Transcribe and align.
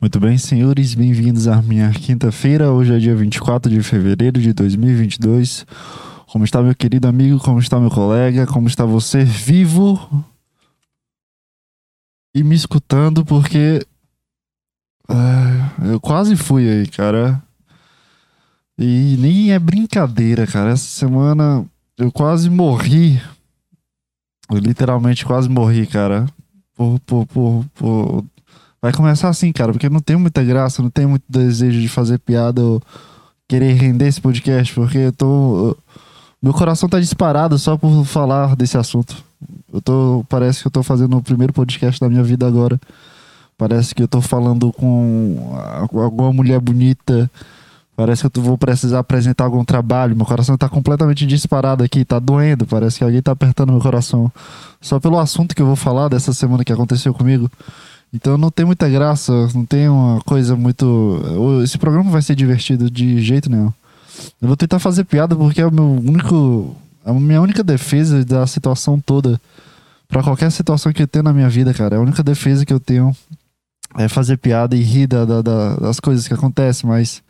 Muito 0.00 0.20
bem, 0.20 0.36
senhores, 0.36 0.92
bem-vindos 0.92 1.46
à 1.48 1.62
minha 1.62 1.90
quinta-feira. 1.90 2.70
Hoje 2.70 2.92
é 2.94 2.98
dia 2.98 3.14
24 3.14 3.70
de 3.70 3.82
fevereiro 3.82 4.40
de 4.40 4.52
2022. 4.52 5.64
Como 6.26 6.44
está 6.44 6.60
meu 6.60 6.74
querido 6.74 7.08
amigo? 7.08 7.38
Como 7.38 7.58
está 7.58 7.78
meu 7.78 7.90
colega? 7.90 8.46
Como 8.46 8.66
está 8.66 8.84
você 8.84 9.24
vivo 9.24 10.26
e 12.34 12.42
me 12.42 12.54
escutando? 12.54 13.24
Porque 13.24 13.86
uh, 15.08 15.84
eu 15.86 16.00
quase 16.00 16.36
fui 16.36 16.68
aí, 16.68 16.86
cara. 16.88 17.40
E 18.76 19.16
nem 19.18 19.52
é 19.52 19.58
brincadeira, 19.58 20.46
cara. 20.46 20.70
Essa 20.70 20.86
semana 20.86 21.64
eu 21.96 22.10
quase 22.10 22.50
morri. 22.50 23.22
Eu 24.50 24.58
literalmente 24.58 25.24
quase 25.24 25.48
morri, 25.48 25.86
cara. 25.86 26.26
Por, 26.74 26.98
por, 27.00 27.26
por, 27.26 27.64
por 27.74 28.24
Vai 28.84 28.92
começar 28.92 29.30
assim, 29.30 29.50
cara, 29.50 29.72
porque 29.72 29.88
não 29.88 29.98
tem 29.98 30.14
muita 30.14 30.44
graça, 30.44 30.82
não 30.82 30.90
tem 30.90 31.06
muito 31.06 31.24
desejo 31.26 31.80
de 31.80 31.88
fazer 31.88 32.18
piada 32.18 32.60
ou 32.60 32.82
querer 33.48 33.72
render 33.72 34.08
esse 34.08 34.20
podcast, 34.20 34.74
porque 34.74 34.98
eu 34.98 35.12
tô. 35.12 35.74
Meu 36.42 36.52
coração 36.52 36.86
tá 36.86 37.00
disparado 37.00 37.58
só 37.58 37.78
por 37.78 38.04
falar 38.04 38.54
desse 38.54 38.76
assunto. 38.76 39.16
Eu 39.72 39.80
tô. 39.80 40.22
Parece 40.28 40.60
que 40.60 40.66
eu 40.66 40.70
tô 40.70 40.82
fazendo 40.82 41.16
o 41.16 41.22
primeiro 41.22 41.50
podcast 41.50 41.98
da 41.98 42.10
minha 42.10 42.22
vida 42.22 42.46
agora. 42.46 42.78
Parece 43.56 43.94
que 43.94 44.02
eu 44.02 44.06
tô 44.06 44.20
falando 44.20 44.70
com 44.70 45.56
alguma 45.94 46.30
mulher 46.30 46.60
bonita. 46.60 47.30
Parece 47.96 48.28
que 48.28 48.38
eu 48.38 48.42
vou 48.42 48.58
precisar 48.58 48.98
apresentar 48.98 49.44
algum 49.44 49.64
trabalho. 49.64 50.14
Meu 50.14 50.26
coração 50.26 50.58
tá 50.58 50.68
completamente 50.68 51.24
disparado 51.24 51.82
aqui, 51.82 52.04
tá 52.04 52.18
doendo. 52.18 52.66
Parece 52.66 52.98
que 52.98 53.04
alguém 53.04 53.22
tá 53.22 53.32
apertando 53.32 53.72
meu 53.72 53.80
coração. 53.80 54.30
Só 54.78 55.00
pelo 55.00 55.18
assunto 55.18 55.54
que 55.54 55.62
eu 55.62 55.66
vou 55.66 55.76
falar 55.76 56.08
dessa 56.08 56.34
semana 56.34 56.62
que 56.62 56.72
aconteceu 56.72 57.14
comigo. 57.14 57.50
Então 58.14 58.38
não 58.38 58.48
tem 58.48 58.64
muita 58.64 58.88
graça, 58.88 59.32
não 59.52 59.66
tem 59.66 59.88
uma 59.88 60.20
coisa 60.20 60.54
muito. 60.54 61.20
Esse 61.64 61.76
programa 61.76 62.12
vai 62.12 62.22
ser 62.22 62.36
divertido 62.36 62.88
de 62.88 63.20
jeito 63.20 63.50
nenhum. 63.50 63.72
Eu 64.40 64.46
vou 64.46 64.56
tentar 64.56 64.78
fazer 64.78 65.02
piada 65.02 65.34
porque 65.34 65.60
é 65.60 65.66
o 65.66 65.72
meu 65.72 65.84
único. 65.84 66.76
A 67.04 67.12
minha 67.12 67.40
única 67.40 67.64
defesa 67.64 68.24
da 68.24 68.46
situação 68.46 69.00
toda. 69.00 69.40
para 70.06 70.22
qualquer 70.22 70.52
situação 70.52 70.92
que 70.92 71.02
eu 71.02 71.08
tenho 71.08 71.24
na 71.24 71.32
minha 71.32 71.48
vida, 71.48 71.74
cara. 71.74 71.96
É 71.96 71.98
a 71.98 72.00
única 72.00 72.22
defesa 72.22 72.64
que 72.64 72.72
eu 72.72 72.78
tenho 72.78 73.14
é 73.96 74.06
fazer 74.06 74.36
piada 74.36 74.76
e 74.76 74.80
rir 74.80 75.08
da, 75.08 75.24
da, 75.24 75.42
da, 75.42 75.74
das 75.74 75.98
coisas 75.98 76.28
que 76.28 76.34
acontecem, 76.34 76.88
mas. 76.88 77.20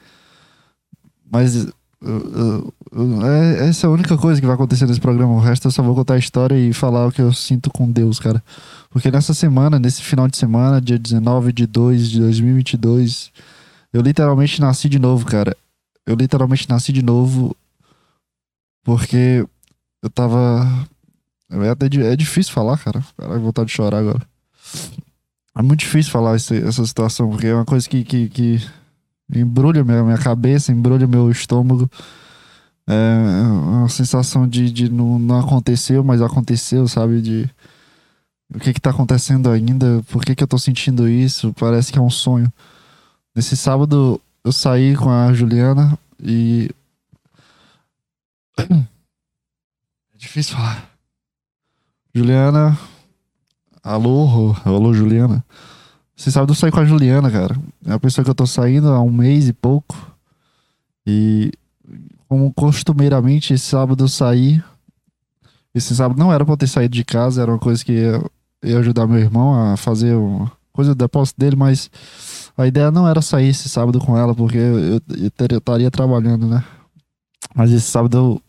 Mas. 1.33 1.67
É, 2.07 3.69
essa 3.69 3.87
é 3.87 3.89
a 3.89 3.93
única 3.93 4.17
coisa 4.19 4.41
que 4.41 4.47
vai 4.47 4.55
acontecer 4.55 4.87
nesse 4.87 5.01
programa. 5.01 5.33
O 5.33 5.41
resto 5.41 5.69
eu 5.69 5.73
só 5.73 5.83
vou 5.83 5.95
contar 5.95 6.15
a 6.15 6.19
história 6.19 6.55
e 6.55 6.73
falar 6.73 7.07
o 7.07 7.13
que 7.13 7.23
eu 7.23 7.33
sinto 7.33 7.71
com 7.71 7.91
Deus, 7.91 8.19
cara. 8.19 8.43
Porque 8.91 9.11
nessa 9.11 9.35
semana, 9.35 9.79
nesse 9.79 10.03
final 10.03 10.29
de 10.29 10.37
semana, 10.37 10.81
dia 10.81 10.99
19 10.99 11.53
de 11.53 11.67
2 11.67 12.11
de 12.11 12.21
2022, 12.21 13.33
eu 13.93 14.03
literalmente 14.03 14.61
nasci 14.61 14.89
de 14.89 14.99
novo, 14.99 15.25
cara. 15.25 15.57
Eu 16.07 16.15
literalmente 16.15 16.69
nasci 16.69 16.93
de 16.93 17.03
novo 17.03 17.57
porque 18.85 19.47
eu 20.03 20.11
tava. 20.11 20.87
É, 21.51 21.69
até, 21.71 21.87
é 21.87 22.17
difícil 22.17 22.53
falar, 22.53 22.79
cara. 22.79 23.03
Cara, 23.17 23.39
vontade 23.39 23.69
de 23.69 23.75
chorar 23.75 23.99
agora. 23.99 24.23
É 25.57 25.63
muito 25.63 25.81
difícil 25.81 26.13
falar 26.13 26.37
esse, 26.37 26.57
essa 26.59 26.85
situação, 26.85 27.31
porque 27.31 27.47
é 27.47 27.55
uma 27.55 27.65
coisa 27.65 27.89
que, 27.89 28.05
que, 28.05 28.29
que 28.29 28.67
embrulha 29.33 29.85
minha, 29.85 30.03
minha 30.03 30.19
cabeça, 30.19 30.73
embrulha 30.73 31.07
meu 31.07 31.31
estômago. 31.31 31.89
É 32.87 33.43
uma 33.47 33.89
sensação 33.89 34.47
de, 34.47 34.71
de 34.71 34.91
não, 34.91 35.19
não 35.19 35.41
aconteceu, 35.41 36.05
mas 36.05 36.21
aconteceu, 36.21 36.87
sabe? 36.87 37.23
De 37.23 37.51
o 38.55 38.59
que 38.59 38.73
que 38.75 38.81
tá 38.81 38.91
acontecendo 38.91 39.51
ainda? 39.51 40.03
Por 40.11 40.25
que 40.25 40.35
que 40.35 40.43
eu 40.43 40.49
tô 40.49 40.59
sentindo 40.59 41.09
isso? 41.09 41.53
Parece 41.55 41.91
que 41.93 41.99
é 41.99 42.03
um 42.03 42.11
sonho. 42.11 42.53
Nesse 43.35 43.57
sábado 43.57 44.21
eu 44.45 44.53
saí 44.53 44.95
com 44.97 45.11
a 45.11 45.33
Juliana 45.33 45.99
e. 46.23 46.71
É 50.15 50.17
difícil 50.17 50.57
falar. 50.57 50.89
Juliana. 52.15 52.79
Alô, 53.83 54.55
alô, 54.65 54.95
Juliana. 54.95 55.45
Esse 56.17 56.31
sábado 56.31 56.53
eu 56.53 56.55
saí 56.55 56.71
com 56.71 56.81
a 56.81 56.85
Juliana, 56.85 57.31
cara. 57.31 57.57
É 57.87 57.93
a 57.93 57.99
pessoa 57.99 58.25
que 58.25 58.31
eu 58.31 58.35
tô 58.35 58.47
saindo 58.47 58.89
há 58.89 59.01
um 59.01 59.11
mês 59.11 59.49
e 59.49 59.53
pouco. 59.53 59.97
E 61.07 61.53
como 62.29 62.53
costumeiramente, 62.53 63.53
esse 63.53 63.67
sábado 63.67 64.05
eu 64.05 64.09
saí. 64.09 64.63
Esse 65.75 65.95
sábado 65.95 66.19
não 66.19 66.33
era 66.33 66.45
pra 66.45 66.55
eu 66.55 66.59
ter 66.59 66.69
saído 66.69 66.95
de 66.95 67.05
casa, 67.05 67.43
era 67.43 67.51
uma 67.51 67.59
coisa 67.59 67.85
que 67.85 67.93
eu 67.93 68.31
ia 68.63 68.79
ajudar 68.79 69.07
meu 69.07 69.19
irmão 69.19 69.73
a 69.73 69.77
fazer 69.77 70.15
uma 70.15 70.51
coisa 70.73 70.95
do 70.95 70.99
depósito 70.99 71.39
dele, 71.39 71.57
mas 71.57 71.91
a 72.57 72.67
ideia 72.67 72.91
não 72.91 73.09
era 73.09 73.21
sair 73.21 73.49
esse 73.49 73.69
sábado 73.69 73.99
com 73.99 74.17
ela, 74.17 74.35
porque 74.35 74.57
eu, 74.57 75.01
estaria 75.57 75.91
trabalhando, 75.91 76.47
né? 76.47 76.65
Mas 77.55 77.73
esse 77.73 77.87
sábado 77.87 78.17
eu, 78.17 78.43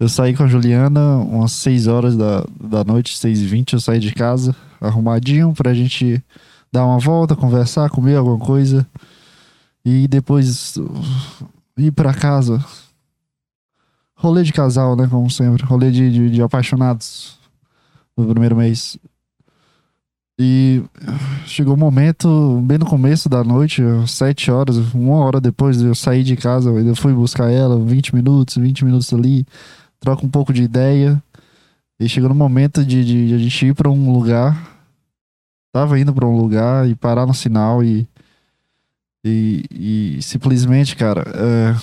eu 0.00 0.08
saí 0.08 0.34
com 0.34 0.44
a 0.44 0.48
Juliana 0.48 1.16
umas 1.16 1.52
6 1.52 1.88
horas 1.88 2.16
da, 2.16 2.44
da 2.60 2.84
noite, 2.84 3.18
6 3.18 3.40
e 3.40 3.46
20 3.46 3.72
eu 3.74 3.80
saí 3.80 3.98
de 3.98 4.12
casa, 4.12 4.54
arrumadinho, 4.80 5.52
pra 5.52 5.74
gente 5.74 6.22
dar 6.72 6.86
uma 6.86 6.98
volta, 6.98 7.36
conversar, 7.36 7.90
comer 7.90 8.16
alguma 8.16 8.38
coisa 8.38 8.86
e 9.84 10.08
depois 10.08 10.74
ir 11.76 11.90
para 11.92 12.14
casa. 12.14 12.64
Rolê 14.16 14.42
de 14.42 14.52
casal, 14.52 14.96
né? 14.96 15.06
Como 15.08 15.28
sempre. 15.30 15.64
Rolê 15.64 15.90
de, 15.90 16.10
de, 16.10 16.30
de 16.30 16.42
apaixonados 16.42 17.38
no 18.16 18.26
primeiro 18.26 18.56
mês. 18.56 18.96
E 20.38 20.82
chegou 21.46 21.74
um 21.74 21.78
momento, 21.78 22.60
bem 22.64 22.78
no 22.78 22.86
começo 22.86 23.28
da 23.28 23.44
noite, 23.44 23.82
sete 24.06 24.50
horas, 24.50 24.76
uma 24.94 25.16
hora 25.16 25.40
depois 25.40 25.78
de 25.78 25.84
eu 25.84 25.94
sair 25.94 26.24
de 26.24 26.36
casa, 26.36 26.70
eu 26.70 26.96
fui 26.96 27.12
buscar 27.12 27.50
ela, 27.50 27.78
20 27.78 28.14
minutos, 28.14 28.56
20 28.56 28.84
minutos 28.84 29.12
ali, 29.12 29.46
troca 30.00 30.24
um 30.24 30.28
pouco 30.28 30.52
de 30.52 30.62
ideia. 30.62 31.22
E 32.00 32.08
chegou 32.08 32.28
no 32.28 32.34
momento 32.34 32.84
de, 32.84 33.04
de, 33.04 33.28
de 33.28 33.34
a 33.34 33.38
gente 33.38 33.66
ir 33.66 33.74
para 33.74 33.90
um 33.90 34.12
lugar. 34.12 34.71
Tava 35.72 35.98
indo 35.98 36.12
para 36.12 36.26
um 36.26 36.36
lugar 36.36 36.86
e 36.88 36.94
parar 36.94 37.26
no 37.26 37.34
sinal 37.34 37.82
e. 37.82 38.06
E, 39.24 39.64
e 39.70 40.22
simplesmente, 40.22 40.96
cara, 40.96 41.22
é, 41.32 41.76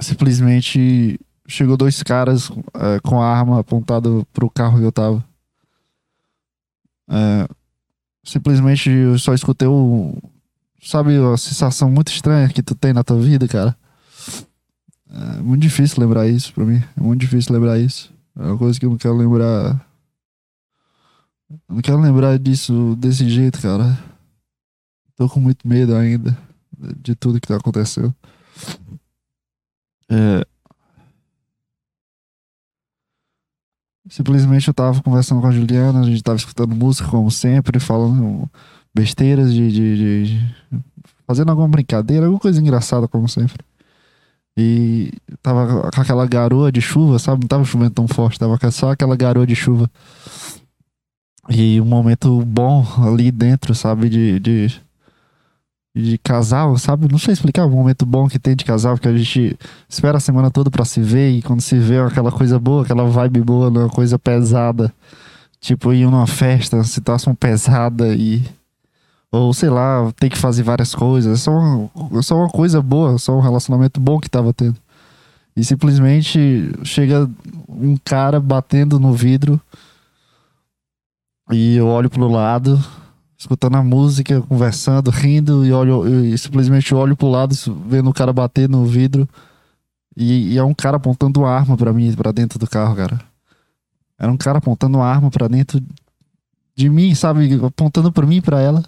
simplesmente 0.00 1.18
chegou 1.48 1.76
dois 1.76 2.02
caras 2.02 2.50
é, 2.74 3.00
com 3.00 3.22
a 3.22 3.26
arma 3.26 3.60
apontada 3.60 4.08
pro 4.34 4.50
carro 4.50 4.78
que 4.78 4.84
eu 4.84 4.92
tava. 4.92 5.24
É, 7.08 7.48
simplesmente 8.22 8.90
eu 8.90 9.18
só 9.18 9.34
escutei 9.34 9.66
o. 9.66 10.16
Sabe 10.82 11.16
a 11.16 11.36
sensação 11.36 11.90
muito 11.90 12.12
estranha 12.12 12.48
que 12.48 12.62
tu 12.62 12.74
tem 12.74 12.92
na 12.92 13.02
tua 13.02 13.18
vida, 13.18 13.48
cara? 13.48 13.76
É 15.10 15.40
muito 15.40 15.62
difícil 15.62 16.00
lembrar 16.00 16.28
isso 16.28 16.52
pra 16.52 16.64
mim. 16.64 16.82
É 16.96 17.00
muito 17.00 17.20
difícil 17.20 17.54
lembrar 17.54 17.78
isso. 17.78 18.12
É 18.38 18.42
uma 18.42 18.58
coisa 18.58 18.78
que 18.78 18.84
eu 18.84 18.90
não 18.90 18.98
quero 18.98 19.16
lembrar. 19.16 19.84
Não 21.68 21.80
quero 21.80 22.00
lembrar 22.00 22.38
disso 22.38 22.96
desse 22.96 23.28
jeito, 23.28 23.60
cara. 23.60 23.98
Tô 25.16 25.28
com 25.28 25.40
muito 25.40 25.66
medo 25.66 25.94
ainda 25.94 26.36
de 27.00 27.14
tudo 27.14 27.40
que 27.40 27.48
tá 27.48 27.56
acontecendo. 27.56 28.14
É, 30.10 30.46
Simplesmente 34.08 34.68
eu 34.68 34.74
tava 34.74 35.02
conversando 35.02 35.40
com 35.40 35.48
a 35.48 35.50
Juliana, 35.50 36.00
a 36.00 36.04
gente 36.04 36.22
tava 36.22 36.36
escutando 36.36 36.76
música 36.76 37.08
como 37.08 37.30
sempre, 37.30 37.80
falando 37.80 38.48
besteiras 38.94 39.52
de, 39.52 39.70
de, 39.70 40.24
de, 40.26 40.54
fazendo 41.26 41.50
alguma 41.50 41.68
brincadeira, 41.68 42.26
alguma 42.26 42.40
coisa 42.40 42.60
engraçada 42.60 43.08
como 43.08 43.28
sempre. 43.28 43.64
E 44.56 45.12
tava 45.42 45.90
com 45.90 46.00
aquela 46.00 46.24
garoa 46.26 46.70
de 46.70 46.80
chuva, 46.80 47.18
sabe? 47.18 47.42
Não 47.42 47.48
tava 47.48 47.64
chovendo 47.64 47.90
tão 47.90 48.06
forte, 48.06 48.38
tava 48.38 48.58
só 48.70 48.92
aquela 48.92 49.16
garoa 49.16 49.46
de 49.46 49.56
chuva. 49.56 49.90
E 51.48 51.80
um 51.80 51.84
momento 51.84 52.44
bom 52.44 52.86
ali 52.98 53.30
dentro, 53.30 53.74
sabe? 53.74 54.08
De, 54.08 54.40
de 54.40 54.86
de 55.96 56.18
casal, 56.18 56.76
sabe? 56.76 57.10
Não 57.10 57.18
sei 57.18 57.32
explicar 57.32 57.64
o 57.64 57.70
momento 57.70 58.04
bom 58.04 58.28
que 58.28 58.38
tem 58.38 58.54
de 58.54 58.66
casal, 58.66 58.96
porque 58.96 59.08
a 59.08 59.16
gente 59.16 59.58
espera 59.88 60.18
a 60.18 60.20
semana 60.20 60.50
toda 60.50 60.70
para 60.70 60.84
se 60.84 61.00
ver 61.00 61.30
e 61.30 61.40
quando 61.40 61.62
se 61.62 61.78
vê 61.78 61.94
é 61.94 62.00
aquela 62.02 62.30
coisa 62.30 62.58
boa, 62.58 62.82
aquela 62.82 63.08
vibe 63.08 63.40
boa, 63.40 63.70
não 63.70 63.80
é 63.80 63.84
uma 63.84 63.90
coisa 63.90 64.18
pesada. 64.18 64.92
Tipo, 65.58 65.94
ir 65.94 66.04
numa 66.04 66.26
festa, 66.26 66.84
situação 66.84 67.34
pesada 67.34 68.14
e. 68.14 68.44
Ou 69.32 69.54
sei 69.54 69.70
lá, 69.70 70.12
tem 70.20 70.28
que 70.28 70.36
fazer 70.36 70.62
várias 70.62 70.94
coisas. 70.94 71.40
É 71.40 71.42
só 71.42 71.50
uma, 71.50 71.90
é 72.18 72.22
só 72.22 72.36
uma 72.36 72.50
coisa 72.50 72.82
boa, 72.82 73.16
só 73.18 73.34
um 73.34 73.40
relacionamento 73.40 73.98
bom 73.98 74.20
que 74.20 74.28
tava 74.28 74.52
tendo. 74.52 74.76
E 75.56 75.64
simplesmente 75.64 76.70
chega 76.84 77.28
um 77.68 77.96
cara 78.04 78.38
batendo 78.38 79.00
no 79.00 79.14
vidro 79.14 79.58
e 81.50 81.76
eu 81.76 81.86
olho 81.86 82.10
pro 82.10 82.28
lado 82.28 82.82
escutando 83.38 83.76
a 83.76 83.82
música, 83.82 84.40
conversando, 84.42 85.10
rindo 85.10 85.64
e 85.64 85.72
olho 85.72 86.24
e 86.24 86.36
simplesmente 86.38 86.94
olho 86.94 87.16
pro 87.16 87.28
lado, 87.28 87.54
vendo 87.86 88.08
o 88.10 88.14
cara 88.14 88.32
bater 88.32 88.68
no 88.68 88.84
vidro. 88.84 89.28
E, 90.16 90.54
e 90.54 90.58
é 90.58 90.64
um 90.64 90.74
cara 90.74 90.96
apontando 90.96 91.40
uma 91.40 91.50
arma 91.50 91.76
para 91.76 91.92
mim, 91.92 92.12
para 92.14 92.32
dentro 92.32 92.58
do 92.58 92.66
carro, 92.66 92.96
cara. 92.96 93.20
Era 94.18 94.32
um 94.32 94.36
cara 94.36 94.58
apontando 94.58 94.96
uma 94.96 95.06
arma 95.06 95.30
para 95.30 95.46
dentro 95.46 95.82
de 96.74 96.88
mim, 96.88 97.14
sabe? 97.14 97.60
Apontando 97.62 98.10
para 98.10 98.26
mim 98.26 98.40
pra 98.40 98.60
ela. 98.60 98.82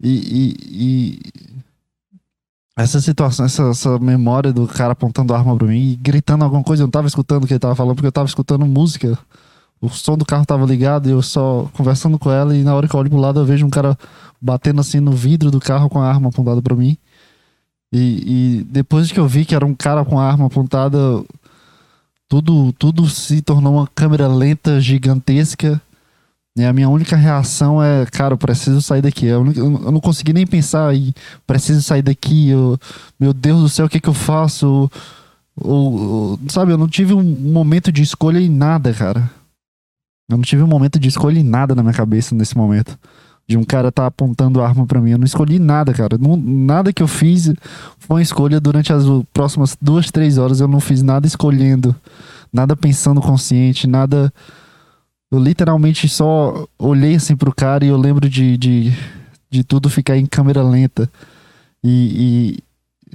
E, 0.00 0.10
e, 0.10 0.56
e 0.62 1.20
essa 2.76 3.00
situação, 3.00 3.46
essa, 3.46 3.70
essa, 3.70 3.98
memória 3.98 4.52
do 4.52 4.66
cara 4.66 4.92
apontando 4.92 5.34
arma 5.34 5.56
pra 5.56 5.66
mim 5.66 5.92
e 5.92 5.96
gritando 5.96 6.44
alguma 6.44 6.62
coisa, 6.62 6.82
eu 6.82 6.86
não 6.86 6.90
tava 6.90 7.08
escutando 7.08 7.44
o 7.44 7.46
que 7.46 7.54
ele 7.54 7.60
tava 7.60 7.74
falando, 7.74 7.96
porque 7.96 8.06
eu 8.06 8.12
tava 8.12 8.28
escutando 8.28 8.64
música. 8.66 9.18
O 9.84 9.90
som 9.90 10.16
do 10.16 10.24
carro 10.24 10.46
tava 10.46 10.64
ligado 10.64 11.08
e 11.08 11.12
eu 11.12 11.20
só 11.20 11.68
conversando 11.74 12.18
com 12.18 12.30
ela. 12.30 12.56
E 12.56 12.62
na 12.62 12.74
hora 12.74 12.88
que 12.88 12.94
eu 12.94 13.00
olho 13.00 13.10
pro 13.10 13.18
lado, 13.18 13.40
eu 13.40 13.44
vejo 13.44 13.66
um 13.66 13.70
cara 13.70 13.98
batendo 14.40 14.80
assim 14.80 14.98
no 14.98 15.12
vidro 15.12 15.50
do 15.50 15.60
carro 15.60 15.90
com 15.90 16.00
a 16.00 16.08
arma 16.08 16.30
apontada 16.30 16.62
para 16.62 16.74
mim. 16.74 16.96
E, 17.92 17.98
e, 18.60 18.64
depois 18.64 19.12
que 19.12 19.20
eu 19.20 19.28
vi 19.28 19.44
que 19.44 19.54
era 19.54 19.64
um 19.64 19.74
cara 19.74 20.02
com 20.04 20.18
a 20.18 20.26
arma 20.26 20.46
apontada, 20.46 20.98
tudo, 22.28 22.72
tudo 22.72 23.08
se 23.10 23.42
tornou 23.42 23.74
uma 23.74 23.86
câmera 23.86 24.26
lenta, 24.26 24.80
gigantesca. 24.80 25.80
E 26.56 26.64
a 26.64 26.72
minha 26.72 26.88
única 26.88 27.14
reação 27.14 27.82
é, 27.82 28.06
cara, 28.06 28.32
eu 28.32 28.38
preciso 28.38 28.80
sair 28.80 29.02
daqui. 29.02 29.26
Eu 29.26 29.44
não, 29.44 29.52
eu 29.52 29.92
não 29.92 30.00
consegui 30.00 30.32
nem 30.32 30.46
pensar 30.46 30.94
em 30.94 31.12
preciso 31.46 31.82
sair 31.82 32.02
daqui. 32.02 32.48
Eu, 32.48 32.78
meu 33.20 33.34
Deus 33.34 33.60
do 33.60 33.68
céu, 33.68 33.84
o 33.84 33.88
que, 33.88 34.00
que 34.00 34.08
eu 34.08 34.14
faço? 34.14 34.90
Sabe, 36.48 36.72
eu 36.72 36.78
não 36.78 36.88
tive 36.88 37.12
um 37.12 37.22
momento 37.22 37.92
de 37.92 38.02
escolha 38.02 38.38
em 38.38 38.48
nada, 38.48 38.94
cara. 38.94 39.30
Eu 40.28 40.36
não 40.36 40.42
tive 40.42 40.62
um 40.62 40.66
momento 40.66 40.98
de 40.98 41.08
escolha 41.08 41.38
em 41.38 41.44
nada 41.44 41.74
na 41.74 41.82
minha 41.82 41.94
cabeça 41.94 42.34
nesse 42.34 42.56
momento 42.56 42.98
de 43.46 43.58
um 43.58 43.64
cara 43.64 43.92
tá 43.92 44.06
apontando 44.06 44.62
arma 44.62 44.86
para 44.86 45.00
mim. 45.00 45.10
Eu 45.10 45.18
não 45.18 45.24
escolhi 45.24 45.58
nada, 45.58 45.92
cara. 45.92 46.16
Não, 46.18 46.36
nada 46.36 46.92
que 46.92 47.02
eu 47.02 47.08
fiz 47.08 47.52
foi 47.98 48.16
uma 48.16 48.22
escolha 48.22 48.60
durante 48.60 48.92
as 48.92 49.04
próximas 49.32 49.76
duas, 49.80 50.10
três 50.10 50.38
horas. 50.38 50.60
Eu 50.60 50.68
não 50.68 50.80
fiz 50.80 51.02
nada 51.02 51.26
escolhendo, 51.26 51.94
nada 52.52 52.74
pensando 52.74 53.20
consciente, 53.20 53.86
nada. 53.86 54.32
Eu 55.30 55.38
literalmente 55.38 56.08
só 56.08 56.66
olhei 56.78 57.16
assim 57.16 57.36
pro 57.36 57.54
cara 57.54 57.84
e 57.84 57.88
eu 57.88 57.96
lembro 57.96 58.28
de, 58.28 58.56
de, 58.56 58.92
de 59.50 59.64
tudo 59.64 59.90
ficar 59.90 60.16
em 60.16 60.26
câmera 60.26 60.62
lenta. 60.62 61.10
E, 61.82 62.56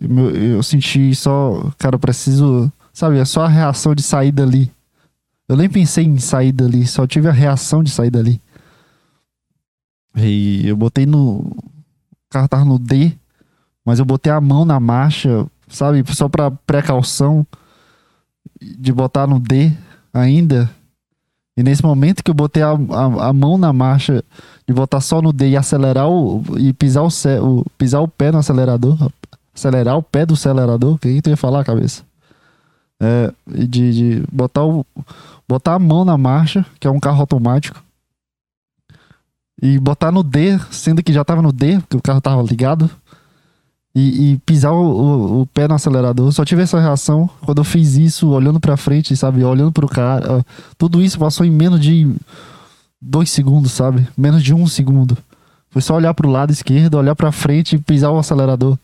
e 0.01 0.53
eu 0.53 0.61
senti 0.61 1.13
só, 1.15 1.71
cara, 1.77 1.97
preciso. 1.97 2.71
Sabe, 2.93 3.17
é 3.17 3.25
só 3.25 3.45
a 3.45 3.47
reação 3.47 3.95
de 3.95 4.03
sair 4.03 4.31
dali. 4.31 4.71
Eu 5.49 5.57
nem 5.57 5.67
pensei 5.67 6.05
em 6.05 6.19
sair 6.19 6.51
dali, 6.51 6.85
só 6.85 7.07
tive 7.07 7.27
a 7.27 7.31
reação 7.31 7.81
de 7.81 7.89
sair 7.89 8.11
dali. 8.11 8.39
E 10.15 10.67
eu 10.67 10.77
botei 10.77 11.07
no. 11.07 11.39
O 11.39 11.63
carro 12.29 12.47
tava 12.47 12.63
no 12.63 12.77
D, 12.77 13.11
mas 13.83 13.97
eu 13.97 14.05
botei 14.05 14.31
a 14.31 14.39
mão 14.39 14.63
na 14.63 14.79
marcha, 14.79 15.47
sabe? 15.67 16.03
Só 16.13 16.29
pra 16.29 16.51
precaução 16.51 17.47
de 18.61 18.93
botar 18.93 19.25
no 19.25 19.39
D 19.39 19.71
ainda. 20.13 20.69
E 21.57 21.63
nesse 21.63 21.83
momento 21.83 22.23
que 22.23 22.29
eu 22.29 22.35
botei 22.35 22.61
a, 22.61 22.69
a, 22.69 23.29
a 23.29 23.33
mão 23.33 23.57
na 23.57 23.73
marcha, 23.73 24.23
de 24.67 24.73
botar 24.73 25.01
só 25.01 25.19
no 25.19 25.33
D 25.33 25.49
e 25.49 25.57
acelerar 25.57 26.07
o. 26.07 26.43
e 26.59 26.71
pisar 26.73 27.03
o, 27.03 27.07
o, 27.07 27.65
pisar 27.75 28.01
o 28.01 28.07
pé 28.07 28.31
no 28.31 28.37
acelerador, 28.37 29.11
acelerar 29.51 29.97
o 29.97 30.03
pé 30.03 30.27
do 30.27 30.35
acelerador, 30.35 30.93
o 30.93 30.99
que, 30.99 31.15
que 31.15 31.21
tu 31.23 31.29
ia 31.31 31.37
falar, 31.37 31.65
cabeça? 31.65 32.03
É, 33.01 33.33
de, 33.47 33.65
de 33.65 34.23
botar, 34.31 34.63
o, 34.65 34.85
botar 35.49 35.73
a 35.73 35.79
mão 35.79 36.05
na 36.05 36.15
marcha, 36.15 36.63
que 36.79 36.87
é 36.87 36.91
um 36.91 36.99
carro 36.99 37.21
automático, 37.21 37.83
e 39.59 39.79
botar 39.79 40.11
no 40.11 40.21
D, 40.21 40.59
sendo 40.69 41.01
que 41.01 41.11
já 41.11 41.25
tava 41.25 41.41
no 41.41 41.51
D, 41.51 41.79
porque 41.79 41.97
o 41.97 42.01
carro 42.01 42.21
tava 42.21 42.43
ligado. 42.43 42.89
E, 43.95 44.33
e 44.33 44.37
pisar 44.45 44.71
o, 44.71 44.77
o, 44.77 45.41
o, 45.41 45.45
pé 45.47 45.67
no 45.67 45.73
acelerador. 45.73 46.31
Só 46.31 46.45
tive 46.45 46.61
essa 46.61 46.79
reação 46.79 47.27
quando 47.41 47.57
eu 47.57 47.63
fiz 47.63 47.95
isso, 47.95 48.29
olhando 48.29 48.59
pra 48.59 48.77
frente, 48.77 49.17
sabe? 49.17 49.43
Olhando 49.43 49.71
pro 49.71 49.87
cara. 49.87 50.45
Tudo 50.77 51.01
isso 51.01 51.17
passou 51.17 51.43
em 51.43 51.49
menos 51.49 51.79
de 51.79 52.07
dois 53.01 53.31
segundos, 53.31 53.71
sabe? 53.71 54.07
Menos 54.15 54.43
de 54.43 54.53
um 54.53 54.67
segundo. 54.67 55.17
Foi 55.71 55.81
só 55.81 55.95
olhar 55.95 56.13
pro 56.13 56.29
lado 56.29 56.51
esquerdo, 56.51 56.95
olhar 56.95 57.15
pra 57.15 57.31
frente 57.31 57.75
e 57.75 57.79
pisar 57.79 58.11
o 58.11 58.19
acelerador. 58.19 58.77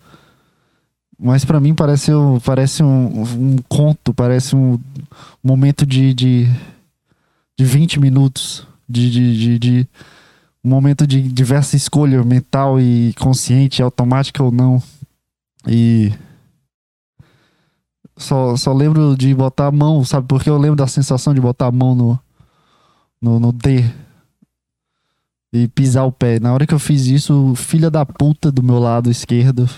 Mas 1.17 1.45
para 1.45 1.59
mim 1.59 1.73
parece, 1.73 2.11
parece 2.43 2.83
um, 2.83 3.21
um, 3.23 3.55
conto, 3.69 4.13
parece 4.13 4.55
um 4.55 4.79
momento 5.43 5.85
de, 5.85 6.13
de, 6.13 6.49
de 7.57 7.65
20 7.65 7.99
minutos 7.99 8.67
de, 8.87 9.09
de, 9.09 9.37
de, 9.37 9.59
de 9.59 9.89
um 10.63 10.69
momento 10.69 11.07
de 11.07 11.21
diversa 11.21 11.75
escolha 11.75 12.23
mental 12.23 12.79
e 12.79 13.13
consciente, 13.19 13.81
automática 13.81 14.43
ou 14.43 14.51
não. 14.51 14.81
E 15.67 16.11
só, 18.17 18.55
só 18.57 18.73
lembro 18.73 19.15
de 19.15 19.33
botar 19.33 19.67
a 19.67 19.71
mão, 19.71 20.03
sabe? 20.03 20.27
Porque 20.27 20.49
eu 20.49 20.57
lembro 20.57 20.75
da 20.75 20.87
sensação 20.87 21.33
de 21.33 21.41
botar 21.41 21.67
a 21.67 21.71
mão 21.71 21.95
no, 21.95 22.19
no, 23.21 23.39
no 23.39 23.51
D 23.51 23.85
e 25.53 25.67
pisar 25.69 26.03
o 26.03 26.11
pé. 26.11 26.39
Na 26.39 26.53
hora 26.53 26.67
que 26.67 26.73
eu 26.73 26.79
fiz 26.79 27.05
isso, 27.05 27.51
o 27.51 27.55
filho 27.55 27.89
da 27.89 28.05
puta 28.05 28.51
do 28.51 28.61
meu 28.61 28.79
lado 28.79 29.09
esquerdo 29.09 29.69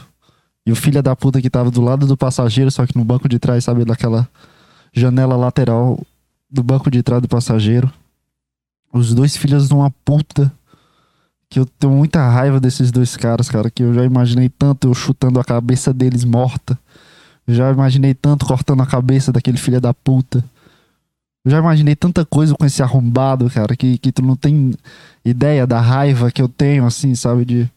e 0.67 0.71
o 0.73 0.75
filho 0.75 1.01
da 1.01 1.15
puta 1.15 1.41
que 1.41 1.49
tava 1.49 1.71
do 1.71 1.79
lado 1.79 2.05
do 2.05 2.17
passageiro, 2.17 2.69
só 2.69 2.85
que 2.85 2.97
no 2.97 3.05
banco 3.05 3.29
de 3.29 3.39
trás, 3.39 3.63
sabe? 3.63 3.85
Daquela 3.85 4.27
janela 4.91 5.37
lateral 5.37 5.97
do 6.51 6.61
banco 6.61 6.91
de 6.91 7.01
trás 7.01 7.21
do 7.21 7.27
passageiro. 7.29 7.89
Os 8.91 9.13
dois 9.13 9.37
filhos 9.37 9.69
de 9.69 9.73
uma 9.73 9.89
puta 10.03 10.51
que 11.49 11.57
eu 11.57 11.65
tenho 11.65 11.93
muita 11.93 12.29
raiva 12.29 12.59
desses 12.59 12.91
dois 12.91 13.15
caras, 13.15 13.47
cara, 13.47 13.71
que 13.71 13.81
eu 13.81 13.93
já 13.93 14.03
imaginei 14.03 14.49
tanto 14.49 14.89
eu 14.89 14.93
chutando 14.93 15.39
a 15.39 15.43
cabeça 15.45 15.93
deles 15.93 16.25
morta. 16.25 16.77
Eu 17.47 17.55
já 17.55 17.71
imaginei 17.71 18.13
tanto 18.13 18.45
cortando 18.45 18.83
a 18.83 18.85
cabeça 18.85 19.31
daquele 19.31 19.57
filho 19.57 19.79
da 19.79 19.93
puta. 19.93 20.43
Eu 21.45 21.51
já 21.51 21.59
imaginei 21.59 21.95
tanta 21.95 22.25
coisa 22.25 22.53
com 22.53 22.65
esse 22.65 22.83
arrombado, 22.83 23.49
cara, 23.49 23.73
que, 23.73 23.97
que 23.97 24.11
tu 24.11 24.21
não 24.21 24.35
tem 24.35 24.73
ideia 25.23 25.65
da 25.65 25.79
raiva 25.79 26.29
que 26.29 26.41
eu 26.41 26.49
tenho, 26.49 26.85
assim, 26.85 27.15
sabe? 27.15 27.45
De, 27.45 27.71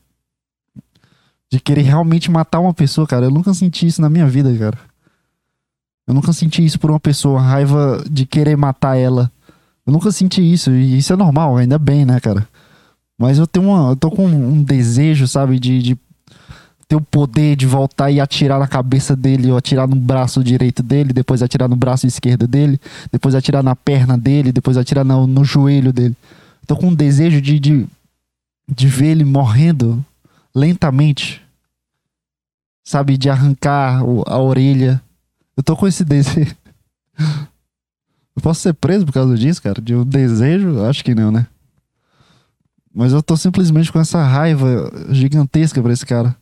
de 1.51 1.59
querer 1.59 1.83
realmente 1.83 2.31
matar 2.31 2.61
uma 2.61 2.73
pessoa, 2.73 3.07
cara. 3.07 3.27
Eu 3.27 3.31
nunca 3.31 3.53
senti 3.53 3.87
isso 3.87 4.01
na 4.01 4.09
minha 4.09 4.27
vida, 4.27 4.57
cara. 4.57 4.79
Eu 6.07 6.15
nunca 6.15 6.33
senti 6.33 6.65
isso 6.65 6.79
por 6.79 6.91
uma 6.91 7.01
pessoa, 7.01 7.41
raiva 7.41 8.05
de 8.11 8.25
querer 8.25 8.57
matar 8.57 8.97
ela. 8.97 9.31
Eu 9.87 9.93
nunca 9.93 10.13
senti 10.13 10.41
isso, 10.41 10.71
e 10.71 10.99
isso 10.99 11.13
é 11.13 11.17
normal, 11.17 11.57
ainda 11.57 11.79
bem, 11.79 12.05
né, 12.05 12.21
cara? 12.21 12.47
Mas 13.19 13.39
eu 13.39 13.47
tenho 13.47 13.67
uma, 13.67 13.91
eu 13.91 13.97
tô 13.97 14.11
com 14.11 14.27
um 14.27 14.63
desejo, 14.63 15.27
sabe, 15.27 15.59
de, 15.59 15.83
de 15.83 15.99
ter 16.89 16.97
o 16.97 17.01
poder 17.01 17.55
de 17.55 17.67
voltar 17.67 18.11
e 18.11 18.21
atirar 18.21 18.59
na 18.59 18.67
cabeça 18.67 19.15
dele, 19.15 19.51
ou 19.51 19.57
atirar 19.57 19.87
no 19.87 19.97
braço 19.97 20.43
direito 20.43 20.83
dele, 20.83 21.13
depois 21.13 21.43
atirar 21.43 21.69
no 21.69 21.77
braço 21.77 22.07
esquerdo 22.07 22.47
dele, 22.47 22.81
depois 23.13 23.35
atirar 23.35 23.63
na 23.63 23.77
perna 23.77 24.19
dele, 24.19 24.53
depois 24.53 24.77
atirar 24.77 25.05
no, 25.05 25.27
no 25.27 25.45
joelho 25.45 25.93
dele. 25.93 26.17
Tô 26.67 26.77
com 26.77 26.89
um 26.89 26.95
desejo 26.95 27.41
de, 27.41 27.61
de, 27.61 27.87
de 28.69 28.89
ver 28.89 29.09
ele 29.09 29.25
morrendo 29.25 30.05
lentamente, 30.55 31.43
sabe, 32.85 33.17
de 33.17 33.29
arrancar 33.29 34.03
a 34.27 34.39
orelha. 34.39 35.03
Eu 35.57 35.63
tô 35.63 35.77
com 35.77 35.87
esse 35.87 36.05
desejo. 36.05 36.57
Eu 38.37 38.43
posso 38.43 38.61
ser 38.61 38.73
preso 38.75 39.05
por 39.05 39.13
causa 39.13 39.37
disso, 39.37 39.63
cara? 39.63 39.81
De 39.83 39.95
um 39.95 40.05
desejo? 40.05 40.83
Acho 40.85 41.05
que 41.05 41.15
não, 41.15 41.31
né? 41.31 41.47
Mas 42.95 43.13
eu 43.13 43.23
tô 43.23 43.37
simplesmente 43.37 43.93
com 43.93 44.01
essa 44.01 44.23
raiva 44.23 44.91
gigantesca 45.11 45.83
pra 45.83 45.93
esse 45.93 46.07
cara. 46.07 46.35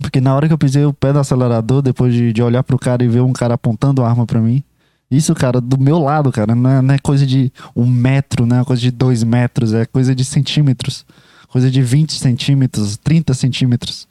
Porque 0.00 0.20
na 0.20 0.34
hora 0.34 0.46
que 0.46 0.52
eu 0.54 0.58
pisei 0.58 0.84
o 0.84 0.92
pé 0.92 1.12
do 1.12 1.18
acelerador, 1.18 1.82
depois 1.82 2.14
de, 2.14 2.32
de 2.32 2.42
olhar 2.42 2.62
pro 2.62 2.78
cara 2.78 3.04
e 3.04 3.08
ver 3.08 3.20
um 3.20 3.32
cara 3.32 3.54
apontando 3.54 4.04
arma 4.04 4.24
pra 4.24 4.40
mim, 4.40 4.62
isso, 5.10 5.34
cara, 5.34 5.60
do 5.60 5.78
meu 5.78 5.98
lado, 5.98 6.30
cara, 6.30 6.54
não 6.54 6.70
é, 6.70 6.82
não 6.82 6.94
é 6.94 6.98
coisa 6.98 7.26
de 7.26 7.52
um 7.74 7.86
metro, 7.86 8.44
não 8.44 8.60
é 8.60 8.64
coisa 8.64 8.80
de 8.80 8.90
dois 8.90 9.24
metros, 9.24 9.72
é 9.72 9.86
coisa 9.86 10.14
de 10.14 10.24
centímetros. 10.24 11.04
Coisa 11.48 11.70
de 11.70 11.82
20 11.82 12.12
centímetros, 12.14 12.96
30 12.98 13.34
centímetros. 13.34 14.06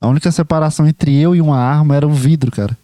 A 0.00 0.06
única 0.06 0.30
separação 0.30 0.86
entre 0.86 1.14
eu 1.16 1.34
e 1.34 1.40
uma 1.40 1.58
arma 1.58 1.96
era 1.96 2.06
o 2.06 2.12
vidro, 2.12 2.50
cara. 2.50 2.76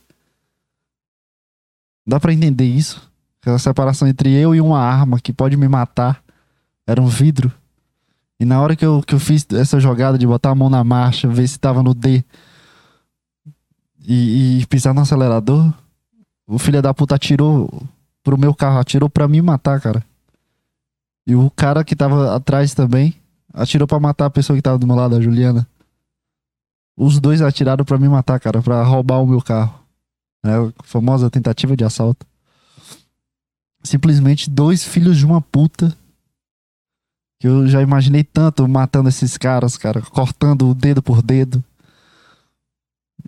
Dá 2.06 2.18
para 2.18 2.32
entender 2.32 2.64
isso? 2.64 3.10
Aquela 3.40 3.58
separação 3.58 4.08
entre 4.08 4.32
eu 4.32 4.54
e 4.54 4.60
uma 4.60 4.80
arma 4.80 5.20
que 5.20 5.32
pode 5.32 5.56
me 5.56 5.68
matar 5.68 6.22
era 6.86 7.00
um 7.00 7.06
vidro. 7.06 7.52
E 8.38 8.44
na 8.44 8.60
hora 8.60 8.74
que 8.74 8.84
eu, 8.84 9.02
que 9.06 9.14
eu 9.14 9.20
fiz 9.20 9.46
essa 9.52 9.78
jogada 9.78 10.16
de 10.16 10.26
botar 10.26 10.50
a 10.50 10.54
mão 10.54 10.70
na 10.70 10.82
marcha, 10.82 11.28
ver 11.28 11.46
se 11.46 11.58
tava 11.58 11.82
no 11.82 11.92
D 11.92 12.24
e, 14.02 14.60
e 14.60 14.66
pisar 14.66 14.94
no 14.94 15.02
acelerador, 15.02 15.72
o 16.46 16.58
filho 16.58 16.80
da 16.80 16.94
puta 16.94 17.14
atirou 17.14 17.70
pro 18.24 18.38
meu 18.38 18.54
carro, 18.54 18.78
atirou 18.78 19.10
pra 19.10 19.28
me 19.28 19.40
matar, 19.42 19.80
cara. 19.80 20.02
E 21.26 21.34
o 21.34 21.50
cara 21.50 21.84
que 21.84 21.94
tava 21.94 22.34
atrás 22.34 22.72
também 22.72 23.14
atirou 23.52 23.86
pra 23.86 24.00
matar 24.00 24.26
a 24.26 24.30
pessoa 24.30 24.56
que 24.56 24.62
tava 24.62 24.78
do 24.78 24.86
meu 24.86 24.96
lado, 24.96 25.16
a 25.16 25.20
Juliana. 25.20 25.66
Os 26.96 27.18
dois 27.18 27.40
atiraram 27.40 27.84
pra 27.84 27.98
me 27.98 28.08
matar, 28.08 28.38
cara, 28.38 28.60
pra 28.62 28.82
roubar 28.82 29.22
o 29.22 29.26
meu 29.26 29.40
carro. 29.40 29.80
É 30.44 30.50
a 30.50 30.72
famosa 30.82 31.30
tentativa 31.30 31.76
de 31.76 31.84
assalto. 31.84 32.26
Simplesmente 33.82 34.50
dois 34.50 34.84
filhos 34.84 35.16
de 35.16 35.24
uma 35.24 35.40
puta 35.40 35.96
que 37.40 37.48
eu 37.48 37.66
já 37.66 37.80
imaginei 37.80 38.22
tanto 38.22 38.68
matando 38.68 39.08
esses 39.08 39.38
caras, 39.38 39.78
cara, 39.78 40.02
cortando 40.02 40.68
o 40.68 40.74
dedo 40.74 41.02
por 41.02 41.22
dedo. 41.22 41.64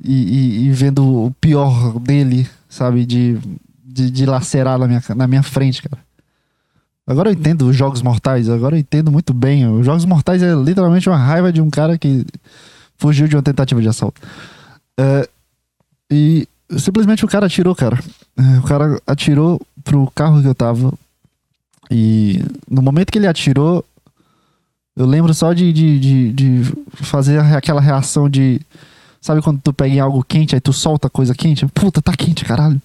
E, 0.04 0.12
e, 0.12 0.64
e 0.66 0.70
vendo 0.70 1.26
o 1.26 1.30
pior 1.40 1.98
dele, 1.98 2.48
sabe, 2.68 3.06
de, 3.06 3.38
de, 3.82 4.10
de, 4.10 4.26
lacerar 4.26 4.78
na 4.78 4.86
minha, 4.86 5.02
na 5.16 5.26
minha 5.26 5.42
frente, 5.42 5.82
cara. 5.82 6.02
Agora 7.06 7.30
eu 7.30 7.34
entendo 7.34 7.68
os 7.68 7.76
Jogos 7.76 8.00
Mortais, 8.00 8.48
agora 8.48 8.76
eu 8.76 8.80
entendo 8.80 9.10
muito 9.10 9.34
bem. 9.34 9.66
Os 9.68 9.84
Jogos 9.84 10.04
Mortais 10.04 10.42
é 10.42 10.54
literalmente 10.54 11.08
uma 11.08 11.18
raiva 11.18 11.52
de 11.52 11.60
um 11.60 11.68
cara 11.68 11.98
que 11.98 12.24
fugiu 12.96 13.26
de 13.26 13.34
uma 13.34 13.42
tentativa 13.42 13.80
de 13.80 13.88
assalto. 13.88 14.20
É, 14.98 15.28
e 16.10 16.46
simplesmente 16.78 17.24
o 17.24 17.28
cara 17.28 17.46
atirou, 17.46 17.74
cara. 17.74 17.98
É, 18.36 18.58
o 18.58 18.62
cara 18.62 19.00
atirou 19.06 19.60
pro 19.82 20.10
carro 20.14 20.40
que 20.40 20.48
eu 20.48 20.54
tava. 20.54 20.92
E 21.90 22.42
no 22.70 22.80
momento 22.80 23.10
que 23.10 23.18
ele 23.18 23.26
atirou, 23.26 23.84
eu 24.96 25.06
lembro 25.06 25.34
só 25.34 25.52
de, 25.52 25.72
de, 25.72 25.98
de, 25.98 26.32
de 26.32 26.72
fazer 26.94 27.38
aquela 27.40 27.80
reação 27.80 28.30
de. 28.30 28.60
Sabe 29.20 29.42
quando 29.42 29.60
tu 29.60 29.72
pega 29.72 29.94
em 29.94 30.00
algo 30.00 30.24
quente, 30.24 30.54
aí 30.54 30.60
tu 30.60 30.72
solta 30.72 31.10
coisa 31.10 31.34
quente? 31.34 31.66
Puta, 31.66 32.00
tá 32.00 32.12
quente, 32.12 32.44
caralho. 32.44 32.80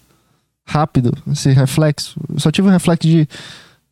Rápido, 0.66 1.16
esse 1.32 1.52
reflexo. 1.52 2.20
Eu 2.34 2.40
só 2.40 2.52
tive 2.52 2.68
o 2.68 2.72
reflexo 2.72 3.08
de, 3.08 3.28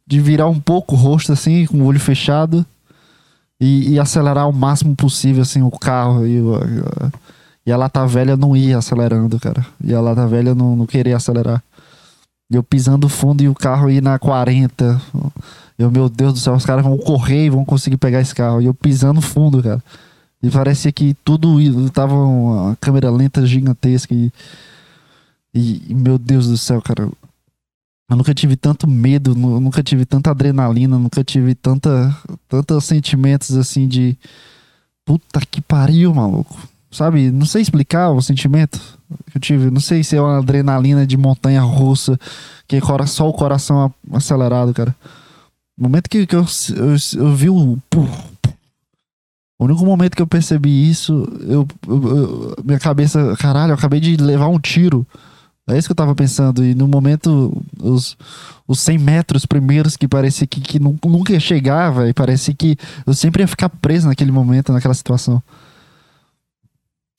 de 0.07 0.19
virar 0.19 0.47
um 0.47 0.59
pouco 0.59 0.95
o 0.95 0.97
rosto, 0.97 1.33
assim, 1.33 1.65
com 1.65 1.77
o 1.77 1.85
olho 1.85 2.00
fechado. 2.00 2.65
E, 3.59 3.93
e 3.93 4.00
acelerar 4.00 4.50
o 4.50 4.53
máximo 4.53 4.95
possível, 4.95 5.41
assim, 5.41 5.62
o 5.62 5.71
carro. 5.71 6.27
E, 6.27 6.39
e 7.65 7.71
a 7.71 7.77
lata 7.77 8.05
velha 8.05 8.35
não 8.38 8.55
ia 8.55 8.77
acelerando, 8.77 9.39
cara. 9.39 9.65
E 9.83 9.93
a 9.93 10.01
lata 10.01 10.27
velha 10.27 10.53
não, 10.53 10.75
não 10.75 10.85
queria 10.85 11.17
acelerar. 11.17 11.63
Eu 12.50 12.62
pisando 12.62 13.09
fundo 13.09 13.41
e 13.41 13.50
o 13.50 13.55
carro 13.55 13.89
ia 13.89 14.01
na 14.01 14.19
40. 14.19 15.01
Eu, 15.77 15.89
meu 15.89 16.07
Deus 16.07 16.33
do 16.33 16.39
céu, 16.39 16.53
os 16.53 16.65
caras 16.65 16.83
vão 16.83 16.97
correr 16.97 17.45
e 17.45 17.50
vão 17.50 17.65
conseguir 17.65 17.97
pegar 17.97 18.21
esse 18.21 18.35
carro. 18.35 18.62
E 18.62 18.65
eu 18.65 18.74
pisando 18.74 19.19
fundo, 19.19 19.63
cara. 19.63 19.83
E 20.43 20.50
parecia 20.51 20.91
que 20.91 21.15
tudo 21.25 21.57
tava 21.89 22.13
uma 22.13 22.75
câmera 22.79 23.09
lenta 23.09 23.45
gigantesca. 23.45 24.13
E, 24.13 24.31
e, 25.53 25.93
meu 25.95 26.19
Deus 26.19 26.47
do 26.47 26.57
céu, 26.57 26.81
cara. 26.81 27.09
Eu 28.09 28.15
nunca 28.15 28.33
tive 28.33 28.55
tanto 28.55 28.88
medo, 28.88 29.33
nunca 29.33 29.81
tive 29.81 30.05
tanta 30.05 30.29
adrenalina, 30.29 30.97
nunca 30.97 31.24
tive 31.24 31.55
tanta, 31.55 32.15
tantos 32.47 32.85
sentimentos 32.85 33.55
assim 33.55 33.88
de. 33.88 34.17
Puta 35.03 35.39
que 35.39 35.62
pariu, 35.62 36.13
maluco. 36.13 36.55
Sabe? 36.91 37.31
Não 37.31 37.45
sei 37.45 37.62
explicar 37.62 38.12
o 38.12 38.21
sentimento 38.21 38.79
que 39.31 39.38
eu 39.38 39.41
tive. 39.41 39.71
Não 39.71 39.81
sei 39.81 40.03
se 40.03 40.15
é 40.15 40.21
uma 40.21 40.38
adrenalina 40.38 41.05
de 41.05 41.17
montanha 41.17 41.62
russa, 41.62 42.17
que 42.67 42.77
é 42.77 43.05
só 43.07 43.27
o 43.27 43.33
coração 43.33 43.93
acelerado, 44.13 44.74
cara. 44.74 44.95
No 45.77 45.89
momento 45.89 46.09
que, 46.09 46.25
que 46.25 46.35
eu, 46.35 46.45
eu, 46.75 46.95
eu, 47.25 47.35
vi 47.35 47.50
o. 47.50 47.77
O 49.57 49.65
único 49.65 49.85
momento 49.85 50.15
que 50.15 50.21
eu 50.21 50.27
percebi 50.27 50.89
isso, 50.89 51.27
eu, 51.41 51.67
eu, 51.88 52.55
minha 52.63 52.79
cabeça, 52.79 53.35
caralho, 53.38 53.71
eu 53.71 53.75
acabei 53.75 54.00
de 54.00 54.17
levar 54.17 54.47
um 54.47 54.59
tiro. 54.59 55.07
É 55.67 55.77
isso 55.77 55.88
que 55.88 55.91
eu 55.91 55.95
tava 55.95 56.13
pensando. 56.13 56.63
E 56.63 56.75
no 56.75 56.88
momento, 56.88 57.62
os, 57.79 58.17
os 58.67 58.79
100 58.79 58.98
metros 59.00 59.45
primeiros 59.45 59.98
que 59.98 60.07
parecia 60.07 60.45
que, 60.45 60.62
que 60.62 60.79
nunca 60.79 61.39
chegar, 61.39 61.89
velho. 61.91 62.13
Parecia 62.13 62.53
que 62.53 62.77
eu 63.05 63.13
sempre 63.13 63.41
ia 63.41 63.48
ficar 63.48 63.69
preso 63.69 64.07
naquele 64.07 64.31
momento, 64.31 64.72
naquela 64.72 64.93
situação. 64.93 65.41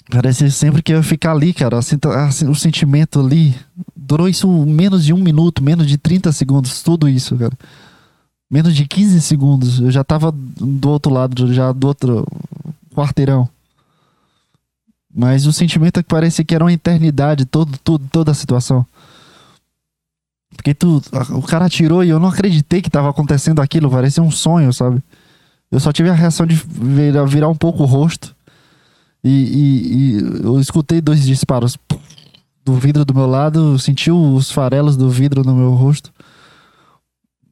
Parecia 0.08 0.48
sempre 0.50 0.82
que 0.82 0.92
eu 0.92 0.98
ia 0.98 1.02
ficar 1.02 1.32
ali, 1.32 1.52
cara. 1.52 1.78
Assim, 1.78 1.96
assim, 2.26 2.48
o 2.48 2.54
sentimento 2.54 3.18
ali. 3.20 3.54
Durou 3.96 4.28
isso 4.28 4.48
menos 4.64 5.04
de 5.04 5.12
um 5.12 5.18
minuto, 5.18 5.62
menos 5.62 5.86
de 5.86 5.98
30 5.98 6.30
segundos, 6.30 6.82
tudo 6.82 7.08
isso, 7.08 7.36
cara 7.36 7.56
menos 8.50 8.74
de 8.74 8.86
15 8.86 9.20
segundos, 9.20 9.80
eu 9.80 9.90
já 9.90 10.04
tava 10.04 10.32
do 10.32 10.88
outro 10.88 11.12
lado, 11.12 11.52
já 11.52 11.72
do 11.72 11.86
outro 11.86 12.26
quarteirão. 12.94 13.48
Mas 15.16 15.46
o 15.46 15.52
sentimento 15.52 15.98
é 15.98 16.02
que 16.02 16.08
parecia 16.08 16.44
que 16.44 16.54
era 16.54 16.64
uma 16.64 16.72
eternidade, 16.72 17.46
todo, 17.46 17.78
todo, 17.78 18.06
toda 18.12 18.30
a 18.30 18.34
situação. 18.34 18.84
Porque 20.54 20.74
tu, 20.74 21.02
o 21.30 21.42
cara 21.42 21.64
atirou 21.64 22.04
e 22.04 22.10
eu 22.10 22.20
não 22.20 22.28
acreditei 22.28 22.82
que 22.82 22.90
tava 22.90 23.08
acontecendo 23.08 23.60
aquilo, 23.60 23.90
parecia 23.90 24.22
um 24.22 24.30
sonho, 24.30 24.72
sabe? 24.72 25.02
Eu 25.70 25.80
só 25.80 25.92
tive 25.92 26.10
a 26.10 26.14
reação 26.14 26.46
de 26.46 26.54
virar, 26.54 27.24
virar 27.24 27.48
um 27.48 27.54
pouco 27.54 27.82
o 27.82 27.86
rosto. 27.86 28.36
E, 29.24 29.30
e, 29.30 29.94
e, 29.94 30.44
eu 30.44 30.60
escutei 30.60 31.00
dois 31.00 31.24
disparos 31.24 31.78
do 32.64 32.74
vidro 32.74 33.04
do 33.04 33.14
meu 33.14 33.26
lado, 33.26 33.78
senti 33.78 34.10
os 34.10 34.50
farelos 34.50 34.96
do 34.96 35.08
vidro 35.08 35.42
no 35.42 35.54
meu 35.54 35.70
rosto 35.70 36.12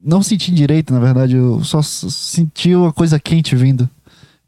não 0.05 0.23
senti 0.23 0.53
direito, 0.53 0.93
na 0.93 1.01
verdade. 1.01 1.37
Eu 1.37 1.65
só 1.65 1.81
senti 1.81 2.75
uma 2.75 2.93
coisa 2.93 3.19
quente 3.19 3.57
vindo. 3.57 3.89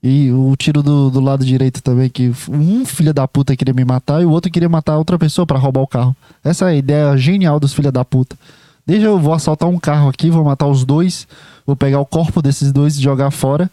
E 0.08 0.30
o 0.30 0.54
tiro 0.54 0.84
do, 0.84 1.10
do 1.10 1.18
lado 1.18 1.44
direito 1.44 1.82
também, 1.82 2.08
que 2.08 2.32
um 2.48 2.86
filho 2.86 3.12
da 3.12 3.26
puta 3.26 3.56
queria 3.56 3.74
me 3.74 3.84
matar 3.84 4.22
e 4.22 4.24
o 4.24 4.30
outro 4.30 4.48
queria 4.52 4.68
matar 4.68 4.96
outra 4.96 5.18
pessoa 5.18 5.44
para 5.44 5.58
roubar 5.58 5.80
o 5.80 5.86
carro. 5.88 6.14
Essa 6.44 6.66
é 6.66 6.68
a 6.68 6.76
ideia 6.76 7.16
genial 7.16 7.58
dos 7.58 7.74
filhos 7.74 7.90
da 7.90 8.04
puta. 8.04 8.38
Deixa 8.86 9.06
eu 9.06 9.18
vou 9.18 9.34
assaltar 9.34 9.68
um 9.68 9.80
carro 9.80 10.08
aqui, 10.08 10.30
vou 10.30 10.44
matar 10.44 10.68
os 10.68 10.84
dois, 10.84 11.26
vou 11.66 11.74
pegar 11.74 11.98
o 11.98 12.06
corpo 12.06 12.40
desses 12.40 12.70
dois 12.70 12.96
e 12.96 13.02
jogar 13.02 13.32
fora 13.32 13.68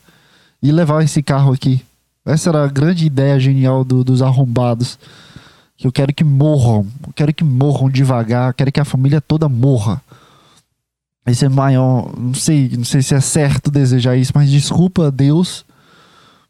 e 0.60 0.72
levar 0.72 1.04
esse 1.04 1.22
carro 1.22 1.54
aqui. 1.54 1.84
Essa 2.25 2.50
era 2.50 2.63
a 2.63 2.68
grande 2.68 3.06
ideia 3.06 3.40
genial 3.40 3.84
do, 3.84 4.04
dos 4.04 4.24
arrombados. 4.24 4.98
Que 5.78 5.86
eu 5.86 5.92
quero 5.92 6.12
que 6.12 6.24
morram, 6.24 6.88
eu 7.06 7.13
quero 7.13 7.32
que 7.32 7.44
morram 7.44 7.92
devagar, 7.92 8.56
quero 8.56 8.72
que 8.72 8.80
a 8.80 8.86
família 8.86 9.22
toda 9.22 9.48
morra. 9.48 10.02
Esse 11.28 11.46
é 11.46 11.50
maior. 11.50 12.12
Não 12.18 12.34
sei, 12.34 12.72
não 12.75 12.86
sei 12.86 13.04
se 13.04 13.13
é 13.13 13.22
certo 13.22 13.70
desejar 13.70 14.18
isso, 14.18 14.32
mas 14.34 14.50
desculpa, 14.50 15.12
Deus. 15.12 15.63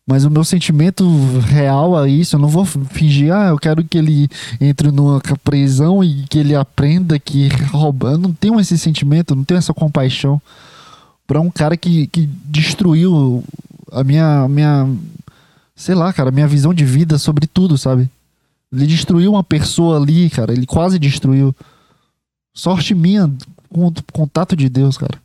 Mas 0.05 0.25
o 0.25 0.29
meu 0.29 0.43
sentimento 0.43 1.05
real 1.47 1.95
a 1.95 2.09
isso, 2.09 2.35
eu 2.35 2.39
não 2.39 2.49
vou 2.49 2.65
fingir, 2.65 3.33
ah, 3.33 3.47
eu 3.47 3.57
quero 3.57 3.83
que 3.85 3.97
ele 3.97 4.27
entre 4.59 4.91
numa 4.91 5.21
prisão 5.43 6.03
e 6.03 6.25
que 6.29 6.39
ele 6.39 6.53
aprenda 6.53 7.17
que 7.17 7.47
rouba. 7.71 8.11
Eu 8.11 8.17
não 8.17 8.33
tenho 8.33 8.59
esse 8.59 8.77
sentimento, 8.77 9.33
não 9.33 9.45
tenho 9.45 9.57
essa 9.57 9.73
compaixão 9.73 10.41
para 11.25 11.39
um 11.39 11.49
cara 11.49 11.77
que, 11.77 12.07
que 12.07 12.29
destruiu 12.45 13.43
a 13.91 14.03
minha, 14.03 14.47
minha. 14.49 14.89
Sei 15.75 15.95
lá, 15.95 16.11
cara, 16.11 16.31
minha 16.31 16.47
visão 16.47 16.73
de 16.73 16.83
vida 16.83 17.17
sobre 17.17 17.47
tudo, 17.47 17.77
sabe? 17.77 18.09
Ele 18.71 18.85
destruiu 18.85 19.31
uma 19.31 19.43
pessoa 19.43 19.97
ali, 19.97 20.29
cara. 20.29 20.51
Ele 20.51 20.65
quase 20.65 20.99
destruiu. 20.99 21.55
Sorte 22.53 22.93
minha 22.93 23.31
com 23.69 23.87
o 23.87 23.93
contato 24.11 24.55
de 24.55 24.67
Deus, 24.67 24.97
cara. 24.97 25.22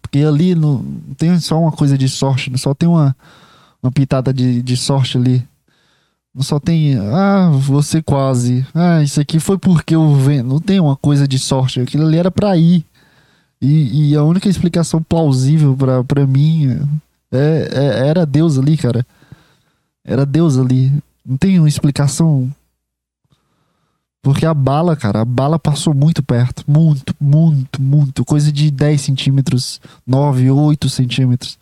Porque 0.00 0.18
ali 0.18 0.54
não, 0.54 0.84
tem 1.16 1.38
só 1.38 1.60
uma 1.60 1.72
coisa 1.72 1.96
de 1.96 2.08
sorte, 2.08 2.50
não 2.50 2.58
só 2.58 2.74
tem 2.74 2.88
uma, 2.88 3.16
uma 3.82 3.90
pitada 3.90 4.32
de, 4.32 4.62
de 4.62 4.76
sorte 4.76 5.16
ali. 5.16 5.42
Não 6.34 6.42
só 6.42 6.60
tem, 6.60 6.96
ah, 6.96 7.50
você 7.52 8.00
quase. 8.00 8.64
Ah, 8.74 9.02
isso 9.02 9.20
aqui 9.20 9.40
foi 9.40 9.58
porque 9.58 9.94
eu 9.94 10.14
vendo. 10.14 10.48
Não 10.48 10.60
tem 10.60 10.78
uma 10.78 10.94
coisa 10.96 11.26
de 11.26 11.38
sorte. 11.38 11.80
Aquilo 11.80 12.06
ali 12.06 12.18
era 12.18 12.30
pra 12.30 12.56
ir. 12.56 12.84
E, 13.60 14.10
e 14.10 14.16
a 14.16 14.22
única 14.22 14.48
explicação 14.48 15.02
plausível 15.02 15.76
pra, 15.76 16.04
pra 16.04 16.26
mim 16.26 16.80
é, 17.32 17.68
é, 17.72 18.08
era 18.08 18.24
Deus 18.24 18.58
ali, 18.58 18.76
cara. 18.76 19.04
Era 20.04 20.24
Deus 20.24 20.56
ali. 20.56 20.92
Não 21.26 21.36
tem 21.36 21.58
uma 21.58 21.68
explicação 21.68 22.50
porque 24.22 24.44
a 24.44 24.52
bala, 24.52 24.94
cara, 24.96 25.22
a 25.22 25.24
bala 25.24 25.58
passou 25.58 25.94
muito 25.94 26.22
perto. 26.22 26.64
Muito, 26.66 27.14
muito, 27.18 27.80
muito. 27.80 28.24
Coisa 28.24 28.52
de 28.52 28.70
10 28.70 29.00
centímetros, 29.00 29.80
9, 30.06 30.50
8 30.50 30.88
centímetros. 30.90 31.58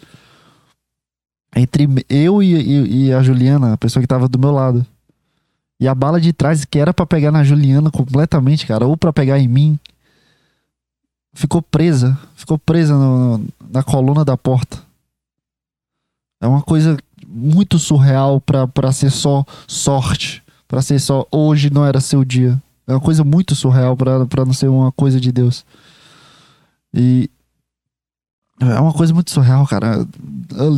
Entre 1.55 1.89
eu 2.09 2.43
e, 2.43 2.55
e, 2.55 3.07
e, 3.07 3.13
a 3.13 3.23
Juliana, 3.23 3.73
a 3.75 3.79
pessoa 3.79 4.03
que 4.03 4.09
tava 4.09 4.29
do 4.29 4.39
meu 4.39 4.51
lado. 4.51 4.85
E 5.81 5.87
a 5.87 5.95
bala 5.95 6.21
de 6.21 6.33
trás, 6.33 6.65
que 6.65 6.79
era 6.79 6.93
para 6.93 7.07
pegar 7.07 7.31
na 7.31 7.45
Juliana 7.45 7.91
completamente, 7.91 8.67
cara, 8.67 8.85
ou 8.85 8.97
para 8.97 9.13
pegar 9.13 9.39
em 9.39 9.47
mim, 9.47 9.79
ficou 11.33 11.63
presa. 11.63 12.19
Ficou 12.35 12.59
presa 12.59 12.95
no, 12.95 13.47
na 13.71 13.85
coluna 13.85 14.25
da 14.25 14.37
porta. 14.37 14.83
É 16.41 16.47
uma 16.47 16.63
coisa 16.63 16.97
muito 17.25 17.79
surreal 17.79 18.41
para 18.41 18.93
ser 18.93 19.11
só 19.11 19.45
sorte 19.69 20.43
para 20.69 20.83
ser 20.83 21.01
só 21.01 21.27
hoje 21.33 21.71
não 21.71 21.85
era 21.85 21.99
seu 21.99 22.23
dia. 22.25 22.61
É 22.87 22.93
uma 22.93 23.01
coisa 23.01 23.25
muito 23.25 23.55
surreal 23.55 23.97
para 23.97 24.45
não 24.45 24.53
ser 24.53 24.69
uma 24.69 24.93
coisa 24.93 25.19
de 25.19 25.33
Deus. 25.33 25.65
E 26.93 27.31
é 28.61 28.81
uma 28.81 28.93
coisa 28.93 29.15
muito 29.15 29.31
surreal, 29.31 29.67
cara. 29.67 30.07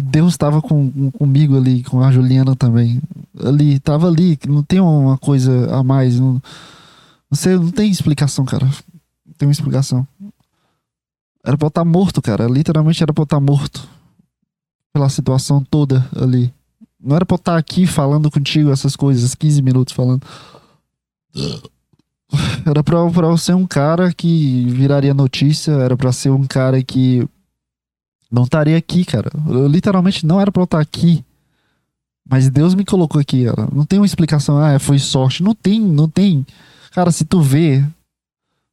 Deus 0.04 0.32
estava 0.32 0.60
com, 0.62 1.10
comigo 1.12 1.56
ali, 1.56 1.82
com 1.82 2.02
a 2.02 2.12
Juliana 2.12 2.54
também. 2.54 3.00
Ali, 3.42 3.80
tava 3.80 4.06
ali, 4.06 4.38
não 4.46 4.62
tem 4.62 4.80
uma 4.80 5.16
coisa 5.18 5.74
a 5.74 5.82
mais. 5.82 6.20
Não, 6.20 6.32
não, 6.32 7.36
sei, 7.36 7.56
não 7.56 7.70
tem 7.70 7.90
explicação, 7.90 8.44
cara. 8.44 8.66
Não 8.66 9.34
tem 9.38 9.48
uma 9.48 9.52
explicação. 9.52 10.06
Era 11.44 11.56
pra 11.56 11.66
eu 11.66 11.68
estar 11.68 11.84
morto, 11.84 12.20
cara. 12.20 12.46
Literalmente 12.46 13.02
era 13.02 13.12
pra 13.12 13.22
eu 13.22 13.24
estar 13.24 13.40
morto. 13.40 13.88
Pela 14.92 15.08
situação 15.08 15.64
toda 15.64 16.06
ali. 16.14 16.52
Não 17.02 17.16
era 17.16 17.24
pra 17.24 17.34
eu 17.34 17.38
estar 17.38 17.56
aqui 17.56 17.86
falando 17.86 18.30
contigo 18.30 18.70
essas 18.70 18.94
coisas, 18.94 19.34
15 19.34 19.62
minutos 19.62 19.94
falando. 19.94 20.22
Era 22.64 22.84
pra, 22.84 23.10
pra 23.10 23.26
eu 23.26 23.36
ser 23.36 23.54
um 23.54 23.66
cara 23.66 24.12
que 24.12 24.64
viraria 24.66 25.12
notícia, 25.12 25.72
era 25.72 25.96
pra 25.96 26.12
ser 26.12 26.30
um 26.30 26.46
cara 26.46 26.80
que 26.80 27.28
não 28.30 28.44
estaria 28.44 28.76
aqui, 28.76 29.04
cara. 29.04 29.28
Eu 29.48 29.66
literalmente 29.66 30.24
não 30.24 30.40
era 30.40 30.52
pra 30.52 30.62
eu 30.62 30.64
estar 30.64 30.78
aqui. 30.78 31.24
Mas 32.24 32.48
Deus 32.48 32.76
me 32.76 32.84
colocou 32.84 33.20
aqui, 33.20 33.46
cara. 33.46 33.68
Não 33.72 33.84
tem 33.84 33.98
uma 33.98 34.06
explicação, 34.06 34.58
ah, 34.58 34.78
foi 34.78 35.00
sorte. 35.00 35.42
Não 35.42 35.52
tem, 35.54 35.80
não 35.80 36.08
tem. 36.08 36.46
Cara, 36.92 37.10
se 37.10 37.24
tu 37.24 37.42
vê 37.42 37.84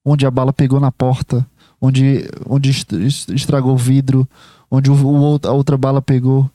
onde 0.05 0.27
a 0.27 0.31
bala 0.31 0.53
pegou 0.53 0.79
na 0.79 0.91
porta, 0.91 1.45
onde, 1.81 2.29
onde 2.45 2.69
estragou 2.69 3.73
o 3.73 3.77
vidro, 3.77 4.27
onde 4.69 4.91
o, 4.91 4.93
o, 4.93 5.39
a 5.43 5.51
outra 5.51 5.75
bala 5.75 6.01
pegou. 6.01 6.49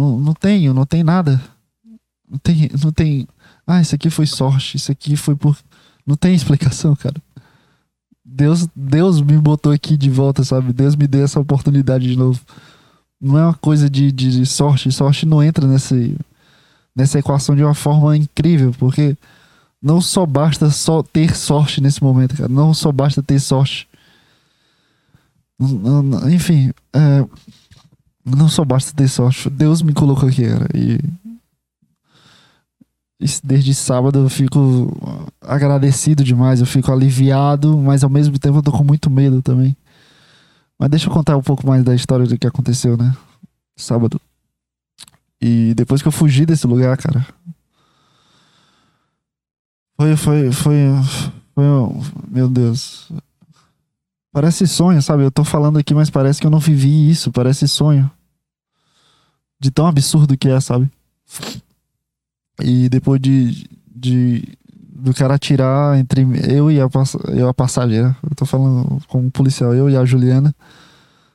Não, 0.00 0.18
não 0.18 0.32
tenho, 0.32 0.72
não 0.72 0.86
tem 0.86 1.04
nada. 1.04 1.38
Não 2.26 2.38
tem, 2.38 2.70
não 2.82 2.90
tem. 2.90 3.28
Ah, 3.66 3.82
isso 3.82 3.94
aqui 3.94 4.08
foi 4.08 4.24
sorte, 4.24 4.78
isso 4.78 4.90
aqui 4.90 5.14
foi 5.14 5.36
por. 5.36 5.58
Não 6.06 6.16
tem 6.16 6.34
explicação, 6.34 6.96
cara. 6.96 7.16
Deus, 8.24 8.66
Deus 8.74 9.20
me 9.20 9.36
botou 9.36 9.72
aqui 9.72 9.98
de 9.98 10.08
volta, 10.08 10.42
sabe? 10.42 10.72
Deus 10.72 10.96
me 10.96 11.06
deu 11.06 11.24
essa 11.24 11.38
oportunidade 11.38 12.08
de 12.08 12.16
novo. 12.16 12.40
Não 13.20 13.36
é 13.36 13.44
uma 13.44 13.54
coisa 13.54 13.90
de, 13.90 14.10
de 14.10 14.46
sorte. 14.46 14.90
Sorte 14.90 15.26
não 15.26 15.42
entra 15.42 15.66
nesse, 15.66 16.16
nessa 16.96 17.18
equação 17.18 17.54
de 17.54 17.62
uma 17.62 17.74
forma 17.74 18.16
incrível, 18.16 18.72
porque 18.78 19.14
não 19.82 20.00
só 20.00 20.24
basta 20.24 20.70
só 20.70 21.02
ter 21.02 21.36
sorte 21.36 21.82
nesse 21.82 22.02
momento, 22.02 22.36
cara. 22.36 22.48
Não 22.48 22.72
só 22.72 22.90
basta 22.90 23.22
ter 23.22 23.38
sorte. 23.38 23.86
Enfim, 26.32 26.72
é, 26.94 27.26
não 28.24 28.48
só 28.48 28.64
basta 28.64 28.94
ter 28.94 29.08
sorte. 29.08 29.48
Deus 29.48 29.82
me 29.82 29.92
colocou 29.92 30.28
aqui, 30.28 30.46
cara. 30.46 30.68
E 30.74 30.98
desde 33.44 33.74
sábado 33.74 34.20
eu 34.20 34.28
fico 34.30 35.30
agradecido 35.40 36.24
demais, 36.24 36.60
eu 36.60 36.66
fico 36.66 36.90
aliviado, 36.90 37.76
mas 37.76 38.02
ao 38.02 38.10
mesmo 38.10 38.38
tempo 38.38 38.58
eu 38.58 38.62
tô 38.62 38.72
com 38.72 38.84
muito 38.84 39.10
medo 39.10 39.42
também. 39.42 39.76
Mas 40.78 40.90
deixa 40.90 41.08
eu 41.08 41.12
contar 41.12 41.36
um 41.36 41.42
pouco 41.42 41.66
mais 41.66 41.84
da 41.84 41.94
história 41.94 42.26
do 42.26 42.38
que 42.38 42.46
aconteceu, 42.46 42.96
né? 42.96 43.14
Sábado. 43.76 44.20
E 45.40 45.74
depois 45.74 46.00
que 46.00 46.08
eu 46.08 46.12
fugi 46.12 46.46
desse 46.46 46.66
lugar, 46.66 46.96
cara. 46.96 47.26
Foi, 49.96 50.16
foi, 50.16 50.52
foi, 50.52 50.76
foi, 51.54 51.64
meu 52.30 52.48
Deus. 52.48 53.10
Parece 54.32 54.66
sonho, 54.66 55.02
sabe? 55.02 55.24
Eu 55.24 55.30
tô 55.30 55.42
falando 55.42 55.78
aqui, 55.78 55.92
mas 55.92 56.08
parece 56.08 56.40
que 56.40 56.46
eu 56.46 56.50
não 56.50 56.60
vivi 56.60 57.10
isso, 57.10 57.32
parece 57.32 57.66
sonho. 57.66 58.10
De 59.58 59.70
tão 59.70 59.86
absurdo 59.86 60.36
que 60.36 60.48
é, 60.48 60.60
sabe? 60.60 60.90
E 62.62 62.88
depois 62.88 63.20
de, 63.20 63.66
de 63.94 64.58
do 65.00 65.14
cara 65.14 65.34
atirar 65.34 65.98
entre 65.98 66.26
eu 66.48 66.70
e 66.70 66.80
a, 66.80 66.88
eu 67.28 67.48
a 67.48 67.54
passageira, 67.54 68.16
eu 68.22 68.34
tô 68.36 68.44
falando 68.44 69.00
como 69.08 69.30
policial, 69.30 69.74
eu 69.74 69.88
e 69.88 69.96
a 69.96 70.04
Juliana, 70.04 70.54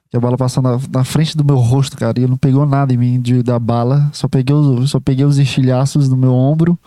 que 0.09 0.15
a 0.15 0.19
bala 0.19 0.37
passou 0.37 0.61
na, 0.61 0.79
na 0.91 1.03
frente 1.03 1.35
do 1.35 1.43
meu 1.43 1.57
rosto, 1.57 1.97
cara, 1.97 2.19
e 2.19 2.27
não 2.27 2.37
pegou 2.37 2.65
nada 2.65 2.93
em 2.93 2.97
mim 2.97 3.19
de, 3.19 3.41
da 3.41 3.57
bala, 3.57 4.09
só 4.13 4.27
peguei, 4.27 4.55
os, 4.55 4.91
só 4.91 4.99
peguei 4.99 5.25
os 5.25 5.37
estilhaços 5.39 6.07
no 6.07 6.15
meu 6.15 6.33
ombro 6.33 6.77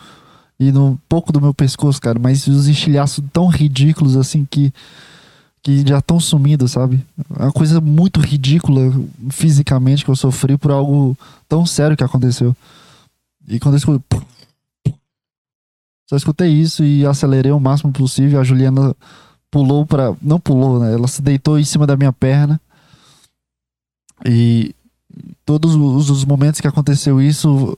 e 0.58 0.70
no 0.70 0.98
pouco 1.08 1.32
do 1.32 1.40
meu 1.40 1.52
pescoço, 1.52 2.00
cara, 2.00 2.18
mas 2.18 2.46
os 2.46 2.68
estilhaços 2.68 3.24
tão 3.32 3.48
ridículos 3.48 4.16
assim 4.16 4.46
que 4.48 4.72
que 5.62 5.86
já 5.86 5.98
estão 5.98 6.18
sumindo, 6.20 6.66
sabe? 6.68 7.04
É 7.38 7.42
uma 7.44 7.52
coisa 7.52 7.80
muito 7.80 8.20
ridícula 8.20 8.92
fisicamente 9.30 10.04
que 10.04 10.10
eu 10.10 10.16
sofri 10.16 10.56
por 10.56 10.70
algo 10.70 11.16
tão 11.48 11.66
sério 11.66 11.96
que 11.96 12.04
aconteceu. 12.04 12.56
E 13.46 13.58
quando 13.58 13.74
eu 13.74 13.78
escutei. 13.78 14.20
Só 16.08 16.16
escutei 16.16 16.50
isso 16.50 16.82
e 16.82 17.04
acelerei 17.04 17.52
o 17.52 17.60
máximo 17.60 17.92
possível. 17.92 18.40
A 18.40 18.44
Juliana 18.44 18.94
pulou 19.50 19.84
para. 19.84 20.14
Não 20.22 20.40
pulou, 20.40 20.80
né? 20.80 20.94
Ela 20.94 21.08
se 21.08 21.20
deitou 21.20 21.58
em 21.58 21.64
cima 21.64 21.86
da 21.86 21.96
minha 21.96 22.12
perna. 22.12 22.60
E 24.24 24.74
todos 25.44 25.74
os 25.74 26.24
momentos 26.24 26.60
que 26.60 26.66
aconteceu 26.66 27.20
isso, 27.20 27.76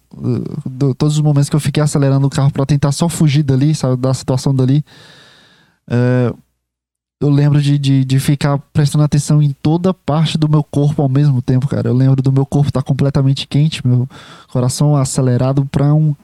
todos 0.98 1.16
os 1.16 1.22
momentos 1.22 1.48
que 1.48 1.56
eu 1.56 1.60
fiquei 1.60 1.82
acelerando 1.82 2.26
o 2.26 2.30
carro 2.30 2.50
para 2.50 2.66
tentar 2.66 2.92
só 2.92 3.08
fugir 3.08 3.42
dali, 3.42 3.74
sabe, 3.74 3.96
da 3.96 4.12
situação 4.12 4.54
dali, 4.54 4.84
é, 5.88 6.32
eu 7.20 7.28
lembro 7.28 7.60
de, 7.60 7.78
de, 7.78 8.02
de, 8.02 8.18
ficar 8.18 8.58
prestando 8.72 9.04
atenção 9.04 9.42
em 9.42 9.52
toda 9.62 9.92
parte 9.92 10.38
do 10.38 10.48
meu 10.48 10.64
corpo 10.64 11.02
ao 11.02 11.08
mesmo 11.08 11.42
tempo, 11.42 11.68
cara. 11.68 11.88
Eu 11.88 11.94
lembro 11.94 12.22
do 12.22 12.32
meu 12.32 12.46
corpo 12.46 12.68
estar 12.68 12.80
tá 12.80 12.86
completamente 12.86 13.46
quente, 13.46 13.86
meu 13.86 14.08
coração 14.50 14.96
acelerado 14.96 15.66
para 15.66 15.92
um. 15.92 16.14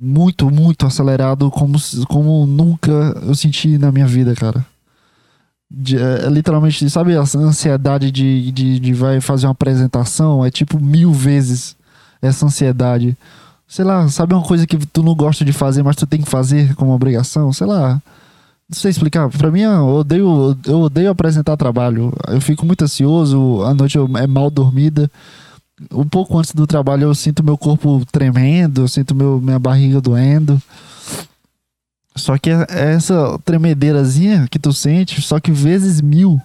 Muito, 0.00 0.48
muito 0.50 0.86
acelerado, 0.86 1.50
como, 1.50 1.76
como 2.06 2.46
nunca 2.46 2.92
eu 3.26 3.34
senti 3.34 3.78
na 3.78 3.90
minha 3.90 4.06
vida, 4.06 4.34
cara. 4.34 4.64
De, 5.70 5.96
é, 5.96 6.26
é, 6.26 6.28
literalmente, 6.28 6.88
sabe 6.88 7.16
a 7.16 7.22
ansiedade 7.22 8.10
de, 8.12 8.52
de, 8.52 8.78
de 8.78 8.92
vai 8.92 9.20
fazer 9.20 9.46
uma 9.46 9.52
apresentação? 9.52 10.44
É 10.44 10.50
tipo 10.50 10.78
mil 10.78 11.12
vezes 11.12 11.74
essa 12.20 12.44
ansiedade. 12.44 13.16
Sei 13.66 13.84
lá, 13.84 14.06
sabe 14.08 14.34
uma 14.34 14.42
coisa 14.44 14.66
que 14.66 14.76
tu 14.86 15.02
não 15.02 15.14
gosta 15.14 15.44
de 15.44 15.52
fazer, 15.52 15.82
mas 15.82 15.96
tu 15.96 16.06
tem 16.06 16.20
que 16.20 16.30
fazer 16.30 16.74
como 16.74 16.92
obrigação? 16.92 17.52
Sei 17.52 17.66
lá 17.66 18.00
não 18.68 18.76
sei 18.76 18.90
explicar. 18.90 19.28
Pra 19.30 19.50
mim, 19.50 19.62
eu 19.62 19.86
odeio, 19.86 20.58
eu 20.66 20.80
odeio 20.80 21.10
apresentar 21.10 21.56
trabalho. 21.56 22.12
Eu 22.28 22.40
fico 22.40 22.66
muito 22.66 22.84
ansioso, 22.84 23.62
a 23.62 23.72
noite 23.72 23.98
é 23.98 24.26
mal 24.26 24.50
dormida. 24.50 25.10
Um 25.92 26.04
pouco 26.04 26.36
antes 26.38 26.52
do 26.52 26.66
trabalho 26.66 27.04
eu 27.04 27.14
sinto 27.14 27.44
meu 27.44 27.56
corpo 27.56 28.04
tremendo, 28.10 28.82
eu 28.82 28.88
sinto 28.88 29.14
meu, 29.14 29.40
minha 29.40 29.58
barriga 29.58 30.00
doendo. 30.00 30.60
Só 32.16 32.36
que 32.36 32.50
é, 32.50 32.66
é 32.68 32.94
essa 32.94 33.38
tremedeirazinha 33.44 34.48
que 34.50 34.58
tu 34.58 34.72
sente, 34.72 35.22
só 35.22 35.38
que 35.38 35.52
vezes 35.52 36.00
mil, 36.00 36.40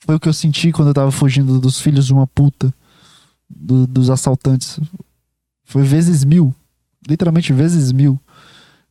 foi 0.00 0.16
o 0.16 0.20
que 0.20 0.28
eu 0.28 0.32
senti 0.32 0.72
quando 0.72 0.88
eu 0.88 0.94
tava 0.94 1.10
fugindo 1.10 1.60
dos 1.60 1.80
filhos 1.80 2.06
de 2.06 2.12
uma 2.12 2.26
puta, 2.26 2.72
do, 3.48 3.86
dos 3.86 4.10
assaltantes. 4.10 4.80
Foi 5.64 5.82
vezes 5.82 6.24
mil. 6.24 6.54
Literalmente 7.06 7.52
vezes 7.52 7.92
mil. 7.92 8.18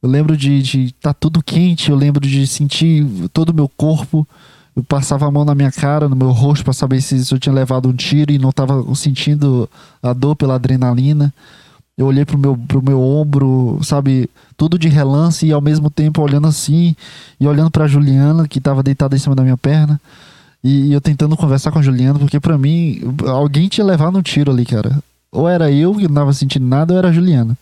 Eu 0.03 0.09
lembro 0.09 0.35
de 0.35 0.57
estar 0.59 0.91
tá 0.99 1.13
tudo 1.13 1.41
quente, 1.41 1.89
eu 1.89 1.95
lembro 1.95 2.19
de 2.19 2.45
sentir 2.45 3.05
todo 3.31 3.51
o 3.51 3.53
meu 3.53 3.69
corpo. 3.69 4.27
Eu 4.75 4.83
passava 4.83 5.25
a 5.25 5.31
mão 5.31 5.45
na 5.45 5.55
minha 5.55 5.71
cara, 5.71 6.09
no 6.09 6.15
meu 6.15 6.31
rosto, 6.31 6.65
para 6.65 6.73
saber 6.73 6.99
se, 6.99 7.23
se 7.23 7.33
eu 7.33 7.39
tinha 7.39 7.55
levado 7.55 7.87
um 7.87 7.93
tiro 7.93 8.29
e 8.29 8.37
não 8.37 8.49
estava 8.49 8.83
sentindo 8.95 9.69
a 10.01 10.11
dor 10.11 10.35
pela 10.35 10.55
adrenalina. 10.55 11.33
Eu 11.97 12.07
olhei 12.07 12.25
pro 12.25 12.37
meu, 12.37 12.57
pro 12.57 12.83
meu 12.83 13.01
ombro, 13.01 13.79
sabe, 13.81 14.29
tudo 14.57 14.77
de 14.77 14.89
relance 14.89 15.45
e 15.45 15.53
ao 15.53 15.61
mesmo 15.61 15.89
tempo 15.89 16.21
olhando 16.21 16.47
assim 16.47 16.95
e 17.39 17.47
olhando 17.47 17.71
para 17.71 17.87
Juliana, 17.87 18.45
que 18.45 18.57
estava 18.57 18.83
deitada 18.83 19.15
em 19.15 19.19
cima 19.19 19.35
da 19.35 19.43
minha 19.43 19.57
perna. 19.57 20.01
E, 20.61 20.87
e 20.87 20.93
eu 20.93 20.99
tentando 20.99 21.37
conversar 21.37 21.71
com 21.71 21.79
a 21.79 21.83
Juliana, 21.83 22.19
porque 22.19 22.41
para 22.41 22.57
mim, 22.57 22.99
alguém 23.25 23.69
tinha 23.69 23.85
levado 23.85 24.17
um 24.17 24.21
tiro 24.21 24.51
ali, 24.51 24.65
cara. 24.65 25.01
Ou 25.31 25.47
era 25.47 25.71
eu 25.71 25.95
que 25.95 26.07
não 26.09 26.15
tava 26.15 26.33
sentindo 26.33 26.65
nada, 26.65 26.93
ou 26.93 26.99
era 26.99 27.07
a 27.07 27.13
Juliana. 27.13 27.57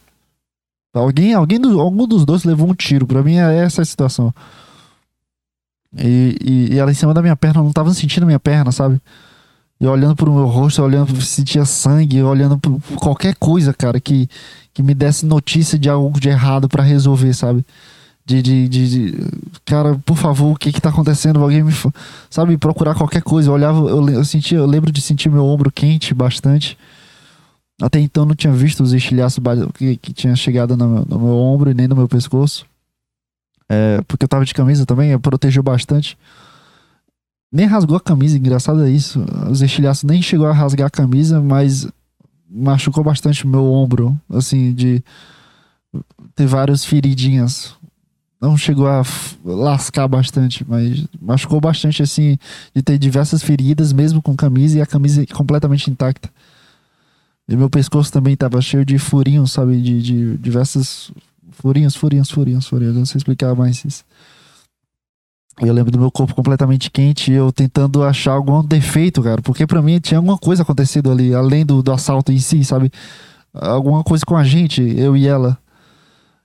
Alguém, 0.93 1.33
alguém 1.33 1.59
do, 1.59 1.79
algum 1.79 2.05
dos 2.05 2.25
dois 2.25 2.43
levou 2.43 2.69
um 2.69 2.73
tiro. 2.73 3.07
Pra 3.07 3.23
mim 3.23 3.35
é 3.35 3.57
essa 3.57 3.81
a 3.81 3.85
situação. 3.85 4.33
E, 5.97 6.37
e, 6.41 6.73
e, 6.73 6.79
ela 6.79 6.91
em 6.91 6.93
cima 6.93 7.13
da 7.13 7.21
minha 7.21 7.35
perna, 7.35 7.59
eu 7.59 7.65
não 7.65 7.71
tava 7.71 7.93
sentindo 7.93 8.25
minha 8.25 8.39
perna, 8.39 8.71
sabe? 8.71 9.01
E 9.79 9.87
olhando 9.87 10.15
pro 10.15 10.31
meu 10.31 10.45
rosto, 10.45 10.81
olhando 10.81 11.19
se 11.21 11.27
sentia 11.27 11.65
sangue, 11.65 12.21
olhando 12.21 12.57
por, 12.57 12.79
qualquer 12.97 13.35
coisa, 13.35 13.73
cara, 13.73 13.99
que, 13.99 14.29
que 14.73 14.83
me 14.83 14.93
desse 14.93 15.25
notícia 15.25 15.77
de 15.77 15.89
algo 15.89 16.19
de 16.19 16.29
errado 16.29 16.69
para 16.69 16.83
resolver, 16.83 17.33
sabe? 17.33 17.65
De, 18.23 18.41
de, 18.41 18.69
de, 18.69 18.89
de, 18.89 19.27
cara, 19.65 19.99
por 20.05 20.15
favor, 20.15 20.53
o 20.53 20.55
que 20.55 20.71
que 20.71 20.79
tá 20.79 20.89
acontecendo? 20.89 21.41
Alguém 21.41 21.63
me, 21.63 21.73
sabe, 22.29 22.57
procurar 22.57 22.95
qualquer 22.95 23.23
coisa. 23.23 23.49
Eu 23.49 23.53
olhava, 23.53 23.79
eu, 23.89 24.07
eu 24.09 24.23
sentia, 24.23 24.59
eu 24.59 24.67
lembro 24.67 24.91
de 24.91 25.01
sentir 25.01 25.29
meu 25.29 25.45
ombro 25.45 25.71
quente 25.71 26.13
bastante. 26.13 26.77
Até 27.81 27.99
então 27.99 28.25
não 28.25 28.35
tinha 28.35 28.53
visto 28.53 28.83
os 28.83 28.93
estilhaços 28.93 29.43
que, 29.73 29.97
que 29.97 30.13
tinha 30.13 30.35
chegado 30.35 30.77
no 30.77 30.87
meu, 30.87 31.05
no 31.09 31.19
meu, 31.19 31.35
ombro 31.35 31.71
e 31.71 31.73
nem 31.73 31.87
no 31.87 31.95
meu 31.95 32.07
pescoço. 32.07 32.65
É, 33.67 34.01
porque 34.07 34.25
eu 34.25 34.29
tava 34.29 34.45
de 34.45 34.53
camisa 34.53 34.85
também, 34.85 35.17
protegeu 35.17 35.63
bastante. 35.63 36.15
Nem 37.51 37.65
rasgou 37.65 37.97
a 37.97 38.01
camisa, 38.01 38.37
engraçado 38.37 38.83
é 38.83 38.89
isso. 38.89 39.25
Os 39.49 39.61
estilhaços 39.61 40.03
nem 40.03 40.21
chegou 40.21 40.45
a 40.45 40.53
rasgar 40.53 40.87
a 40.87 40.91
camisa, 40.91 41.41
mas 41.41 41.87
machucou 42.47 43.03
bastante 43.03 43.45
o 43.45 43.47
meu 43.47 43.65
ombro, 43.65 44.17
assim, 44.29 44.73
de 44.73 45.03
ter 46.35 46.45
várias 46.45 46.85
feridinhas. 46.85 47.73
Não 48.39 48.57
chegou 48.57 48.87
a 48.87 49.03
lascar 49.43 50.07
bastante, 50.07 50.65
mas 50.67 51.05
machucou 51.19 51.59
bastante, 51.59 52.03
assim, 52.03 52.37
de 52.75 52.81
ter 52.81 52.97
diversas 52.97 53.41
feridas, 53.41 53.91
mesmo 53.91 54.21
com 54.21 54.35
camisa 54.35 54.77
e 54.77 54.81
a 54.81 54.85
camisa 54.85 55.25
completamente 55.27 55.89
intacta. 55.89 56.29
E 57.51 57.55
meu 57.57 57.69
pescoço 57.69 58.09
também 58.13 58.33
tava 58.37 58.61
cheio 58.61 58.85
de 58.85 58.97
furinhos, 58.97 59.51
sabe? 59.51 59.81
De, 59.81 60.01
de 60.01 60.37
diversas. 60.37 61.11
Furinhos, 61.51 61.95
furinhos, 61.95 62.31
furinhos, 62.31 62.65
furinhos. 62.65 62.95
Eu 62.95 62.99
não 62.99 63.05
sei 63.05 63.17
explicar 63.17 63.53
mais 63.53 63.83
isso. 63.83 64.05
Eu 65.59 65.73
lembro 65.73 65.91
do 65.91 65.99
meu 65.99 66.09
corpo 66.09 66.33
completamente 66.33 66.89
quente 66.89 67.29
eu 67.29 67.51
tentando 67.51 68.03
achar 68.03 68.31
algum 68.31 68.63
defeito, 68.63 69.21
cara. 69.21 69.41
Porque 69.41 69.67
para 69.67 69.81
mim 69.81 69.99
tinha 69.99 70.17
alguma 70.17 70.37
coisa 70.37 70.63
acontecido 70.63 71.11
ali, 71.11 71.35
além 71.35 71.65
do, 71.65 71.83
do 71.83 71.91
assalto 71.91 72.31
em 72.31 72.39
si, 72.39 72.63
sabe? 72.63 72.89
Alguma 73.53 74.01
coisa 74.01 74.25
com 74.25 74.37
a 74.37 74.45
gente, 74.45 74.81
eu 74.97 75.17
e 75.17 75.27
ela. 75.27 75.57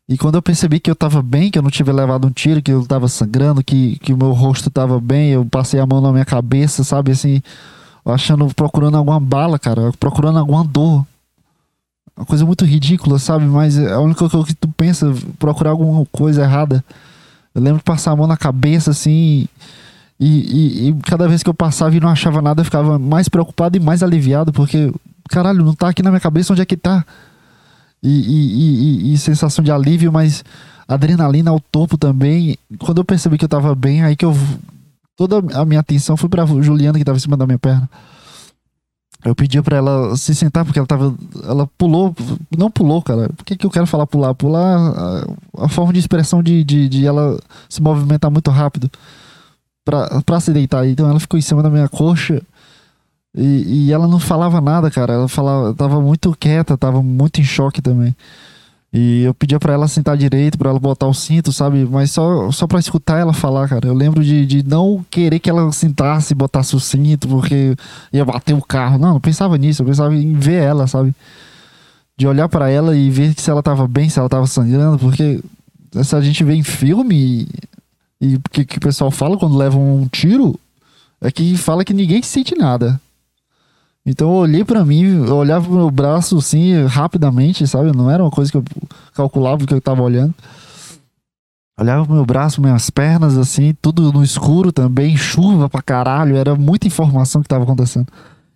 E 0.08 0.18
quando 0.18 0.34
eu 0.34 0.42
percebi 0.42 0.80
que 0.80 0.90
eu 0.90 0.96
tava 0.96 1.22
bem, 1.22 1.52
que 1.52 1.58
eu 1.58 1.62
não 1.62 1.70
tivesse 1.70 1.96
levado 1.96 2.26
um 2.26 2.30
tiro, 2.30 2.60
que 2.60 2.72
eu 2.72 2.84
tava 2.84 3.06
sangrando, 3.06 3.62
que, 3.62 3.96
que 4.00 4.12
o 4.12 4.16
meu 4.16 4.32
rosto 4.32 4.70
tava 4.70 5.00
bem, 5.00 5.30
eu 5.30 5.44
passei 5.44 5.78
a 5.78 5.86
mão 5.86 6.00
na 6.00 6.10
minha 6.10 6.24
cabeça, 6.24 6.82
sabe? 6.82 7.12
Assim, 7.12 7.40
achando, 8.12 8.46
procurando 8.54 8.96
alguma 8.96 9.18
bala, 9.20 9.58
cara, 9.58 9.92
procurando 9.98 10.38
alguma 10.38 10.64
dor. 10.64 11.06
Uma 12.16 12.24
coisa 12.24 12.46
muito 12.46 12.64
ridícula, 12.64 13.18
sabe? 13.18 13.44
Mas 13.44 13.78
é 13.78 13.92
a 13.92 14.00
única 14.00 14.28
coisa 14.28 14.46
que 14.46 14.54
tu 14.54 14.68
pensa, 14.68 15.12
procurar 15.38 15.70
alguma 15.70 16.06
coisa 16.06 16.42
errada. 16.42 16.82
Eu 17.54 17.62
lembro 17.62 17.78
de 17.78 17.84
passar 17.84 18.12
a 18.12 18.16
mão 18.16 18.26
na 18.26 18.36
cabeça 18.36 18.90
assim 18.90 19.48
E, 20.18 20.26
e, 20.26 20.88
e, 20.88 20.94
cada 21.02 21.28
vez 21.28 21.42
que 21.42 21.48
eu 21.48 21.54
passava 21.54 21.94
e 21.94 22.00
não 22.00 22.08
achava 22.08 22.40
nada, 22.40 22.60
eu 22.60 22.64
ficava 22.64 22.98
mais 22.98 23.28
preocupado 23.28 23.76
e 23.76 23.80
mais 23.80 24.02
aliviado, 24.02 24.52
porque, 24.52 24.92
caralho, 25.28 25.64
não 25.64 25.74
tá 25.74 25.88
aqui 25.88 26.02
na 26.02 26.10
minha 26.10 26.20
cabeça, 26.20 26.52
onde 26.52 26.62
é 26.62 26.66
que 26.66 26.76
tá? 26.76 27.04
E, 28.02 29.12
e 29.12 29.18
sensação 29.18 29.64
de 29.64 29.70
alívio, 29.70 30.12
mas 30.12 30.44
adrenalina 30.86 31.50
ao 31.50 31.60
topo 31.60 31.98
também. 31.98 32.56
Quando 32.78 32.98
eu 32.98 33.04
percebi 33.04 33.36
que 33.36 33.44
eu 33.44 33.48
tava 33.48 33.74
bem, 33.74 34.02
aí 34.02 34.14
que 34.14 34.24
eu. 34.24 34.36
Toda 35.16 35.38
a 35.58 35.64
minha 35.64 35.80
atenção 35.80 36.16
foi 36.16 36.28
pra 36.28 36.44
Juliana, 36.44 36.98
que 36.98 37.04
tava 37.04 37.16
em 37.16 37.20
cima 37.20 37.36
da 37.36 37.46
minha 37.46 37.58
perna. 37.58 37.88
Eu 39.24 39.34
pedi 39.34 39.60
para 39.62 39.78
ela 39.78 40.16
se 40.16 40.34
sentar 40.34 40.64
porque 40.64 40.78
ela 40.78 40.86
tava. 40.86 41.14
Ela 41.44 41.66
pulou. 41.78 42.14
Não 42.56 42.70
pulou, 42.70 43.02
cara. 43.02 43.28
Por 43.30 43.44
que, 43.44 43.56
que 43.56 43.66
eu 43.66 43.70
quero 43.70 43.86
falar 43.86 44.06
pular? 44.06 44.34
Pular 44.34 44.76
a, 44.76 45.64
a 45.64 45.68
forma 45.68 45.92
de 45.92 45.98
expressão 45.98 46.42
de, 46.42 46.62
de, 46.62 46.88
de, 46.88 47.06
ela 47.06 47.38
se 47.68 47.82
movimentar 47.82 48.30
muito 48.30 48.50
rápido 48.50 48.90
pra, 49.84 50.22
pra 50.22 50.38
se 50.38 50.52
deitar. 50.52 50.86
Então 50.86 51.08
ela 51.08 51.18
ficou 51.18 51.38
em 51.38 51.42
cima 51.42 51.62
da 51.62 51.70
minha 51.70 51.88
coxa 51.88 52.42
e, 53.34 53.86
e 53.86 53.92
ela 53.92 54.06
não 54.06 54.20
falava 54.20 54.60
nada, 54.60 54.90
cara. 54.90 55.14
Ela 55.14 55.28
falava, 55.28 55.74
tava 55.74 56.00
muito 56.00 56.36
quieta, 56.38 56.76
tava 56.76 57.02
muito 57.02 57.40
em 57.40 57.44
choque 57.44 57.82
também. 57.82 58.14
E 58.92 59.22
eu 59.24 59.34
pedia 59.34 59.58
para 59.58 59.74
ela 59.74 59.88
sentar 59.88 60.16
direito, 60.16 60.56
para 60.56 60.70
ela 60.70 60.78
botar 60.78 61.06
o 61.06 61.12
cinto, 61.12 61.52
sabe? 61.52 61.84
Mas 61.84 62.12
só, 62.12 62.50
só 62.50 62.66
pra 62.66 62.78
escutar 62.78 63.18
ela 63.18 63.32
falar, 63.32 63.68
cara. 63.68 63.86
Eu 63.86 63.94
lembro 63.94 64.24
de, 64.24 64.46
de 64.46 64.62
não 64.62 65.04
querer 65.10 65.38
que 65.38 65.50
ela 65.50 65.70
sentasse 65.72 66.32
e 66.32 66.36
botasse 66.36 66.74
o 66.74 66.80
cinto, 66.80 67.28
porque 67.28 67.76
ia 68.12 68.24
bater 68.24 68.54
o 68.54 68.62
carro. 68.62 68.98
Não, 68.98 69.14
não 69.14 69.20
pensava 69.20 69.58
nisso. 69.58 69.82
Eu 69.82 69.86
pensava 69.86 70.14
em 70.14 70.32
ver 70.32 70.62
ela, 70.62 70.86
sabe? 70.86 71.14
De 72.16 72.26
olhar 72.26 72.48
para 72.48 72.70
ela 72.70 72.96
e 72.96 73.10
ver 73.10 73.34
se 73.36 73.50
ela 73.50 73.62
tava 73.62 73.86
bem, 73.86 74.08
se 74.08 74.18
ela 74.18 74.28
tava 74.28 74.46
sangrando, 74.46 74.98
porque 74.98 75.42
se 76.02 76.16
a 76.16 76.20
gente 76.20 76.42
vê 76.42 76.54
em 76.54 76.62
filme 76.62 77.48
e 78.20 78.36
o 78.36 78.40
que, 78.50 78.64
que 78.64 78.78
o 78.78 78.80
pessoal 78.80 79.10
fala 79.10 79.36
quando 79.36 79.56
leva 79.56 79.76
um 79.76 80.08
tiro, 80.08 80.58
é 81.20 81.30
que 81.30 81.56
fala 81.56 81.84
que 81.84 81.92
ninguém 81.92 82.22
sente 82.22 82.54
nada. 82.56 83.00
Então 84.06 84.28
eu 84.28 84.36
olhei 84.36 84.64
para 84.64 84.84
mim, 84.84 85.26
eu 85.26 85.34
olhava 85.34 85.64
pro 85.64 85.74
meu 85.74 85.90
braço 85.90 86.38
assim, 86.38 86.86
rapidamente, 86.86 87.66
sabe? 87.66 87.90
Não 87.94 88.08
era 88.08 88.22
uma 88.22 88.30
coisa 88.30 88.52
que 88.52 88.56
eu 88.56 88.64
calculava 89.12 89.64
o 89.64 89.66
que 89.66 89.74
eu 89.74 89.80
tava 89.80 90.00
olhando. 90.00 90.32
Olhava 91.78 92.06
pro 92.06 92.14
meu 92.14 92.24
braço, 92.24 92.62
minhas 92.62 92.88
pernas, 92.88 93.36
assim, 93.36 93.74
tudo 93.82 94.12
no 94.12 94.22
escuro 94.22 94.72
também, 94.72 95.16
chuva 95.16 95.68
pra 95.68 95.82
caralho, 95.82 96.36
era 96.36 96.54
muita 96.54 96.86
informação 96.86 97.42
que 97.42 97.48
tava 97.48 97.64
acontecendo. 97.64 98.06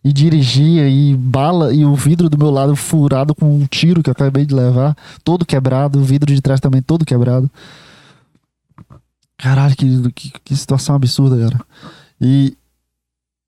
E 0.02 0.12
dirigia, 0.12 0.88
e 0.88 1.14
bala, 1.14 1.74
e 1.74 1.84
o 1.84 1.94
vidro 1.94 2.30
do 2.30 2.38
meu 2.38 2.50
lado 2.50 2.74
furado 2.74 3.34
com 3.34 3.54
um 3.54 3.66
tiro 3.66 4.02
que 4.02 4.08
eu 4.08 4.12
acabei 4.12 4.46
de 4.46 4.54
levar, 4.54 4.96
todo 5.22 5.44
quebrado, 5.44 5.98
o 5.98 6.04
vidro 6.04 6.32
de 6.34 6.40
trás 6.40 6.60
também 6.60 6.80
todo 6.80 7.04
quebrado. 7.04 7.50
Caralho, 9.36 9.76
que, 9.76 10.12
que, 10.12 10.32
que 10.42 10.56
situação 10.56 10.94
absurda, 10.94 11.36
cara. 11.36 11.60
E, 12.18 12.56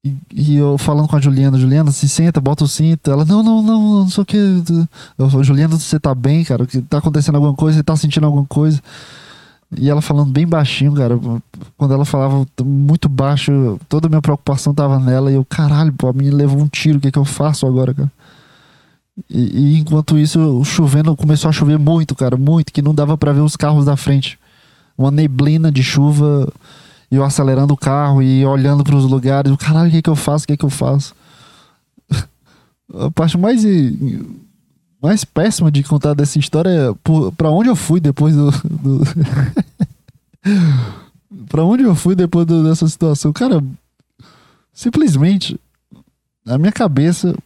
e, 0.05 0.57
eu 0.57 0.77
falando 0.79 1.07
com 1.07 1.15
a 1.15 1.21
Juliana, 1.21 1.57
Juliana, 1.57 1.93
se 1.93 2.09
senta, 2.09 2.41
bota 2.41 2.65
o 2.65 2.69
cinto. 2.69 3.11
Ela, 3.11 3.25
não, 3.25 3.43
não, 3.43 3.63
não, 3.63 3.83
não 4.01 4.11
sei 4.11 4.23
o 4.23 4.27
que. 4.27 4.37
Eu 5.17 5.31
falo, 5.31 5.45
Juliana, 5.45 5.79
você 5.79 6.01
tá 6.01 6.13
bem, 6.15 6.45
cara? 6.45 6.67
Tá 6.89 6.99
acontecendo 6.99 7.37
alguma 7.37 7.55
coisa? 7.55 7.79
Você 7.79 7.85
tá 7.85 7.95
sentindo 7.97 8.27
alguma 8.27 8.45
coisa? 8.45 8.83
E 9.79 9.89
ela 9.89 10.03
falando 10.03 10.33
bem 10.33 10.47
baixinho, 10.47 10.93
cara. 10.95 11.19
Quando 11.79 11.95
ela 11.95 12.05
falava 12.05 12.45
muito 12.65 13.09
baixo, 13.09 13.79
toda 13.89 14.09
a 14.09 14.11
minha 14.11 14.21
preocupação 14.21 14.75
tava 14.75 14.99
nela. 14.99 15.31
E 15.31 15.35
eu, 15.35 15.45
caralho, 15.45 15.93
pô, 15.93 16.09
a 16.09 16.13
menina 16.13 16.37
levou 16.37 16.61
um 16.61 16.69
tiro, 16.69 16.99
o 16.99 17.01
que 17.01 17.09
é 17.09 17.13
que 17.13 17.19
eu 17.19 17.25
faço 17.25 17.65
agora, 17.65 17.95
cara? 17.95 18.13
E, 19.31 19.77
e 19.77 19.79
enquanto 19.79 20.19
isso, 20.19 20.65
chovendo, 20.65 21.15
começou 21.17 21.49
a 21.49 21.53
chover 21.53 21.79
muito, 21.79 22.15
cara, 22.15 22.37
muito, 22.37 22.73
que 22.73 22.83
não 22.83 22.95
dava 22.95 23.17
para 23.17 23.33
ver 23.33 23.41
os 23.41 23.57
carros 23.57 23.85
da 23.85 23.97
frente. 23.97 24.37
Uma 24.99 25.13
neblina 25.13 25.71
de 25.71 25.83
chuva 25.83 26.53
e 27.13 27.17
eu 27.17 27.23
acelerando 27.23 27.75
o 27.75 27.77
carro 27.77 28.23
e 28.23 28.45
olhando 28.47 28.83
para 28.83 28.97
os 28.97 29.05
lugares. 29.05 29.55
Caralho, 29.59 29.89
o 29.89 29.91
que, 29.91 29.99
é 29.99 30.03
que 30.03 30.09
eu 30.09 30.17
faço? 30.17 30.45
O 30.45 30.47
que, 30.47 30.55
é 30.55 30.57
que 30.57 30.65
eu 30.65 30.71
faço? 30.71 31.15
A 32.95 33.11
parte 33.11 33.37
mais, 33.37 33.63
mais 35.01 35.23
péssima 35.23 35.71
de 35.71 35.83
contar 35.83 36.15
dessa 36.15 36.39
história 36.39 36.71
é 36.71 36.95
para 37.37 37.51
onde 37.51 37.69
eu 37.69 37.77
fui 37.77 38.01
depois 38.01 38.35
do. 38.35 38.51
do... 38.51 39.03
para 41.51 41.63
onde 41.63 41.83
eu 41.83 41.95
fui 41.95 42.15
depois 42.15 42.47
do, 42.47 42.65
dessa 42.65 42.89
situação? 42.89 43.31
Cara, 43.31 43.63
simplesmente 44.73 45.61
a 46.47 46.57
minha 46.57 46.73
cabeça. 46.73 47.37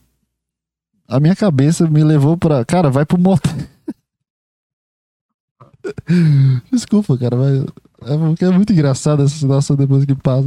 A 1.09 1.19
minha 1.19 1.35
cabeça 1.35 1.89
me 1.89 2.05
levou 2.05 2.37
para 2.37 2.65
Cara, 2.65 2.89
vai 2.89 3.05
pro 3.05 3.19
motel. 3.19 3.53
Desculpa, 6.71 7.19
cara, 7.19 7.37
mas 7.37 7.65
é 8.07 8.17
porque 8.17 8.45
é 8.45 8.51
muito 8.51 8.73
engraçado 8.73 9.23
essa 9.23 9.35
situação 9.35 9.77
depois 9.77 10.05
que 10.05 10.15
passa. 10.15 10.47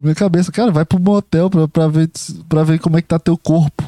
Minha 0.00 0.14
cabeça, 0.14 0.50
cara, 0.50 0.72
vai 0.72 0.84
pro 0.84 0.98
motel 0.98 1.48
pra, 1.48 1.68
pra, 1.68 1.86
ver, 1.86 2.10
pra 2.48 2.64
ver 2.64 2.80
como 2.80 2.96
é 2.96 3.02
que 3.02 3.08
tá 3.08 3.18
teu 3.18 3.36
corpo. 3.36 3.82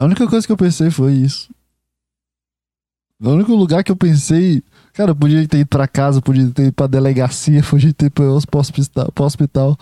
A 0.00 0.06
única 0.06 0.26
coisa 0.26 0.46
que 0.46 0.52
eu 0.52 0.56
pensei 0.56 0.90
foi 0.90 1.12
isso. 1.12 1.50
O 3.22 3.30
único 3.30 3.54
lugar 3.54 3.84
que 3.84 3.92
eu 3.92 3.96
pensei, 3.96 4.62
cara, 4.92 5.14
podia 5.14 5.46
ter 5.46 5.58
ido 5.58 5.68
pra 5.68 5.86
casa, 5.86 6.22
podia 6.22 6.50
ter 6.50 6.64
ido 6.64 6.72
pra 6.72 6.86
delegacia, 6.86 7.62
podia 7.68 7.92
ter 7.92 8.06
ido 8.06 8.12
pro 8.12 8.58
hospital, 8.58 9.12
hospital. 9.18 9.78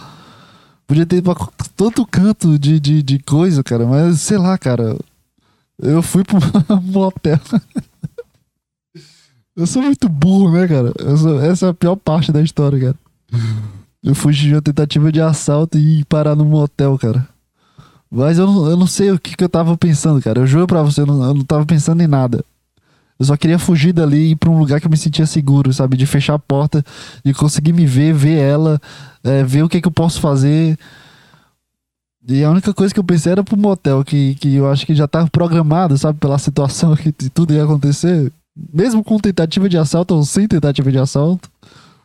Podia 0.87 1.07
ter 1.07 1.17
ido 1.17 1.33
pra 1.33 1.49
tanto 1.77 2.07
canto 2.07 2.59
de, 2.59 2.81
de, 2.81 3.03
de 3.03 3.19
coisa, 3.21 3.63
cara, 3.63 3.87
mas 3.87 4.21
sei 4.21 4.39
lá, 4.39 4.59
cara. 4.59 4.97
Eu 5.79 6.03
fui 6.03 6.25
pro 6.25 6.39
motel. 6.83 7.41
Eu 9.55 9.67
sou 9.67 9.83
muito 9.83 10.09
burro, 10.09 10.51
né, 10.51 10.67
cara? 10.67 10.93
Sou, 11.17 11.41
essa 11.43 11.67
é 11.67 11.69
a 11.71 11.75
pior 11.75 11.97
parte 11.97 12.33
da 12.33 12.41
história, 12.41 12.79
cara. 12.79 12.95
Eu 14.03 14.15
fugi 14.15 14.49
de 14.49 14.55
uma 14.55 14.63
tentativa 14.63 15.13
de 15.13 15.21
assalto 15.21 15.79
e 15.79 16.05
parar 16.07 16.35
num 16.35 16.47
motel, 16.47 16.99
cara. 16.99 17.29
Mas 18.11 18.39
eu 18.39 18.47
não, 18.47 18.67
eu 18.71 18.77
não 18.77 18.87
sei 18.87 19.11
o 19.11 19.19
que, 19.19 19.37
que 19.37 19.45
eu 19.45 19.49
tava 19.49 19.77
pensando, 19.77 20.23
cara. 20.23 20.41
Eu 20.41 20.47
juro 20.47 20.67
pra 20.67 20.83
você, 20.83 21.03
eu 21.03 21.07
não, 21.07 21.23
eu 21.23 21.35
não 21.35 21.45
tava 21.45 21.67
pensando 21.67 22.03
em 22.03 22.07
nada. 22.07 22.45
Eu 23.19 23.27
só 23.27 23.37
queria 23.37 23.59
fugir 23.59 23.93
dali 23.93 24.17
e 24.17 24.31
ir 24.33 24.37
pra 24.37 24.51
um 24.51 24.59
lugar 24.59 24.81
que 24.81 24.87
eu 24.87 24.91
me 24.91 24.97
sentia 24.97 25.27
seguro, 25.27 25.73
sabe? 25.73 25.97
De 25.97 26.07
fechar 26.07 26.35
a 26.35 26.39
porta, 26.39 26.83
de 27.25 27.33
conseguir 27.35 27.73
me 27.73 27.87
ver, 27.87 28.13
ver 28.15 28.39
ela, 28.39 28.81
é, 29.23 29.45
ver 29.45 29.63
o 29.63 29.69
que, 29.69 29.81
que 29.81 29.87
eu 29.87 29.93
posso 29.93 30.19
fazer. 30.21 30.79
E 32.27 32.43
a 32.43 32.51
única 32.51 32.73
coisa 32.73 32.93
que 32.93 32.99
eu 32.99 33.05
pensei 33.05 33.33
era 33.33 33.45
pro 33.45 33.57
motel, 33.57 34.03
que, 34.03 34.35
que 34.37 34.55
eu 34.55 34.71
acho 34.71 34.87
que 34.87 34.95
já 34.95 35.07
tava 35.07 35.29
programado, 35.31 35.97
sabe? 35.99 36.19
Pela 36.19 36.39
situação 36.39 36.97
que 36.97 37.13
tudo 37.13 37.53
ia 37.53 37.65
acontecer 37.65 38.33
mesmo 38.73 39.03
com 39.03 39.19
tentativa 39.19 39.69
de 39.69 39.79
assalto 39.79 40.15
ou 40.15 40.25
sem 40.25 40.47
tentativa 40.47 40.91
de 40.91 40.99
assalto, 40.99 41.51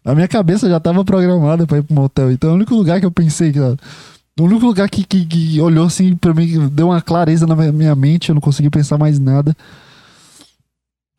a 0.04 0.16
minha 0.16 0.28
cabeça 0.28 0.70
já 0.70 0.78
estava 0.78 1.04
programada 1.04 1.68
para 1.68 1.80
ir 1.80 1.84
pro 1.84 1.96
motel. 1.96 2.32
Então, 2.32 2.52
o 2.52 2.56
único 2.56 2.74
lugar 2.74 3.00
que 3.00 3.06
eu 3.06 3.12
pensei, 3.12 3.52
que, 3.52 3.60
o 3.60 3.78
único 4.40 4.66
lugar 4.66 4.90
que, 4.90 5.04
que, 5.04 5.26
que 5.26 5.60
olhou 5.60 5.86
assim 5.86 6.16
para 6.16 6.34
mim, 6.34 6.70
deu 6.70 6.88
uma 6.88 7.02
clareza 7.02 7.46
na 7.46 7.56
minha 7.56 7.96
mente, 7.96 8.30
eu 8.30 8.36
não 8.36 8.42
consegui 8.42 8.70
pensar 8.70 8.98
mais 8.98 9.20
nada, 9.20 9.56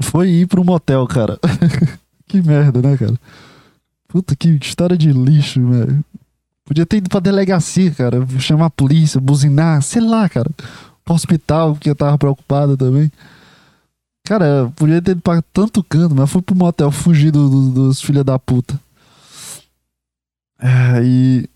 foi 0.01 0.29
ir 0.31 0.47
pro 0.47 0.65
motel, 0.65 1.07
cara. 1.07 1.39
que 2.27 2.41
merda, 2.41 2.81
né, 2.81 2.97
cara? 2.97 3.15
Puta, 4.09 4.35
que 4.35 4.49
história 4.63 4.97
de 4.97 5.13
lixo, 5.13 5.61
velho. 5.69 6.03
Podia 6.65 6.87
ter 6.87 6.99
ido 6.99 7.09
pra 7.09 7.21
delegacia, 7.21 7.91
cara, 7.91 8.27
chamar 8.39 8.67
a 8.67 8.71
polícia, 8.71 9.21
buzinar, 9.21 9.83
sei 9.83 10.03
lá, 10.03 10.29
cara. 10.29 10.51
Pro 11.05 11.15
hospital, 11.15 11.77
que 11.77 11.91
eu 11.91 11.95
tava 11.95 12.17
preocupado 12.17 12.77
também. 12.77 13.11
Cara, 14.29 14.71
podia 14.77 15.01
ter 15.01 15.13
ido 15.13 15.23
pra 15.23 15.41
tanto 15.41 15.83
canto, 15.83 16.15
mas 16.15 16.31
fui 16.31 16.43
pro 16.43 16.55
motel 16.55 16.91
fugir 16.91 17.31
do, 17.31 17.49
do, 17.49 17.71
dos 17.71 18.03
filha 18.03 18.23
da 18.23 18.39
puta. 18.39 18.79
É, 20.61 21.03
e. 21.03 21.49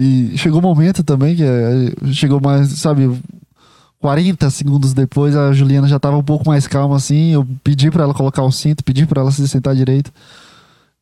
E 0.00 0.38
chegou 0.38 0.58
um 0.58 0.62
momento 0.62 1.04
também 1.04 1.36
que 1.36 1.44
é, 1.44 2.12
chegou 2.14 2.40
mais, 2.40 2.70
sabe, 2.78 3.20
40 4.00 4.48
segundos 4.48 4.94
depois, 4.94 5.36
a 5.36 5.52
Juliana 5.52 5.86
já 5.86 6.00
tava 6.00 6.16
um 6.16 6.24
pouco 6.24 6.48
mais 6.48 6.66
calma 6.66 6.96
assim. 6.96 7.32
Eu 7.32 7.46
pedi 7.62 7.90
para 7.90 8.04
ela 8.04 8.14
colocar 8.14 8.42
o 8.42 8.50
cinto, 8.50 8.82
pedi 8.82 9.04
para 9.04 9.20
ela 9.20 9.30
se 9.30 9.46
sentar 9.46 9.76
direito. 9.76 10.10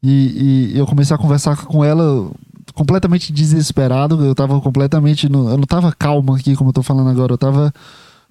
E, 0.03 0.73
e, 0.73 0.79
eu 0.79 0.87
comecei 0.89 1.15
a 1.15 1.19
conversar 1.19 1.57
com 1.57 1.85
ela 1.85 2.29
completamente 2.75 3.33
desesperado. 3.33 4.25
Eu 4.25 4.35
tava 4.35 4.61
completamente. 4.61 5.29
No, 5.29 5.49
eu 5.51 5.57
não 5.57 5.67
tava 5.67 5.93
calmo 5.93 6.35
aqui, 6.35 6.57
como 6.57 6.71
eu 6.71 6.75
tô 6.75 6.83
falando 6.83 7.11
agora. 7.11 7.33
Eu 7.33 7.39
tava 7.39 7.73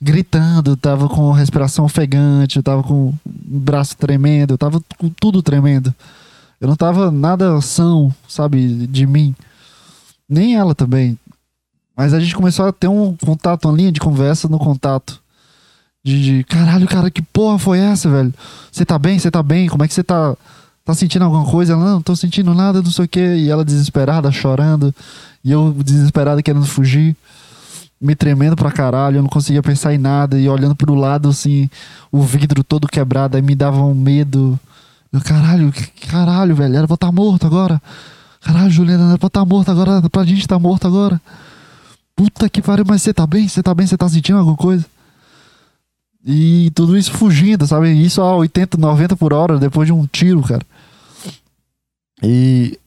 gritando, 0.01 0.75
tava 0.75 1.07
com 1.07 1.31
respiração 1.31 1.85
ofegante, 1.85 2.61
tava 2.63 2.81
com 2.81 3.09
o 3.09 3.19
braço 3.25 3.95
tremendo, 3.95 4.57
tava 4.57 4.81
com 4.97 5.09
tudo 5.09 5.43
tremendo. 5.43 5.93
Eu 6.59 6.67
não 6.67 6.75
tava 6.75 7.11
nada 7.11 7.61
são, 7.61 8.13
sabe, 8.27 8.87
de 8.87 9.05
mim. 9.05 9.35
Nem 10.27 10.55
ela 10.55 10.73
também. 10.73 11.17
Mas 11.95 12.13
a 12.13 12.19
gente 12.19 12.35
começou 12.35 12.65
a 12.67 12.71
ter 12.71 12.87
um 12.87 13.15
contato, 13.15 13.65
uma 13.65 13.77
linha 13.77 13.91
de 13.91 13.99
conversa 13.99 14.47
no 14.47 14.57
contato. 14.57 15.21
De, 16.03 16.39
de 16.39 16.43
caralho, 16.45 16.87
cara, 16.87 17.11
que 17.11 17.21
porra 17.21 17.59
foi 17.59 17.77
essa, 17.77 18.09
velho? 18.09 18.33
Você 18.71 18.83
tá 18.83 18.97
bem? 18.97 19.19
Você 19.19 19.29
tá 19.29 19.43
bem? 19.43 19.67
Como 19.67 19.83
é 19.83 19.87
que 19.87 19.93
você 19.93 20.03
tá? 20.03 20.35
Tá 20.83 20.95
sentindo 20.95 21.25
alguma 21.25 21.45
coisa? 21.45 21.73
Ela, 21.73 21.83
não, 21.83 22.01
tô 22.01 22.15
sentindo 22.15 22.55
nada, 22.55 22.81
não 22.81 22.89
sei 22.89 23.05
o 23.05 23.07
que. 23.07 23.19
E 23.19 23.49
ela 23.49 23.63
desesperada, 23.63 24.31
chorando. 24.31 24.95
E 25.43 25.51
eu 25.51 25.71
desesperado, 25.83 26.41
querendo 26.41 26.65
fugir 26.65 27.15
me 28.01 28.15
tremendo 28.15 28.55
pra 28.55 28.71
caralho, 28.71 29.17
eu 29.17 29.21
não 29.21 29.29
conseguia 29.29 29.61
pensar 29.61 29.93
em 29.93 29.97
nada, 29.97 30.39
e 30.39 30.49
olhando 30.49 30.75
pro 30.75 30.95
lado, 30.95 31.29
assim, 31.29 31.69
o 32.11 32.21
vidro 32.23 32.63
todo 32.63 32.87
quebrado, 32.87 33.37
aí 33.37 33.43
me 33.43 33.53
dava 33.55 33.83
um 33.83 33.93
medo, 33.93 34.59
Eu, 35.13 35.21
caralho, 35.21 35.71
caralho, 36.09 36.55
velho, 36.55 36.75
ela 36.75 36.87
vai 36.87 36.95
estar 36.95 37.07
tá 37.07 37.11
morta 37.11 37.45
agora. 37.45 37.81
Caralho, 38.41 38.71
Juliana, 38.71 39.03
ela 39.03 39.09
vai 39.09 39.15
estar 39.15 39.29
tá 39.29 39.45
morta 39.45 39.71
agora, 39.71 40.09
pra 40.09 40.23
gente 40.23 40.39
estar 40.41 40.55
tá 40.55 40.59
morta 40.59 40.87
agora. 40.87 41.21
Puta 42.15 42.49
que 42.49 42.61
pariu, 42.61 42.85
mas 42.87 43.01
você 43.01 43.13
tá 43.13 43.27
bem? 43.27 43.47
Você 43.47 43.61
tá 43.63 43.73
bem? 43.73 43.85
Você 43.87 43.97
tá 43.97 44.09
sentindo 44.09 44.39
alguma 44.39 44.57
coisa? 44.57 44.85
E 46.25 46.71
tudo 46.75 46.97
isso 46.97 47.11
fugindo, 47.11 47.65
sabe? 47.67 47.91
Isso 47.91 48.21
a 48.21 48.35
80, 48.35 48.77
90 48.77 49.15
por 49.15 49.33
hora, 49.33 49.57
depois 49.57 49.87
de 49.87 49.93
um 49.93 50.05
tiro, 50.07 50.41
cara. 50.43 50.65
E. 52.23 52.77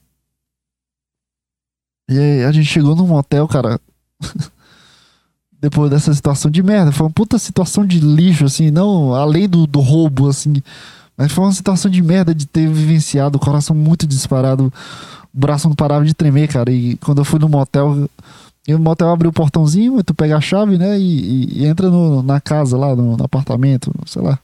E 2.09 2.18
aí 2.18 2.44
a 2.44 2.53
gente 2.53 2.66
chegou 2.66 2.94
num 2.94 3.07
motel, 3.07 3.48
cara. 3.48 3.81
depois 5.64 5.90
dessa 5.90 6.12
situação 6.12 6.50
de 6.50 6.62
merda. 6.62 6.92
Foi 6.92 7.07
uma 7.07 7.12
puta 7.12 7.38
situação 7.38 7.87
de 7.87 7.98
lixo, 7.98 8.44
assim, 8.44 8.70
não 8.70 9.14
além 9.14 9.48
do, 9.48 9.66
do 9.66 9.81
roubo, 9.81 10.29
assim. 10.29 10.62
Mas 11.16 11.33
foi 11.33 11.42
uma 11.42 11.53
situação 11.53 11.90
de 11.90 12.03
merda 12.03 12.35
de 12.35 12.46
ter 12.46 12.68
vivenciado, 12.68 13.38
o 13.38 13.40
coração 13.40 13.74
muito 13.74 14.07
disparado, 14.07 14.70
o 15.35 15.38
braço 15.38 15.66
não 15.66 15.74
parava 15.74 16.05
de 16.05 16.12
tremer, 16.12 16.48
cara. 16.48 16.70
E 16.70 16.96
quando 16.96 17.18
eu 17.18 17.24
fui 17.24 17.38
no 17.38 17.48
motel, 17.48 18.07
o 18.68 18.79
motel 18.79 19.11
abriu 19.11 19.31
o 19.31 19.33
portãozinho, 19.33 20.05
tu 20.05 20.12
pega 20.12 20.37
a 20.37 20.40
chave, 20.40 20.77
né? 20.77 20.98
E, 20.98 21.03
e, 21.03 21.62
e 21.62 21.66
entra 21.66 21.88
no, 21.88 22.22
na 22.22 22.42
casa 22.42 22.77
lá, 22.77 22.94
no, 22.94 23.16
no, 23.16 23.24
apartamento, 23.24 23.90
sei 24.05 24.20
lá. 24.20 24.38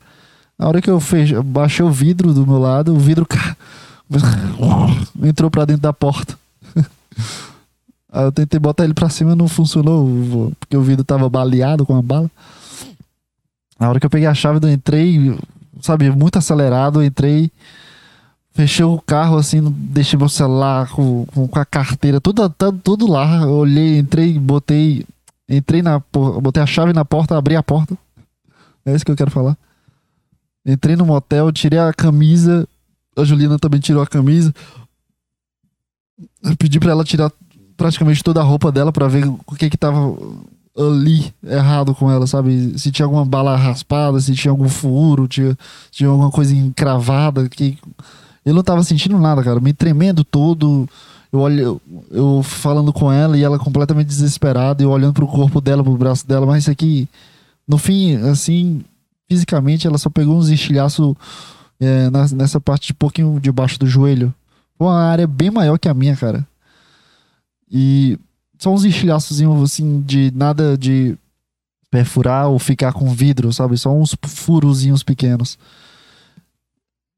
Na 0.59 0.69
hora 0.69 0.81
que 0.81 0.89
eu 0.89 0.99
fech, 1.01 1.35
baixei 1.43 1.85
o 1.85 1.91
vidro 1.91 2.33
do 2.33 2.47
meu 2.47 2.59
lado, 2.59 2.95
o 2.95 2.99
vidro 2.99 3.27
entrou 5.23 5.51
pra 5.51 5.67
dentro 5.67 5.83
da 5.83 5.93
porta. 5.93 6.39
Aí 8.13 8.25
eu 8.25 8.33
tentei 8.33 8.59
botar 8.59 8.85
ele 8.85 8.95
pra 8.95 9.09
cima 9.09 9.37
não 9.37 9.47
funcionou, 9.47 10.53
porque 10.59 10.77
o 10.77 10.83
vidro 10.83 11.05
tava 11.05 11.29
baleado 11.29 11.87
com 11.87 11.97
a 11.97 12.03
bala. 12.03 12.31
Na 13.79 13.89
hora 13.89 14.01
que 14.01 14.07
eu 14.07 14.11
peguei 14.11 14.27
a 14.27 14.35
chave, 14.35 14.59
eu 14.63 14.71
entrei, 14.71 15.39
sabe, 15.81 16.11
muito 16.11 16.37
acelerado, 16.37 17.01
eu 17.01 17.07
entrei, 17.07 17.51
fechei 18.53 18.85
o 18.85 19.01
carro 19.01 19.37
assim, 19.37 19.63
deixei 19.71 20.19
meu 20.19 20.29
celular 20.29 20.91
com, 20.91 21.25
com, 21.27 21.59
a 21.59 21.65
carteira, 21.65 22.21
tudo, 22.21 22.49
tudo, 22.51 22.79
tudo 22.79 23.07
lá. 23.11 23.43
Eu 23.43 23.53
olhei, 23.53 23.99
entrei, 23.99 24.39
botei. 24.39 25.07
Entrei 25.49 25.83
na. 25.83 26.01
Botei 26.13 26.63
a 26.63 26.67
chave 26.67 26.93
na 26.93 27.05
porta, 27.05 27.37
abri 27.37 27.57
a 27.57 27.63
porta. 27.63 27.97
É 28.85 28.95
isso 28.95 29.05
que 29.05 29.11
eu 29.11 29.17
quero 29.17 29.31
falar. 29.31 29.57
Entrei 30.65 30.97
no 30.97 31.07
motel, 31.07 31.51
tirei 31.53 31.79
a 31.79 31.93
camisa. 31.93 32.69
A 33.17 33.25
Juliana 33.25 33.59
também 33.59 33.81
tirou 33.81 34.03
a 34.03 34.07
camisa. 34.07 34.55
Eu 36.43 36.57
pedi 36.57 36.79
pra 36.79 36.93
ela 36.93 37.05
tirar 37.05 37.33
praticamente 37.81 38.23
toda 38.23 38.41
a 38.41 38.45
roupa 38.45 38.71
dela 38.71 38.93
para 38.93 39.09
ver 39.09 39.27
o 39.27 39.55
que 39.57 39.71
que 39.71 39.77
tava 39.79 40.15
ali 40.77 41.33
errado 41.43 41.95
com 41.95 42.11
ela, 42.11 42.27
sabe? 42.27 42.79
Se 42.79 42.93
tinha 42.93 43.07
alguma 43.07 43.25
bala 43.25 43.57
raspada, 43.57 44.21
se 44.21 44.35
tinha 44.35 44.51
algum 44.53 44.69
furo, 44.69 45.27
tinha, 45.27 45.57
tinha 45.91 46.11
alguma 46.11 46.31
coisa 46.31 46.55
encravada. 46.55 47.49
Que... 47.49 47.79
Eu 48.45 48.53
não 48.53 48.63
tava 48.63 48.83
sentindo 48.83 49.19
nada, 49.19 49.43
cara. 49.43 49.61
Me 49.61 49.73
tremendo 49.73 50.23
todo. 50.23 50.87
Eu 51.33 51.41
olho, 51.41 51.81
eu 52.11 52.43
falando 52.43 52.93
com 52.93 53.11
ela 53.11 53.39
e 53.39 53.43
ela 53.43 53.59
completamente 53.59 54.09
desesperada, 54.09 54.83
eu 54.83 54.91
olhando 54.91 55.15
pro 55.15 55.27
corpo 55.27 55.59
dela, 55.59 55.83
pro 55.83 55.97
braço 55.97 56.27
dela, 56.27 56.45
mas 56.45 56.65
isso 56.65 56.71
aqui, 56.71 57.09
no 57.67 57.79
fim, 57.79 58.17
assim, 58.17 58.83
fisicamente, 59.27 59.87
ela 59.87 59.97
só 59.97 60.11
pegou 60.11 60.37
uns 60.37 60.49
estilhaços 60.51 61.15
é, 61.81 62.11
nessa 62.35 62.61
parte 62.61 62.89
de 62.89 62.95
pouquinho 62.95 63.41
debaixo 63.41 63.79
do 63.79 63.87
joelho. 63.87 64.35
Uma 64.79 65.01
área 65.01 65.27
bem 65.27 65.51
maior 65.51 65.79
que 65.79 65.89
a 65.89 65.95
minha, 65.95 66.17
cara. 66.17 66.45
E 67.71 68.19
são 68.59 68.75
uns 68.75 68.85
estilhaçozinhos 68.85 69.63
assim 69.63 70.01
de 70.03 70.31
nada 70.35 70.77
de 70.77 71.17
perfurar 71.91 72.49
ou 72.49 72.59
ficar 72.59 72.93
com 72.93 73.13
vidro, 73.13 73.53
sabe? 73.53 73.77
Só 73.77 73.93
uns 73.93 74.17
furozinhos 74.23 75.03
pequenos. 75.03 75.59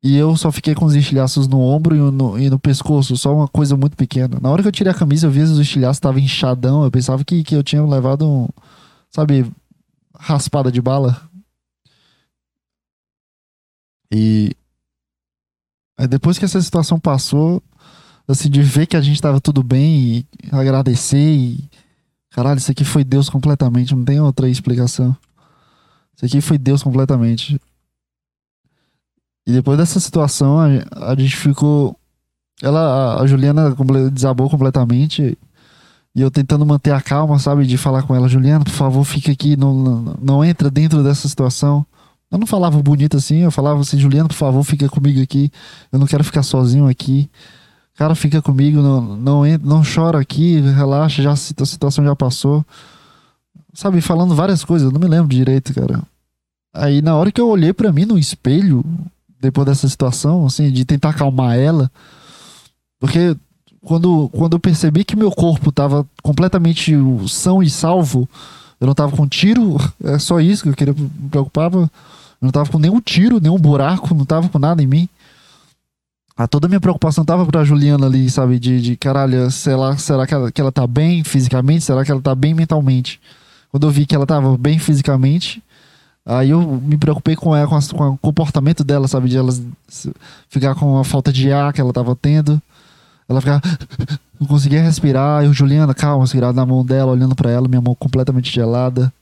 E 0.03 0.17
eu 0.17 0.37
só 0.37 0.51
fiquei 0.51 0.75
com 0.75 0.85
os 0.85 0.95
estilhaços 0.97 1.47
no 1.47 1.61
ombro 1.61 1.95
e 1.95 1.99
no, 1.99 2.38
e 2.38 2.51
no, 2.51 2.59
pescoço, 2.59 3.17
só 3.17 3.35
uma 3.37 3.47
coisa 3.47 3.77
muito 3.77 3.97
pequena. 3.97 4.41
Na 4.41 4.51
hora 4.51 4.61
que 4.61 4.67
eu 4.67 4.73
tirei 4.73 4.91
a 4.91 4.97
camisa, 4.97 5.29
eu 5.29 5.31
vi 5.31 5.41
os 5.41 5.59
estilhaços 5.59 5.99
estavam 5.99 6.19
inchadão. 6.19 6.83
Eu 6.83 6.91
pensava 6.91 7.25
que, 7.25 7.45
que 7.45 7.55
eu 7.55 7.62
tinha 7.62 7.85
levado 7.85 8.29
um, 8.29 8.49
sabe, 9.11 9.49
raspada 10.19 10.73
de 10.73 10.83
bala. 10.83 11.23
E 14.11 14.57
aí 15.97 16.09
depois 16.09 16.37
que 16.37 16.45
essa 16.45 16.61
situação 16.61 16.99
passou, 16.99 17.62
assim, 18.27 18.51
de 18.51 18.63
ver 18.63 18.87
que 18.87 18.97
a 18.97 19.01
gente 19.01 19.21
tava 19.21 19.41
tudo 19.41 19.63
bem 19.63 20.19
e 20.19 20.27
agradecer 20.51 21.19
e. 21.19 21.65
Caralho, 22.31 22.59
isso 22.59 22.71
aqui 22.71 22.85
foi 22.85 23.05
Deus 23.05 23.29
completamente, 23.29 23.95
não 23.95 24.05
tem 24.05 24.19
outra 24.21 24.49
explicação. 24.49 25.15
Isso 26.17 26.25
aqui 26.25 26.41
foi 26.41 26.57
Deus 26.57 26.83
completamente. 26.83 27.61
E 29.47 29.53
depois 29.53 29.77
dessa 29.77 30.01
situação, 30.01 30.59
a, 30.59 31.11
a 31.11 31.15
gente 31.17 31.37
ficou. 31.37 31.97
Ela, 32.63 33.21
a, 33.21 33.27
Juliana 33.27 33.75
desabou 34.11 34.49
completamente. 34.49 35.37
E 36.15 36.21
eu 36.21 36.31
tentando 36.31 36.65
manter 36.67 36.93
a 36.93 37.01
calma, 37.01 37.39
sabe? 37.39 37.67
De 37.67 37.77
falar 37.79 38.03
com 38.03 38.15
ela, 38.15 38.29
Juliana, 38.29 38.65
por 38.65 38.73
favor, 38.73 39.05
fica 39.05 39.33
aqui, 39.33 39.57
não, 39.57 39.75
não, 39.75 40.17
não 40.21 40.45
entra 40.45 40.71
dentro 40.71 41.03
dessa 41.03 41.27
situação. 41.29 41.87
Eu 42.31 42.39
não 42.39 42.47
falava 42.47 42.83
bonito 42.83 43.17
assim, 43.17 43.41
eu 43.41 43.51
falava 43.51 43.81
assim, 43.81 43.99
Juliana, 43.99 44.29
por 44.29 44.35
favor, 44.35 44.63
fica 44.63 44.89
comigo 44.89 45.21
aqui. 45.23 45.51
Eu 45.91 45.99
não 45.99 46.07
quero 46.07 46.25
ficar 46.25 46.43
sozinho 46.43 46.87
aqui. 46.87 47.31
Cara, 47.94 48.14
fica 48.14 48.40
comigo, 48.40 48.81
não, 48.81 49.16
não, 49.16 49.42
não 49.62 49.83
chora 49.83 50.18
aqui, 50.18 50.61
relaxa, 50.61 51.22
já 51.22 51.33
a 51.33 51.37
situação 51.37 52.05
já 52.05 52.16
passou. 52.16 52.64
Sabe, 53.74 54.00
falando 54.00 54.35
várias 54.35 54.64
coisas, 54.64 54.87
eu 54.87 54.92
não 54.92 55.00
me 55.00 55.09
lembro 55.09 55.28
direito, 55.28 55.74
cara. 55.74 56.02
Aí 56.74 57.02
na 57.02 57.14
hora 57.14 57.31
que 57.31 57.40
eu 57.40 57.48
olhei 57.48 57.72
para 57.72 57.92
mim 57.92 58.05
no 58.05 58.18
espelho, 58.18 58.85
depois 59.40 59.66
dessa 59.66 59.88
situação, 59.88 60.46
assim, 60.46 60.70
de 60.70 60.85
tentar 60.85 61.11
acalmar 61.11 61.59
ela, 61.59 61.90
porque 62.98 63.37
quando, 63.83 64.28
quando 64.31 64.55
eu 64.55 64.61
percebi 64.61 65.05
que 65.05 65.16
meu 65.16 65.31
corpo 65.31 65.72
tava 65.72 66.07
completamente 66.22 66.94
são 67.28 67.62
e 67.62 67.68
salvo, 67.68 68.28
eu 68.81 68.87
não 68.87 68.94
tava 68.94 69.16
com 69.16 69.26
tiro, 69.26 69.76
é 70.02 70.18
só 70.18 70.40
isso 70.40 70.62
que 70.62 70.68
eu 70.68 70.74
queria 70.74 70.94
me 70.94 71.28
preocupava. 71.31 71.78
Eu 71.81 72.46
não 72.46 72.50
tava 72.50 72.70
com 72.70 72.78
nenhum 72.78 73.00
tiro, 73.00 73.40
nenhum 73.40 73.59
buraco, 73.59 74.14
não 74.14 74.24
tava 74.24 74.48
com 74.48 74.59
nada 74.59 74.83
em 74.83 74.87
mim. 74.87 75.09
A 76.42 76.48
toda 76.48 76.66
a 76.66 76.68
minha 76.68 76.81
preocupação 76.81 77.24
tava 77.24 77.46
pra 77.46 77.62
Juliana 77.62 78.07
ali, 78.07 78.28
sabe? 78.28 78.59
De, 78.59 78.81
de 78.81 78.96
caralho, 78.96 79.48
será, 79.48 79.96
será 79.96 80.26
que, 80.26 80.35
ela, 80.35 80.50
que 80.50 80.61
ela 80.61 80.72
tá 80.72 80.85
bem 80.88 81.22
fisicamente? 81.22 81.85
Será 81.85 82.05
que 82.05 82.11
ela 82.11 82.20
tá 82.20 82.35
bem 82.35 82.52
mentalmente? 82.52 83.20
Quando 83.70 83.87
eu 83.87 83.92
vi 83.92 84.05
que 84.05 84.12
ela 84.12 84.26
tava 84.26 84.59
bem 84.59 84.76
fisicamente, 84.76 85.62
aí 86.26 86.50
eu 86.50 86.61
me 86.61 86.98
preocupei 86.98 87.37
com 87.37 87.55
ela, 87.55 87.68
com, 87.68 87.76
a, 87.76 87.81
com 87.81 88.09
o 88.14 88.18
comportamento 88.18 88.83
dela, 88.83 89.07
sabe? 89.07 89.28
De 89.28 89.37
ela 89.37 89.52
ficar 90.48 90.74
com 90.74 90.98
a 90.98 91.05
falta 91.05 91.33
de 91.33 91.52
ar 91.52 91.72
que 91.72 91.81
ela 91.81 91.92
tava 91.92 92.16
tendo. 92.16 92.61
Ela 93.28 93.40
ficar. 93.40 93.62
Não 94.40 94.48
conseguia 94.48 94.83
respirar. 94.83 95.44
Eu, 95.44 95.52
Juliana, 95.52 95.94
calma, 95.94 96.26
segurado 96.26 96.57
na 96.57 96.66
mão 96.66 96.85
dela, 96.85 97.12
olhando 97.12 97.37
para 97.37 97.52
ela, 97.52 97.68
minha 97.68 97.81
mão 97.81 97.94
completamente 97.94 98.52
gelada. 98.52 99.12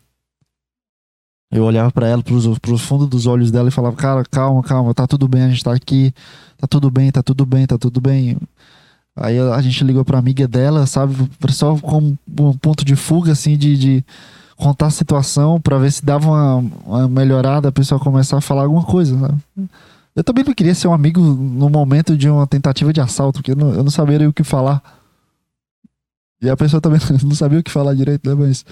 Eu 1.51 1.65
olhava 1.65 1.91
para 1.91 2.07
ela, 2.07 2.23
pros, 2.23 2.59
pros 2.59 2.81
fundos 2.83 3.09
dos 3.09 3.27
olhos 3.27 3.51
dela 3.51 3.69
e 3.69 3.73
falava, 3.73 3.97
cara, 3.97 4.25
calma, 4.31 4.63
calma, 4.63 4.95
tá 4.95 5.07
tudo 5.07 5.27
bem, 5.27 5.43
a 5.43 5.49
gente 5.49 5.65
tá 5.65 5.73
aqui, 5.73 6.15
tá 6.57 6.67
tudo 6.67 6.91
bem, 6.91 7.11
tá 7.11 7.23
tudo 7.23 7.45
bem, 7.45 7.67
tá 7.67 7.77
tudo 7.77 8.01
bem. 8.01 8.39
Aí 9.17 9.39
a 9.39 9.61
gente 9.61 9.83
ligou 9.83 10.05
pra 10.05 10.19
amiga 10.19 10.47
dela, 10.47 10.87
sabe, 10.87 11.15
só 11.49 11.77
como 11.79 12.17
um 12.39 12.53
ponto 12.57 12.85
de 12.85 12.95
fuga, 12.95 13.33
assim, 13.33 13.57
de, 13.57 13.77
de 13.77 14.05
contar 14.57 14.87
a 14.87 14.91
situação 14.91 15.61
para 15.61 15.79
ver 15.79 15.91
se 15.91 16.05
dava 16.05 16.29
uma, 16.29 16.57
uma, 16.85 17.09
melhorada, 17.09 17.69
a 17.69 17.73
pessoa 17.73 17.99
começar 17.99 18.39
a 18.39 18.41
falar 18.41 18.63
alguma 18.63 18.85
coisa, 18.85 19.19
sabe? 19.19 19.43
Eu 20.15 20.23
também 20.23 20.45
não 20.45 20.55
queria 20.55 20.75
ser 20.75 20.87
um 20.87 20.93
amigo 20.93 21.21
no 21.21 21.69
momento 21.69 22.17
de 22.17 22.29
uma 22.29 22.47
tentativa 22.47 22.93
de 22.93 23.01
assalto, 23.01 23.41
porque 23.41 23.53
eu 23.53 23.57
não, 23.57 23.75
eu 23.75 23.83
não 23.83 23.91
saberia 23.91 24.29
o 24.29 24.33
que 24.33 24.45
falar. 24.45 24.83
E 26.41 26.49
a 26.49 26.57
pessoa 26.57 26.81
também 26.81 27.01
não 27.25 27.35
sabia 27.35 27.59
o 27.59 27.63
que 27.63 27.71
falar 27.71 27.95
direito, 27.95 28.29
né? 28.29 28.35
Mas 28.35 28.65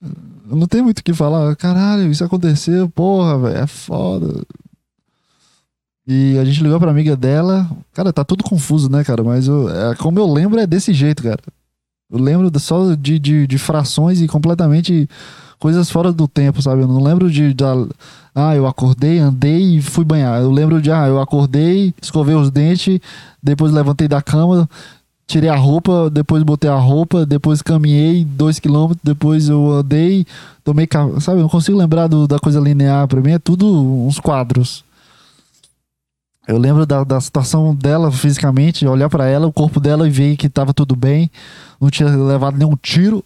não 0.00 0.66
tem 0.66 0.82
muito 0.82 1.00
o 1.00 1.04
que 1.04 1.12
falar. 1.12 1.54
Caralho, 1.56 2.10
isso 2.10 2.24
aconteceu, 2.24 2.88
porra, 2.88 3.38
velho, 3.38 3.58
é 3.58 3.66
foda. 3.66 4.42
E 6.06 6.38
a 6.38 6.44
gente 6.44 6.62
ligou 6.62 6.80
pra 6.80 6.90
amiga 6.90 7.14
dela. 7.14 7.68
Cara, 7.92 8.12
tá 8.12 8.24
tudo 8.24 8.42
confuso, 8.42 8.90
né, 8.90 9.04
cara? 9.04 9.22
Mas 9.22 9.46
eu, 9.46 9.68
é, 9.68 9.94
como 9.96 10.18
eu 10.18 10.32
lembro, 10.32 10.58
é 10.58 10.66
desse 10.66 10.94
jeito, 10.94 11.22
cara. 11.22 11.40
Eu 12.10 12.18
lembro 12.18 12.50
só 12.58 12.94
de, 12.94 13.18
de, 13.18 13.46
de, 13.46 13.58
frações 13.58 14.22
e 14.22 14.26
completamente 14.26 15.06
coisas 15.58 15.90
fora 15.90 16.10
do 16.10 16.26
tempo, 16.26 16.62
sabe? 16.62 16.80
Eu 16.80 16.88
não 16.88 17.02
lembro 17.02 17.30
de. 17.30 17.52
de 17.52 17.64
ah, 18.34 18.56
eu 18.56 18.66
acordei, 18.66 19.18
andei 19.18 19.76
e 19.76 19.82
fui 19.82 20.04
banhar. 20.04 20.40
Eu 20.40 20.50
lembro 20.50 20.80
de, 20.80 20.90
ah, 20.90 21.06
eu 21.06 21.20
acordei, 21.20 21.92
escovei 22.00 22.34
os 22.34 22.50
dentes, 22.50 22.98
depois 23.42 23.70
levantei 23.70 24.08
da 24.08 24.22
cama, 24.22 24.66
tirei 25.28 25.50
a 25.50 25.54
roupa, 25.54 26.08
depois 26.08 26.42
botei 26.42 26.70
a 26.70 26.74
roupa, 26.74 27.26
depois 27.26 27.60
caminhei 27.60 28.24
dois 28.24 28.58
quilômetros, 28.58 29.00
depois 29.04 29.48
eu 29.48 29.72
andei, 29.72 30.26
tomei 30.64 30.88
sabe? 31.20 31.38
Eu 31.38 31.42
não 31.42 31.50
consigo 31.50 31.76
lembrar 31.76 32.06
do, 32.06 32.26
da 32.26 32.38
coisa 32.38 32.58
linear. 32.58 33.06
Pra 33.06 33.20
mim 33.20 33.32
é 33.32 33.38
tudo 33.38 33.66
uns 34.06 34.18
quadros. 34.18 34.82
Eu 36.48 36.56
lembro 36.56 36.86
da, 36.86 37.04
da 37.04 37.20
situação 37.20 37.74
dela 37.74 38.10
fisicamente, 38.10 38.86
olhar 38.86 39.10
para 39.10 39.26
ela, 39.26 39.46
o 39.46 39.52
corpo 39.52 39.78
dela 39.78 40.08
e 40.08 40.10
ver 40.10 40.34
que 40.38 40.48
tava 40.48 40.72
tudo 40.72 40.96
bem, 40.96 41.30
não 41.78 41.90
tinha 41.90 42.08
levado 42.08 42.56
nenhum 42.56 42.74
tiro. 42.74 43.22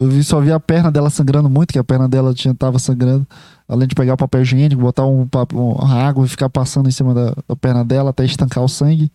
Eu 0.00 0.08
vi, 0.08 0.24
só 0.24 0.40
vi 0.40 0.50
a 0.50 0.58
perna 0.58 0.90
dela 0.90 1.10
sangrando 1.10 1.50
muito, 1.50 1.74
que 1.74 1.78
a 1.78 1.84
perna 1.84 2.08
dela 2.08 2.32
tinha, 2.32 2.54
tava 2.54 2.78
sangrando. 2.78 3.26
Além 3.68 3.86
de 3.86 3.94
pegar 3.94 4.14
o 4.14 4.16
papel 4.16 4.40
higiênico, 4.40 4.80
botar 4.80 5.04
um, 5.04 5.28
uma 5.52 6.02
água 6.02 6.24
e 6.24 6.28
ficar 6.28 6.48
passando 6.48 6.88
em 6.88 6.92
cima 6.92 7.12
da, 7.12 7.34
da 7.46 7.54
perna 7.54 7.84
dela 7.84 8.08
até 8.08 8.24
estancar 8.24 8.64
o 8.64 8.68
sangue. 8.68 9.12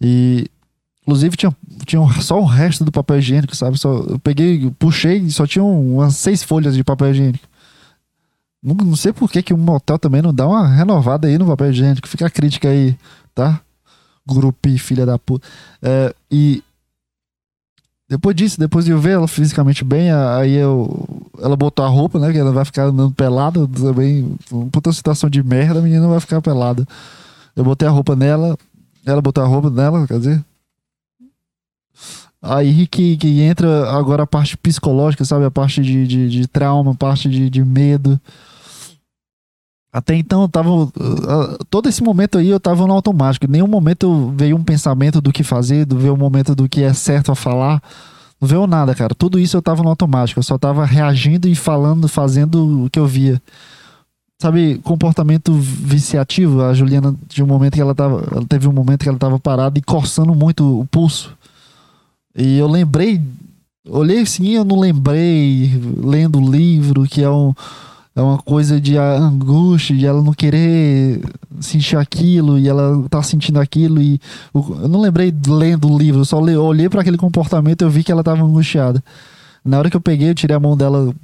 E 0.00 0.50
Inclusive 1.02 1.36
tinha, 1.36 1.56
tinha 1.86 2.06
só 2.20 2.40
o 2.40 2.44
resto 2.44 2.84
do 2.84 2.92
papel 2.92 3.18
higiênico, 3.18 3.56
sabe? 3.56 3.76
Só, 3.76 3.94
eu 3.94 4.18
peguei, 4.20 4.70
puxei 4.78 5.16
e 5.18 5.30
só 5.32 5.44
tinha 5.44 5.64
umas 5.64 6.14
seis 6.14 6.42
folhas 6.42 6.76
de 6.76 6.84
papel 6.84 7.10
higiênico. 7.10 7.48
Não, 8.62 8.74
não 8.74 8.94
sei 8.94 9.12
por 9.12 9.28
que, 9.28 9.42
que 9.42 9.52
um 9.52 9.56
motel 9.56 9.98
também 9.98 10.22
não 10.22 10.32
dá 10.32 10.46
uma 10.46 10.68
renovada 10.68 11.26
aí 11.26 11.36
no 11.36 11.46
papel 11.46 11.70
higiênico. 11.70 12.06
Fica 12.06 12.26
a 12.26 12.30
crítica 12.30 12.68
aí, 12.68 12.96
tá? 13.34 13.60
Grupi, 14.24 14.78
filha 14.78 15.04
da 15.04 15.18
puta. 15.18 15.48
É, 15.82 16.14
e 16.30 16.62
depois 18.08 18.36
disso, 18.36 18.60
depois 18.60 18.84
de 18.84 18.92
eu 18.92 19.00
ver 19.00 19.12
ela 19.12 19.26
fisicamente 19.26 19.82
bem, 19.82 20.12
aí 20.12 20.54
eu, 20.54 21.08
ela 21.40 21.56
botou 21.56 21.84
a 21.84 21.88
roupa, 21.88 22.20
né? 22.20 22.30
Que 22.30 22.38
ela 22.38 22.52
vai 22.52 22.64
ficar 22.64 22.84
andando 22.84 23.12
pelada 23.14 23.66
também. 23.66 24.36
Puta 24.70 24.92
situação 24.92 25.28
de 25.28 25.42
merda, 25.42 25.80
a 25.80 25.82
menina 25.82 26.06
vai 26.06 26.20
ficar 26.20 26.40
pelada. 26.40 26.86
Eu 27.56 27.64
botei 27.64 27.88
a 27.88 27.90
roupa 27.90 28.14
nela, 28.14 28.56
ela 29.04 29.22
botou 29.22 29.42
a 29.42 29.46
roupa 29.46 29.70
nela, 29.70 30.06
quer 30.06 30.18
dizer. 30.18 30.44
Aí 32.42 32.86
que, 32.86 33.16
que 33.18 33.42
entra 33.42 33.90
agora 33.90 34.22
a 34.22 34.26
parte 34.26 34.56
psicológica, 34.56 35.24
sabe? 35.24 35.44
A 35.44 35.50
parte 35.50 35.82
de, 35.82 36.06
de, 36.06 36.28
de 36.28 36.48
trauma, 36.48 36.92
a 36.92 36.94
parte 36.94 37.28
de, 37.28 37.50
de 37.50 37.62
medo. 37.62 38.18
Até 39.92 40.14
então 40.14 40.42
eu 40.42 40.48
tava. 40.48 40.70
Uh, 40.70 40.90
todo 41.68 41.88
esse 41.88 42.02
momento 42.02 42.38
aí 42.38 42.48
eu 42.48 42.60
tava 42.60 42.86
no 42.86 42.94
automático. 42.94 43.44
Em 43.44 43.50
nenhum 43.50 43.66
momento 43.66 44.32
veio 44.36 44.56
um 44.56 44.62
pensamento 44.64 45.20
do 45.20 45.32
que 45.32 45.42
fazer, 45.42 45.84
do 45.84 45.98
veio 45.98 46.14
um 46.14 46.18
momento 46.18 46.54
do 46.54 46.68
que 46.68 46.82
é 46.82 46.94
certo 46.94 47.30
a 47.30 47.34
falar. 47.34 47.82
Não 48.40 48.48
veio 48.48 48.66
nada, 48.66 48.94
cara. 48.94 49.14
Tudo 49.14 49.38
isso 49.38 49.56
eu 49.56 49.62
tava 49.62 49.82
no 49.82 49.90
automático. 49.90 50.38
Eu 50.38 50.44
só 50.44 50.56
tava 50.56 50.86
reagindo 50.86 51.46
e 51.46 51.54
falando, 51.54 52.08
fazendo 52.08 52.84
o 52.86 52.90
que 52.90 52.98
eu 52.98 53.06
via. 53.06 53.42
Sabe, 54.40 54.80
comportamento 54.82 55.52
viciativo. 55.52 56.62
A 56.62 56.72
Juliana 56.72 57.14
tinha 57.28 57.44
um 57.44 57.48
momento 57.48 57.74
que 57.74 57.80
ela 57.80 57.94
tava. 57.94 58.26
Ela 58.32 58.46
teve 58.48 58.66
um 58.66 58.72
momento 58.72 59.02
que 59.02 59.08
ela 59.08 59.18
tava 59.18 59.38
parada 59.38 59.78
e 59.78 59.82
coçando 59.82 60.34
muito 60.34 60.80
o 60.80 60.86
pulso. 60.86 61.36
E 62.34 62.56
eu 62.56 62.66
lembrei. 62.66 63.20
Olhei 63.86 64.20
assim, 64.20 64.48
eu 64.52 64.64
não 64.64 64.80
lembrei, 64.80 65.70
lendo 66.02 66.40
o 66.40 66.50
livro, 66.50 67.04
que 67.04 67.22
é 67.22 67.28
um 67.28 67.52
é 68.16 68.20
uma 68.22 68.38
coisa 68.38 68.80
de 68.80 68.96
angústia, 68.96 69.96
de 69.96 70.06
ela 70.06 70.22
não 70.22 70.32
querer 70.32 71.20
sentir 71.60 71.96
aquilo 71.96 72.58
e 72.58 72.68
ela 72.68 73.06
tá 73.08 73.22
sentindo 73.22 73.60
aquilo 73.60 74.00
e 74.00 74.20
eu 74.54 74.88
não 74.88 75.00
lembrei 75.00 75.32
lendo 75.46 75.88
o 75.88 75.96
livro, 75.96 76.24
só 76.24 76.38
olhei 76.38 76.88
para 76.88 77.02
aquele 77.02 77.16
comportamento 77.16 77.82
eu 77.82 77.90
vi 77.90 78.02
que 78.02 78.10
ela 78.10 78.24
tava 78.24 78.42
angustiada. 78.42 79.02
Na 79.64 79.78
hora 79.78 79.90
que 79.90 79.96
eu 79.96 80.00
peguei, 80.00 80.30
eu 80.30 80.34
tirei 80.34 80.56
a 80.56 80.60
mão 80.60 80.76
dela, 80.76 81.14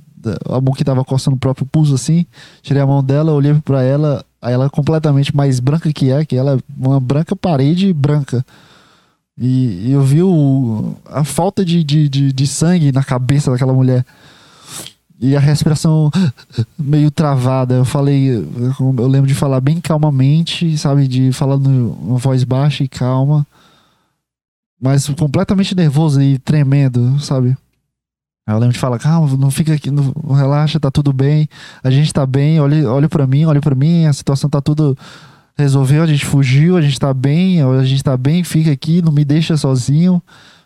a 0.49 0.61
mão 0.61 0.75
que 0.75 0.85
tava 0.85 1.05
coçando 1.05 1.37
o 1.37 1.41
próprio 1.41 1.67
pulso 1.67 1.95
assim, 1.95 2.27
tirei 2.63 2.83
a 2.83 2.87
mão 2.87 3.03
dela, 3.03 3.33
olhei 3.33 3.55
para 3.65 3.83
ela, 3.83 4.25
aí 4.41 4.53
ela 4.53 4.67
é 4.67 4.69
completamente 4.69 5.35
mais 5.35 5.61
branca 5.61 5.93
que 5.93 6.11
é, 6.11 6.25
que 6.25 6.37
ela 6.37 6.57
é 6.57 6.59
uma 6.77 7.01
branca 7.01 7.35
parede 7.37 7.93
branca. 7.93 8.45
E, 9.39 9.89
e 9.89 9.93
eu 9.93 10.03
vi 10.03 10.23
o, 10.23 10.95
a 11.07 11.23
falta 11.23 11.65
de, 11.65 11.85
de, 11.85 12.09
de, 12.09 12.33
de 12.33 12.47
sangue 12.47 12.91
na 12.91 13.05
cabeça 13.05 13.51
daquela 13.51 13.73
mulher 13.73 14.05
e 15.21 15.35
a 15.37 15.41
respiração 15.41 16.11
meio 16.79 17.11
travada. 17.11 17.75
Eu 17.75 17.85
falei, 17.85 18.31
eu 18.31 19.07
lembro 19.07 19.27
de 19.27 19.35
falar 19.35 19.61
bem 19.61 19.81
calmamente, 19.81 20.77
sabe? 20.79 21.09
De 21.09 21.33
falar 21.33 21.57
numa 21.57 22.19
voz 22.19 22.45
baixa 22.45 22.85
e 22.85 22.89
calma, 22.89 23.47
mas 24.81 25.09
completamente 25.09 25.75
nervoso 25.75 26.21
e 26.21 26.39
tremendo, 26.39 27.19
sabe? 27.21 27.57
Eu 28.47 28.59
lembro 28.59 28.75
de 28.75 28.79
falar, 28.79 28.99
calma, 28.99 29.37
não 29.37 29.51
fica 29.51 29.75
aqui, 29.75 29.91
não, 29.91 30.13
relaxa, 30.33 30.79
tá 30.79 30.91
tudo 30.91 31.13
bem, 31.13 31.49
a 31.83 31.91
gente 31.91 32.13
tá 32.13 32.25
bem, 32.25 32.61
olha, 32.61 32.89
olha 32.89 33.09
para 33.09 33.27
mim, 33.27 33.45
olha 33.45 33.61
para 33.61 33.75
mim, 33.75 34.07
a 34.07 34.13
situação 34.13 34.49
tá 34.49 34.61
tudo 34.61 34.97
resolveu, 35.59 36.03
a 36.03 36.07
gente 36.07 36.25
fugiu, 36.25 36.77
a 36.77 36.83
gente 36.83 36.99
tá 36.99 37.13
bem, 37.13 37.63
a 37.63 37.85
gente 37.85 38.05
tá 38.05 38.17
bem, 38.17 38.45
fica 38.45 38.71
aqui, 38.71 39.03
não 39.03 39.11
me 39.11 39.25
deixa 39.25 39.57
sozinho. 39.57 40.23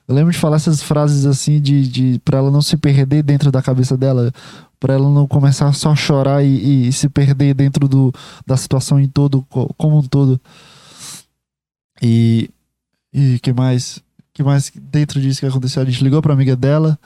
Eu 0.07 0.15
lembro 0.15 0.33
de 0.33 0.39
falar 0.39 0.57
essas 0.57 0.83
frases 0.83 1.25
assim 1.25 1.61
de, 1.61 1.87
de 1.89 2.19
para 2.25 2.39
ela 2.39 2.51
não 2.51 2.61
se 2.61 2.77
perder 2.77 3.23
dentro 3.23 3.51
da 3.51 3.63
cabeça 3.63 3.97
dela, 3.97 4.33
para 4.79 4.95
ela 4.95 5.09
não 5.09 5.27
começar 5.27 5.73
só 5.73 5.93
a 5.93 5.97
chorar 5.97 6.45
e, 6.45 6.89
e, 6.89 6.93
se 6.93 7.09
perder 7.09 7.55
dentro 7.55 7.87
do, 7.87 8.13
da 8.47 8.57
situação 8.57 8.99
em 8.99 9.09
todo, 9.09 9.43
como 9.79 9.99
um 9.99 10.03
todo. 10.03 10.41
E 12.03 12.51
e 13.13 13.39
que 13.41 13.53
mais? 13.53 14.01
Que 14.33 14.43
mais 14.43 14.73
dentro 14.75 15.21
disso 15.21 15.41
que 15.41 15.47
aconteceu? 15.47 15.83
A 15.83 15.85
gente 15.85 16.03
ligou 16.03 16.23
para 16.23 16.33
amiga 16.33 16.57
dela. 16.57 16.99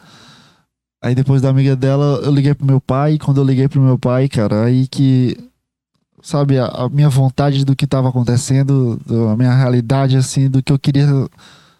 Aí 1.05 1.15
depois 1.15 1.43
da 1.43 1.51
amiga 1.51 1.77
dela, 1.77 2.19
eu 2.25 2.33
liguei 2.33 2.55
pro 2.55 2.67
meu 2.67 2.81
pai. 2.81 3.13
E 3.13 3.19
quando 3.19 3.37
eu 3.37 3.45
liguei 3.45 3.69
pro 3.69 3.79
meu 3.79 3.99
pai, 3.99 4.27
cara, 4.27 4.65
aí 4.65 4.87
que 4.89 5.37
sabe 6.23 6.59
a, 6.59 6.65
a 6.65 6.89
minha 6.89 7.11
vontade 7.11 7.63
do 7.63 7.77
que 7.77 7.85
estava 7.85 8.09
acontecendo, 8.09 8.99
a 9.31 9.37
minha 9.37 9.53
realidade 9.55 10.17
assim, 10.17 10.49
do 10.49 10.63
que 10.63 10.73
eu 10.73 10.79
queria 10.79 11.07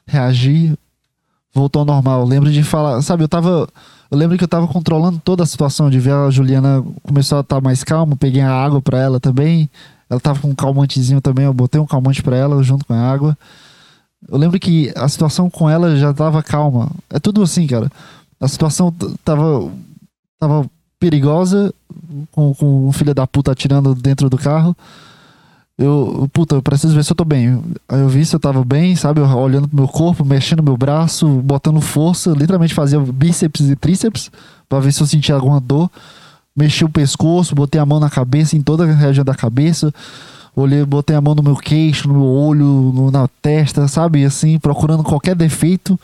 reagir, 0.07 0.77
voltou 1.55 1.81
ao 1.81 1.87
normal. 1.87 2.21
Eu 2.21 2.27
lembro 2.27 2.53
de 2.53 2.63
falar, 2.63 3.01
sabe, 3.01 3.25
eu 3.25 3.29
tava. 3.29 3.67
Eu 4.11 4.19
lembro 4.19 4.37
que 4.37 4.45
eu 4.45 4.49
tava 4.49 4.69
controlando 4.69 5.19
toda 5.25 5.43
a 5.43 5.47
situação, 5.47 5.89
de 5.89 5.99
ver 5.99 6.13
a 6.13 6.31
Juliana 6.31 6.85
começou 7.03 7.39
a 7.39 7.41
estar 7.41 7.57
tá 7.57 7.61
mais 7.63 7.83
calma, 7.83 8.17
peguei 8.17 8.43
a 8.43 8.53
água 8.53 8.83
para 8.83 8.99
ela 9.01 9.19
também. 9.19 9.71
Ela 10.11 10.21
tava 10.21 10.39
com 10.39 10.49
um 10.49 10.55
calmantezinho 10.55 11.23
também, 11.23 11.47
eu 11.47 11.55
botei 11.55 11.81
um 11.81 11.87
calmante 11.87 12.23
para 12.23 12.37
ela 12.37 12.63
junto 12.63 12.85
com 12.85 12.93
a 12.93 13.01
água. 13.01 13.39
Eu 14.29 14.37
lembro 14.37 14.61
que 14.61 14.93
a 14.95 15.09
situação 15.09 15.49
com 15.49 15.69
ela 15.69 15.97
já 15.97 16.13
tava 16.13 16.43
calma. 16.43 16.91
É 17.09 17.19
tudo 17.19 17.43
assim, 17.43 17.67
cara. 17.67 17.91
A 18.45 18.49
situação 18.49 18.95
tava 19.25 19.73
tava 20.39 20.69
perigosa, 21.01 21.73
com, 22.31 22.55
com 22.55 22.89
o 22.89 22.93
filho 22.93 23.15
da 23.15 23.27
puta 23.27 23.53
atirando 23.53 23.95
dentro 23.95 24.29
do 24.29 24.37
carro. 24.37 24.77
Eu, 25.77 26.29
puta, 26.33 26.55
eu 26.55 26.63
preciso 26.63 26.95
ver 26.95 27.05
se 27.05 27.11
eu 27.11 27.17
tô 27.17 27.25
bem. 27.25 27.61
Aí 27.89 28.01
eu 28.01 28.09
vi 28.09 28.25
se 28.25 28.37
eu 28.37 28.41
tava 28.41 28.65
bem, 28.65 28.95
sabe? 28.95 29.21
Eu, 29.21 29.27
olhando 29.27 29.67
pro 29.67 29.77
meu 29.77 29.89
corpo, 29.89 30.25
mexendo 30.25 30.63
meu 30.63 30.77
braço, 30.77 31.27
botando 31.43 31.81
força, 31.81 32.31
literalmente 32.31 32.75
fazia 32.75 33.01
bíceps 33.01 33.69
e 33.69 33.75
tríceps 33.75 34.31
para 34.69 34.81
ver 34.81 34.93
se 34.93 35.03
eu 35.03 35.07
sentia 35.07 35.35
alguma 35.35 35.61
dor. 35.61 35.91
Mexi 36.55 36.85
o 36.85 36.89
pescoço, 36.89 37.55
botei 37.55 37.81
a 37.81 37.87
mão 37.87 37.99
na 37.99 38.09
cabeça, 38.09 38.57
em 38.57 38.63
toda 38.63 38.85
a 38.85 38.95
região 38.95 39.25
da 39.25 39.35
cabeça. 39.35 39.93
Olhei, 40.55 40.85
botei 40.85 41.17
a 41.17 41.21
mão 41.21 41.35
no 41.35 41.43
meu 41.43 41.57
queixo, 41.57 42.07
no 42.07 42.15
meu 42.15 42.27
olho, 42.27 42.93
no, 42.95 43.11
na 43.11 43.27
testa, 43.43 43.89
sabe? 43.89 44.25
Assim, 44.25 44.59
procurando 44.61 45.03
qualquer 45.03 45.35
defeito 45.35 45.99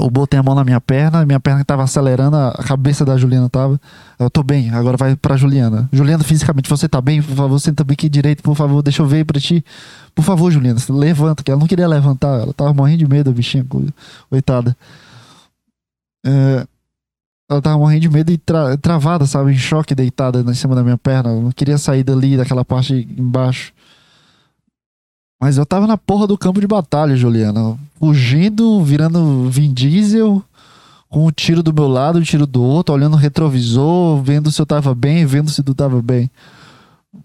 eu 0.00 0.10
botei 0.10 0.38
a 0.38 0.42
mão 0.42 0.54
na 0.54 0.64
minha 0.64 0.80
perna, 0.80 1.24
minha 1.26 1.38
perna 1.38 1.60
estava 1.60 1.82
acelerando, 1.82 2.36
a 2.36 2.62
cabeça 2.64 3.04
da 3.04 3.16
Juliana 3.16 3.48
tava. 3.48 3.80
Eu 4.18 4.30
tô 4.30 4.42
bem, 4.42 4.70
agora 4.70 4.96
vai 4.96 5.14
pra 5.16 5.36
Juliana. 5.36 5.88
Juliana, 5.92 6.24
fisicamente, 6.24 6.68
você 6.68 6.88
tá 6.88 7.00
bem? 7.00 7.22
Por 7.22 7.34
favor, 7.34 7.58
senta 7.58 7.84
bem 7.84 7.94
aqui 7.94 8.08
direito, 8.08 8.42
por 8.42 8.56
favor, 8.56 8.82
deixa 8.82 9.02
eu 9.02 9.06
ver 9.06 9.24
pra 9.24 9.38
ti. 9.40 9.64
Por 10.14 10.22
favor, 10.24 10.50
Juliana, 10.50 10.80
levanta, 10.88 11.42
que 11.42 11.50
ela 11.50 11.60
não 11.60 11.66
queria 11.66 11.86
levantar, 11.86 12.40
ela 12.40 12.52
tava 12.52 12.72
morrendo 12.72 12.98
de 12.98 13.08
medo, 13.08 13.32
bichinha, 13.32 13.66
coitada. 14.28 14.76
É, 16.24 16.66
ela 17.50 17.60
tava 17.60 17.78
morrendo 17.78 18.02
de 18.02 18.08
medo 18.08 18.30
e 18.30 18.38
tra 18.38 18.76
travada, 18.76 19.26
sabe, 19.26 19.52
em 19.52 19.58
choque, 19.58 19.94
deitada 19.94 20.40
em 20.40 20.54
cima 20.54 20.74
da 20.74 20.82
minha 20.82 20.96
perna. 20.96 21.30
Eu 21.30 21.42
não 21.42 21.52
queria 21.52 21.78
sair 21.78 22.04
dali, 22.04 22.36
daquela 22.36 22.64
parte 22.64 23.08
embaixo. 23.18 23.72
Mas 25.40 25.56
eu 25.56 25.64
tava 25.64 25.86
na 25.86 25.96
porra 25.96 26.26
do 26.26 26.36
campo 26.36 26.60
de 26.60 26.66
batalha, 26.66 27.16
Juliana. 27.16 27.78
Fugindo, 27.98 28.84
virando 28.84 29.48
Vin 29.48 29.72
Diesel, 29.72 30.42
com 31.08 31.26
um 31.26 31.30
tiro 31.30 31.62
do 31.62 31.72
meu 31.72 31.88
lado, 31.88 32.18
um 32.18 32.22
tiro 32.22 32.46
do 32.46 32.62
outro, 32.62 32.94
olhando 32.94 33.14
o 33.14 33.16
retrovisor, 33.16 34.22
vendo 34.22 34.50
se 34.50 34.60
eu 34.60 34.66
tava 34.66 34.94
bem, 34.94 35.24
vendo 35.24 35.48
se 35.48 35.62
tu 35.62 35.74
tava 35.74 36.02
bem. 36.02 36.30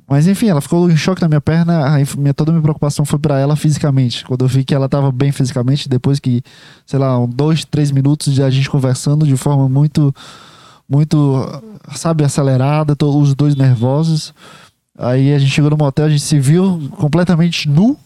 Mas 0.07 0.27
enfim, 0.27 0.47
ela 0.47 0.61
ficou 0.61 0.89
em 0.89 0.95
choque 0.95 1.21
na 1.21 1.27
minha 1.27 1.41
perna, 1.41 1.93
aí 1.93 2.05
minha, 2.17 2.33
toda 2.33 2.51
a 2.51 2.53
minha 2.53 2.61
preocupação 2.61 3.05
foi 3.05 3.19
para 3.19 3.39
ela 3.39 3.55
fisicamente. 3.55 4.23
Quando 4.25 4.43
eu 4.43 4.47
vi 4.47 4.63
que 4.63 4.73
ela 4.73 4.89
tava 4.89 5.11
bem 5.11 5.31
fisicamente, 5.31 5.89
depois 5.89 6.19
que, 6.19 6.41
sei 6.85 6.97
lá, 6.97 7.19
um, 7.19 7.27
dois, 7.27 7.65
três 7.65 7.91
minutos 7.91 8.33
de 8.33 8.41
a 8.41 8.49
gente 8.49 8.69
conversando 8.69 9.27
de 9.27 9.35
forma 9.35 9.67
muito, 9.67 10.13
muito, 10.89 11.61
sabe, 11.95 12.23
acelerada, 12.23 12.95
os 12.99 13.35
dois 13.35 13.55
nervosos. 13.55 14.33
Aí 14.97 15.33
a 15.33 15.39
gente 15.39 15.51
chegou 15.51 15.69
no 15.69 15.77
motel, 15.77 16.05
a 16.05 16.09
gente 16.09 16.23
se 16.23 16.39
viu 16.39 16.89
completamente 16.97 17.67
nu. 17.67 17.97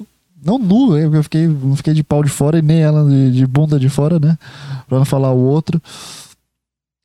Não 0.44 0.58
nu, 0.58 0.98
eu 0.98 1.22
fiquei, 1.22 1.46
eu 1.46 1.76
fiquei 1.76 1.94
de 1.94 2.04
pau 2.04 2.24
de 2.24 2.30
fora 2.30 2.60
e 2.60 2.62
nem 2.62 2.80
ela 2.80 3.08
de, 3.08 3.32
de 3.32 3.46
bunda 3.46 3.78
de 3.78 3.90
fora, 3.90 4.20
né? 4.20 4.38
Pra 4.88 4.98
não 4.98 5.06
falar 5.06 5.32
o 5.32 5.38
outro. 5.38 5.82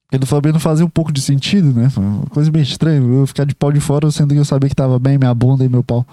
Porque 0.06 0.18
no 0.18 0.26
Flamengo 0.26 0.58
fazia 0.60 0.86
um 0.86 0.90
pouco 0.90 1.12
de 1.12 1.20
sentido, 1.20 1.72
né? 1.72 1.90
Uma 1.96 2.26
coisa 2.26 2.50
bem 2.50 2.62
estranha. 2.62 3.00
Eu 3.00 3.26
ficar 3.26 3.44
de 3.44 3.54
pau 3.54 3.72
de 3.72 3.80
fora, 3.80 4.10
sendo 4.10 4.32
que 4.32 4.40
eu 4.40 4.44
sabia 4.44 4.68
que 4.68 4.76
tava 4.76 4.98
bem 4.98 5.18
minha 5.18 5.34
bunda 5.34 5.64
e 5.64 5.68
meu 5.68 5.82
pau. 5.82 6.06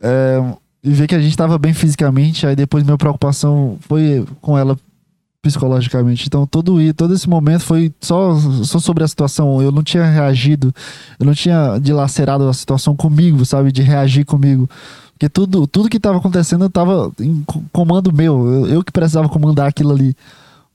É, 0.00 0.40
e 0.82 0.90
ver 0.90 1.08
que 1.08 1.14
a 1.14 1.20
gente 1.20 1.36
tava 1.36 1.58
bem 1.58 1.74
fisicamente, 1.74 2.46
aí 2.46 2.54
depois 2.54 2.84
minha 2.84 2.96
preocupação 2.96 3.78
foi 3.80 4.24
com 4.40 4.56
ela 4.56 4.78
psicologicamente. 5.44 6.26
Então 6.26 6.46
todo 6.46 6.78
todo 6.94 7.14
esse 7.14 7.28
momento 7.28 7.60
foi 7.60 7.92
só, 8.00 8.34
só 8.64 8.78
sobre 8.78 9.04
a 9.04 9.08
situação. 9.08 9.60
Eu 9.60 9.70
não 9.70 9.82
tinha 9.82 10.04
reagido, 10.04 10.74
eu 11.20 11.26
não 11.26 11.34
tinha 11.34 11.78
dilacerado 11.78 12.48
a 12.48 12.52
situação 12.52 12.96
comigo, 12.96 13.44
sabe, 13.44 13.70
de 13.70 13.82
reagir 13.82 14.24
comigo. 14.24 14.68
Porque 15.12 15.28
tudo 15.28 15.66
tudo 15.66 15.90
que 15.90 15.98
estava 15.98 16.16
acontecendo 16.16 16.64
estava 16.64 17.12
em 17.20 17.44
comando 17.70 18.12
meu. 18.12 18.46
Eu, 18.46 18.66
eu, 18.66 18.84
que 18.84 18.90
precisava 18.90 19.28
comandar 19.28 19.68
aquilo 19.68 19.92
ali. 19.92 20.16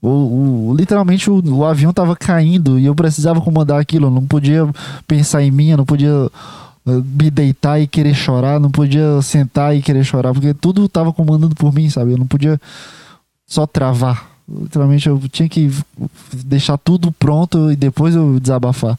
O, 0.02 0.70
o 0.70 0.76
literalmente 0.78 1.30
o, 1.30 1.44
o, 1.56 1.66
avião 1.66 1.92
tava 1.92 2.16
caindo 2.16 2.80
e 2.80 2.86
eu 2.86 2.94
precisava 2.94 3.42
comandar 3.42 3.82
aquilo. 3.82 4.08
Eu 4.08 4.12
não 4.12 4.26
podia 4.26 4.70
pensar 5.08 5.42
em 5.42 5.52
mim, 5.52 5.70
eu 5.72 5.78
não 5.78 5.86
podia 5.86 6.30
eh, 6.88 7.02
me 7.04 7.32
deitar 7.32 7.82
e 7.82 7.88
querer 7.88 8.14
chorar, 8.14 8.60
não 8.60 8.72
podia 8.72 9.22
sentar 9.24 9.76
e 9.76 9.82
querer 9.82 10.04
chorar, 10.04 10.32
porque 10.32 10.54
tudo 10.54 10.88
tava 10.88 11.12
comandando 11.12 11.56
por 11.56 11.74
mim, 11.74 11.90
sabe? 11.90 12.14
Eu 12.14 12.18
não 12.18 12.28
podia 12.28 12.62
só 13.50 13.66
travar. 13.66 14.29
Literalmente 14.62 15.08
eu 15.08 15.22
tinha 15.32 15.48
que 15.48 15.72
deixar 16.46 16.78
tudo 16.78 17.12
pronto 17.12 17.72
e 17.72 17.76
depois 17.76 18.16
eu 18.16 18.40
desabafar. 18.40 18.98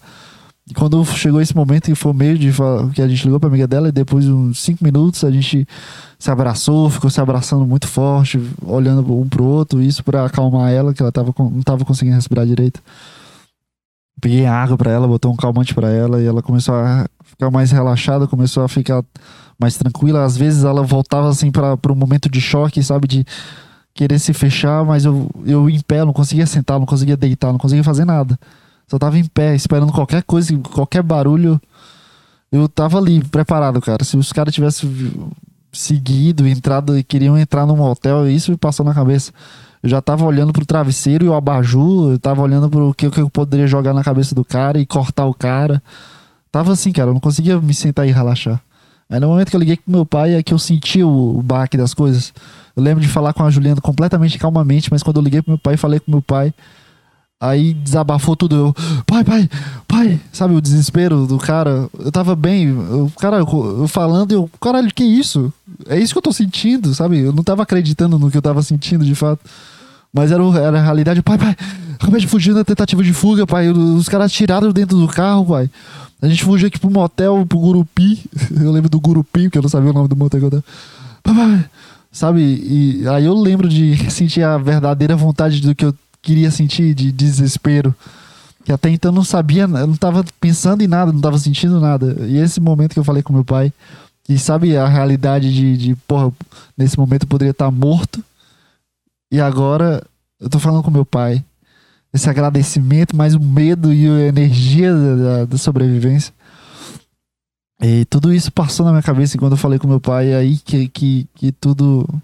E 0.70 0.74
quando 0.74 1.04
chegou 1.04 1.40
esse 1.40 1.54
momento 1.54 1.86
que 1.86 1.94
foi 1.96 2.12
meio 2.12 2.38
de 2.38 2.52
que 2.94 3.02
a 3.02 3.08
gente 3.08 3.24
ligou 3.24 3.40
pra 3.40 3.48
amiga 3.48 3.66
dela 3.66 3.88
e 3.88 3.92
depois 3.92 4.24
de 4.24 4.30
uns 4.30 4.60
5 4.60 4.84
minutos 4.84 5.24
a 5.24 5.30
gente 5.30 5.66
se 6.16 6.30
abraçou, 6.30 6.88
ficou 6.88 7.10
se 7.10 7.20
abraçando 7.20 7.66
muito 7.66 7.88
forte, 7.88 8.40
olhando 8.64 9.00
um 9.12 9.28
pro 9.28 9.42
outro, 9.42 9.82
isso 9.82 10.04
para 10.04 10.24
acalmar 10.24 10.70
ela, 10.70 10.94
que 10.94 11.02
ela 11.02 11.10
tava, 11.10 11.34
não 11.36 11.62
tava 11.62 11.84
conseguindo 11.84 12.14
respirar 12.14 12.46
direito. 12.46 12.80
Peguei 14.20 14.46
água 14.46 14.76
para 14.76 14.92
ela, 14.92 15.08
botou 15.08 15.32
um 15.32 15.36
calmante 15.36 15.74
para 15.74 15.90
ela 15.90 16.20
e 16.20 16.26
ela 16.26 16.42
começou 16.42 16.74
a 16.74 17.06
ficar 17.24 17.50
mais 17.50 17.72
relaxada, 17.72 18.28
começou 18.28 18.62
a 18.62 18.68
ficar 18.68 19.02
mais 19.58 19.76
tranquila. 19.76 20.24
Às 20.24 20.36
vezes 20.36 20.62
ela 20.62 20.82
voltava 20.84 21.28
assim 21.28 21.50
para 21.50 21.76
um 21.90 21.96
momento 21.96 22.28
de 22.28 22.40
choque, 22.40 22.80
sabe, 22.82 23.08
de 23.08 23.26
querer 24.00 24.18
se 24.18 24.32
fechar, 24.32 24.82
mas 24.82 25.04
eu, 25.04 25.28
eu 25.44 25.68
em 25.68 25.78
pé, 25.78 26.02
não 26.06 26.12
conseguia 26.14 26.46
sentar, 26.46 26.78
não 26.78 26.86
conseguia 26.86 27.18
deitar, 27.18 27.52
não 27.52 27.58
conseguia 27.58 27.84
fazer 27.84 28.06
nada. 28.06 28.38
Só 28.88 28.98
tava 28.98 29.18
em 29.18 29.24
pé, 29.26 29.54
esperando 29.54 29.92
qualquer 29.92 30.22
coisa, 30.22 30.56
qualquer 30.72 31.02
barulho. 31.02 31.60
Eu 32.50 32.66
tava 32.66 32.96
ali, 32.96 33.22
preparado, 33.22 33.78
cara. 33.78 34.02
Se 34.02 34.16
os 34.16 34.32
caras 34.32 34.54
tivessem 34.54 34.90
seguido, 35.70 36.48
entrado 36.48 36.96
e 36.96 37.04
queriam 37.04 37.36
entrar 37.36 37.66
num 37.66 37.78
hotel, 37.78 38.26
isso 38.26 38.50
me 38.50 38.56
passou 38.56 38.86
na 38.86 38.94
cabeça. 38.94 39.32
Eu 39.82 39.90
já 39.90 40.00
tava 40.00 40.24
olhando 40.24 40.50
pro 40.50 40.64
travesseiro 40.64 41.26
e 41.26 41.28
o 41.28 41.34
abajur, 41.34 42.12
eu 42.12 42.18
tava 42.18 42.40
olhando 42.40 42.70
pro 42.70 42.94
que, 42.94 43.10
que 43.10 43.20
eu 43.20 43.28
poderia 43.28 43.66
jogar 43.66 43.92
na 43.92 44.02
cabeça 44.02 44.34
do 44.34 44.42
cara 44.46 44.78
e 44.78 44.86
cortar 44.86 45.26
o 45.26 45.34
cara. 45.34 45.82
Tava 46.50 46.72
assim, 46.72 46.90
cara, 46.90 47.10
eu 47.10 47.14
não 47.14 47.20
conseguia 47.20 47.60
me 47.60 47.74
sentar 47.74 48.08
e 48.08 48.12
relaxar. 48.12 48.62
Aí 49.10 49.20
no 49.20 49.28
momento 49.28 49.50
que 49.50 49.56
eu 49.56 49.60
liguei 49.60 49.76
com 49.76 49.90
meu 49.92 50.06
pai 50.06 50.36
é 50.36 50.42
que 50.42 50.54
eu 50.54 50.58
senti 50.58 51.02
o, 51.02 51.38
o 51.38 51.42
baque 51.42 51.76
das 51.76 51.92
coisas. 51.92 52.32
Eu 52.76 52.82
lembro 52.82 53.02
de 53.02 53.08
falar 53.08 53.32
com 53.32 53.44
a 53.44 53.50
Juliana 53.50 53.80
completamente 53.80 54.38
calmamente, 54.38 54.90
mas 54.90 55.02
quando 55.02 55.16
eu 55.16 55.22
liguei 55.22 55.42
pro 55.42 55.52
meu 55.52 55.58
pai, 55.58 55.76
falei 55.76 56.00
com 56.00 56.10
meu 56.10 56.22
pai, 56.22 56.52
Aí 57.42 57.72
desabafou 57.72 58.36
tudo. 58.36 58.54
Eu, 58.54 58.74
pai, 59.06 59.24
pai, 59.24 59.48
pai. 59.88 60.20
Sabe 60.30 60.54
o 60.54 60.60
desespero 60.60 61.26
do 61.26 61.38
cara? 61.38 61.88
Eu 61.98 62.12
tava 62.12 62.36
bem. 62.36 62.70
O 62.70 63.10
cara, 63.18 63.38
eu 63.38 63.88
falando, 63.88 64.32
eu, 64.32 64.50
caralho, 64.60 64.92
que 64.92 65.02
isso? 65.02 65.50
É 65.88 65.98
isso 65.98 66.12
que 66.12 66.18
eu 66.18 66.22
tô 66.22 66.34
sentindo, 66.34 66.94
sabe? 66.94 67.18
Eu 67.18 67.32
não 67.32 67.42
tava 67.42 67.62
acreditando 67.62 68.18
no 68.18 68.30
que 68.30 68.36
eu 68.36 68.42
tava 68.42 68.62
sentindo 68.62 69.06
de 69.06 69.14
fato. 69.14 69.40
Mas 70.12 70.30
era, 70.30 70.42
era 70.58 70.78
a 70.78 70.82
realidade. 70.82 71.22
Pai, 71.22 71.38
pai, 71.38 71.56
acabei 71.94 72.20
de 72.20 72.26
fugir 72.26 72.52
na 72.52 72.62
tentativa 72.62 73.02
de 73.02 73.12
fuga, 73.14 73.46
pai. 73.46 73.70
Os 73.70 74.06
caras 74.06 74.30
tiraram 74.30 74.70
dentro 74.70 74.98
do 74.98 75.08
carro, 75.08 75.46
pai. 75.46 75.70
A 76.20 76.28
gente 76.28 76.44
fugiu 76.44 76.68
aqui 76.68 76.78
pro 76.78 76.90
motel, 76.90 77.46
pro 77.48 77.58
Gurupi. 77.58 78.22
Eu 78.60 78.70
lembro 78.70 78.90
do 78.90 79.00
Gurupi, 79.00 79.44
porque 79.44 79.56
eu 79.56 79.62
não 79.62 79.70
sabia 79.70 79.90
o 79.90 79.94
nome 79.94 80.08
do 80.08 80.16
motel 80.16 80.40
que 80.40 80.46
eu 80.46 80.50
tava. 80.50 80.64
Pai, 81.22 81.34
pai. 81.34 81.64
Sabe? 82.10 82.40
E 82.40 83.08
aí 83.08 83.24
eu 83.24 83.34
lembro 83.34 83.68
de 83.68 83.96
sentir 84.10 84.42
a 84.42 84.58
verdadeira 84.58 85.16
vontade 85.16 85.60
do 85.60 85.74
que 85.74 85.84
eu 85.84 85.94
queria 86.20 86.50
sentir 86.50 86.94
de 86.94 87.12
desespero. 87.12 87.94
Que 88.64 88.72
até 88.72 88.90
então 88.90 89.10
não 89.10 89.24
sabia, 89.24 89.62
eu 89.62 89.68
não 89.68 89.94
estava 89.94 90.24
pensando 90.38 90.82
em 90.82 90.86
nada, 90.86 91.12
não 91.12 91.18
estava 91.18 91.38
sentindo 91.38 91.80
nada. 91.80 92.16
E 92.26 92.36
esse 92.36 92.60
momento 92.60 92.92
que 92.92 92.98
eu 92.98 93.04
falei 93.04 93.22
com 93.22 93.32
meu 93.32 93.44
pai, 93.44 93.72
e 94.28 94.38
sabe 94.38 94.76
a 94.76 94.86
realidade 94.86 95.52
de, 95.52 95.76
de 95.76 95.96
porra, 96.06 96.32
nesse 96.76 96.98
momento 96.98 97.22
eu 97.22 97.28
poderia 97.28 97.50
estar 97.50 97.70
morto. 97.70 98.22
E 99.32 99.40
agora 99.40 100.04
eu 100.38 100.48
tô 100.48 100.58
falando 100.58 100.82
com 100.82 100.90
meu 100.90 101.04
pai. 101.04 101.44
Esse 102.12 102.28
agradecimento, 102.28 103.16
mais 103.16 103.34
o 103.34 103.40
medo 103.40 103.92
e 103.92 104.08
a 104.08 104.26
energia 104.26 104.92
da, 104.94 105.44
da 105.46 105.58
sobrevivência. 105.58 106.32
E 107.82 108.04
tudo 108.04 108.32
isso 108.32 108.52
passou 108.52 108.84
na 108.84 108.92
minha 108.92 109.02
cabeça 109.02 109.36
enquanto 109.36 109.52
eu 109.52 109.58
falei 109.58 109.78
com 109.78 109.88
meu 109.88 110.00
pai. 110.00 110.34
aí 110.34 110.58
que, 110.58 110.88
que, 110.88 111.26
que 111.34 111.52
tudo 111.52 112.06
não 112.10 112.20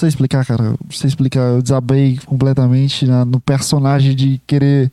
sei 0.00 0.08
explicar, 0.08 0.44
cara. 0.46 0.62
Não 0.70 0.90
sei 0.90 1.08
explicar. 1.08 1.40
Eu 1.40 1.62
desabei 1.62 2.18
completamente 2.24 3.06
no 3.06 3.40
personagem 3.40 4.14
de 4.14 4.40
querer 4.46 4.92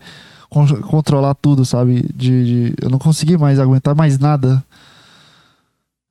con 0.49 0.65
controlar 0.81 1.35
tudo, 1.35 1.65
sabe? 1.65 2.05
De, 2.13 2.71
de, 2.71 2.75
eu 2.81 2.89
não 2.89 2.99
consegui 2.99 3.37
mais 3.37 3.59
aguentar 3.59 3.95
mais 3.95 4.17
nada. 4.17 4.63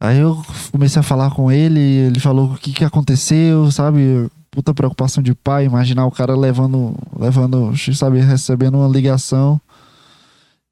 Aí 0.00 0.18
eu 0.18 0.42
comecei 0.70 1.00
a 1.00 1.02
falar 1.02 1.30
com 1.30 1.50
ele, 1.50 1.80
ele 1.80 2.20
falou 2.20 2.52
o 2.52 2.56
que, 2.56 2.72
que 2.72 2.84
aconteceu, 2.84 3.70
sabe? 3.72 4.28
Puta 4.50 4.74
preocupação 4.74 5.22
de 5.22 5.34
pai, 5.34 5.64
imaginar 5.64 6.06
o 6.06 6.10
cara 6.10 6.36
levando, 6.36 6.94
levando, 7.18 7.72
sabe, 7.94 8.20
recebendo 8.20 8.76
uma 8.76 8.88
ligação 8.88 9.60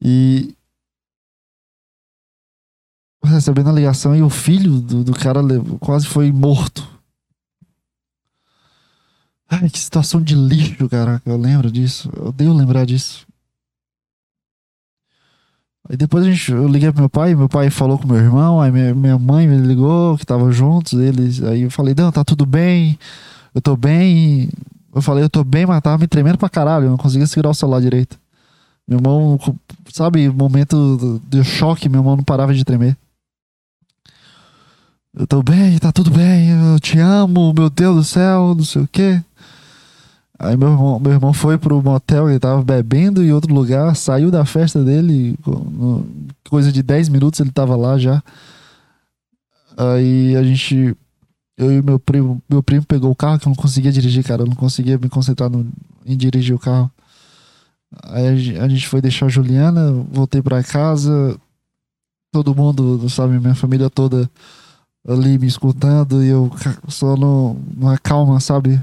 e 0.01 0.55
recebendo 3.25 3.71
a 3.71 3.73
ligação 3.73 4.15
e 4.17 4.23
o 4.23 4.31
filho 4.31 4.81
do, 4.81 5.05
do 5.05 5.13
cara 5.13 5.41
quase 5.81 6.07
foi 6.07 6.33
morto. 6.33 6.87
Ai, 9.49 9.69
que 9.69 9.79
situação 9.79 10.21
de 10.21 10.35
lixo, 10.35 10.89
cara. 10.89 11.21
Eu 11.27 11.37
lembro 11.37 11.71
disso. 11.71 12.11
Eu 12.17 12.29
odeio 12.29 12.53
lembrar 12.53 12.87
disso. 12.87 13.27
Aí 15.89 15.97
depois 15.97 16.25
a 16.25 16.31
gente, 16.31 16.51
eu 16.51 16.67
liguei 16.67 16.91
pro 16.91 17.03
meu 17.03 17.11
pai, 17.11 17.35
meu 17.35 17.49
pai 17.49 17.69
falou 17.69 17.99
com 17.99 18.07
meu 18.07 18.17
irmão, 18.17 18.61
aí 18.61 18.71
minha, 18.71 18.95
minha 18.95 19.19
mãe 19.19 19.49
me 19.49 19.59
ligou, 19.59 20.17
que 20.17 20.25
tava 20.25 20.51
juntos, 20.53 20.99
eles, 20.99 21.43
aí 21.43 21.63
eu 21.63 21.71
falei, 21.71 21.93
não, 21.95 22.11
tá 22.13 22.25
tudo 22.25 22.47
bem, 22.47 22.99
eu 23.55 23.61
tô 23.61 23.77
bem. 23.77 24.49
Eu 24.95 25.03
falei, 25.03 25.25
eu 25.25 25.31
tô 25.31 25.43
bem, 25.43 25.67
mas 25.67 25.83
tava 25.83 25.99
me 25.99 26.07
tremendo 26.07 26.39
pra 26.39 26.49
caralho, 26.49 26.87
eu 26.87 26.91
não 26.91 26.97
conseguia 26.97 27.27
segurar 27.27 27.51
o 27.51 27.55
celular 27.55 27.81
direito. 27.81 28.19
Meu 28.87 28.99
irmão, 28.99 29.39
sabe, 29.93 30.29
momento 30.29 31.21
de 31.29 31.43
choque, 31.45 31.89
meu 31.89 32.01
irmão 32.01 32.17
não 32.17 32.25
parava 32.25 32.55
de 32.55 32.65
tremer. 32.65 32.97
Eu 35.15 35.27
tô 35.27 35.43
bem, 35.43 35.79
tá 35.79 35.93
tudo 35.93 36.11
bem, 36.11 36.49
eu 36.49 36.81
te 36.81 36.99
amo, 36.99 37.53
meu 37.53 37.69
Deus 37.69 37.97
do 37.97 38.05
céu, 38.05 38.55
não 38.55 38.65
sei 38.65 38.83
o 38.83 38.89
quê. 38.89 39.23
Aí 40.39 40.57
meu 40.57 40.71
irmão, 40.71 40.99
meu 40.99 41.13
irmão 41.13 41.33
foi 41.35 41.59
pro 41.59 41.83
motel, 41.83 42.31
ele 42.31 42.39
tava 42.39 42.63
bebendo 42.65 43.23
em 43.23 43.31
outro 43.31 43.53
lugar, 43.53 43.95
saiu 43.95 44.31
da 44.31 44.47
festa 44.47 44.83
dele, 44.83 45.39
coisa 46.49 46.73
de 46.73 46.83
10 46.83 47.11
minutos 47.11 47.41
ele 47.41 47.53
tava 47.53 47.77
lá 47.77 47.99
já. 47.99 48.23
Aí 49.77 50.35
a 50.35 50.43
gente, 50.43 50.97
eu 51.59 51.71
e 51.71 51.83
meu 51.83 52.01
primo, 52.01 52.43
meu 52.49 52.63
primo 52.63 52.85
pegou 52.87 53.11
o 53.11 53.17
carro 53.17 53.39
que 53.39 53.47
eu 53.47 53.51
não 53.51 53.57
conseguia 53.57 53.93
dirigir, 53.93 54.25
cara, 54.25 54.43
eu 54.43 54.47
não 54.47 54.57
conseguia 54.57 54.97
me 54.97 55.11
concentrar 55.11 55.51
no, 55.51 55.71
em 56.07 56.17
dirigir 56.17 56.57
o 56.57 56.59
carro. 56.59 56.91
Aí 58.05 58.59
a 58.59 58.69
gente 58.69 58.89
foi 58.89 59.03
deixar 59.03 59.27
a 59.27 59.29
Juliana, 59.29 59.93
voltei 60.11 60.41
para 60.41 60.65
casa, 60.65 61.39
todo 62.33 62.55
mundo, 62.55 63.09
sabe, 63.11 63.39
minha 63.39 63.55
família 63.55 63.91
toda 63.91 64.29
ali 65.07 65.39
me 65.39 65.47
escutando 65.47 66.23
e 66.23 66.29
eu 66.29 66.51
só 66.89 67.17
no, 67.17 67.57
numa 67.77 67.99
calma, 67.99 68.39
sabe? 68.41 68.81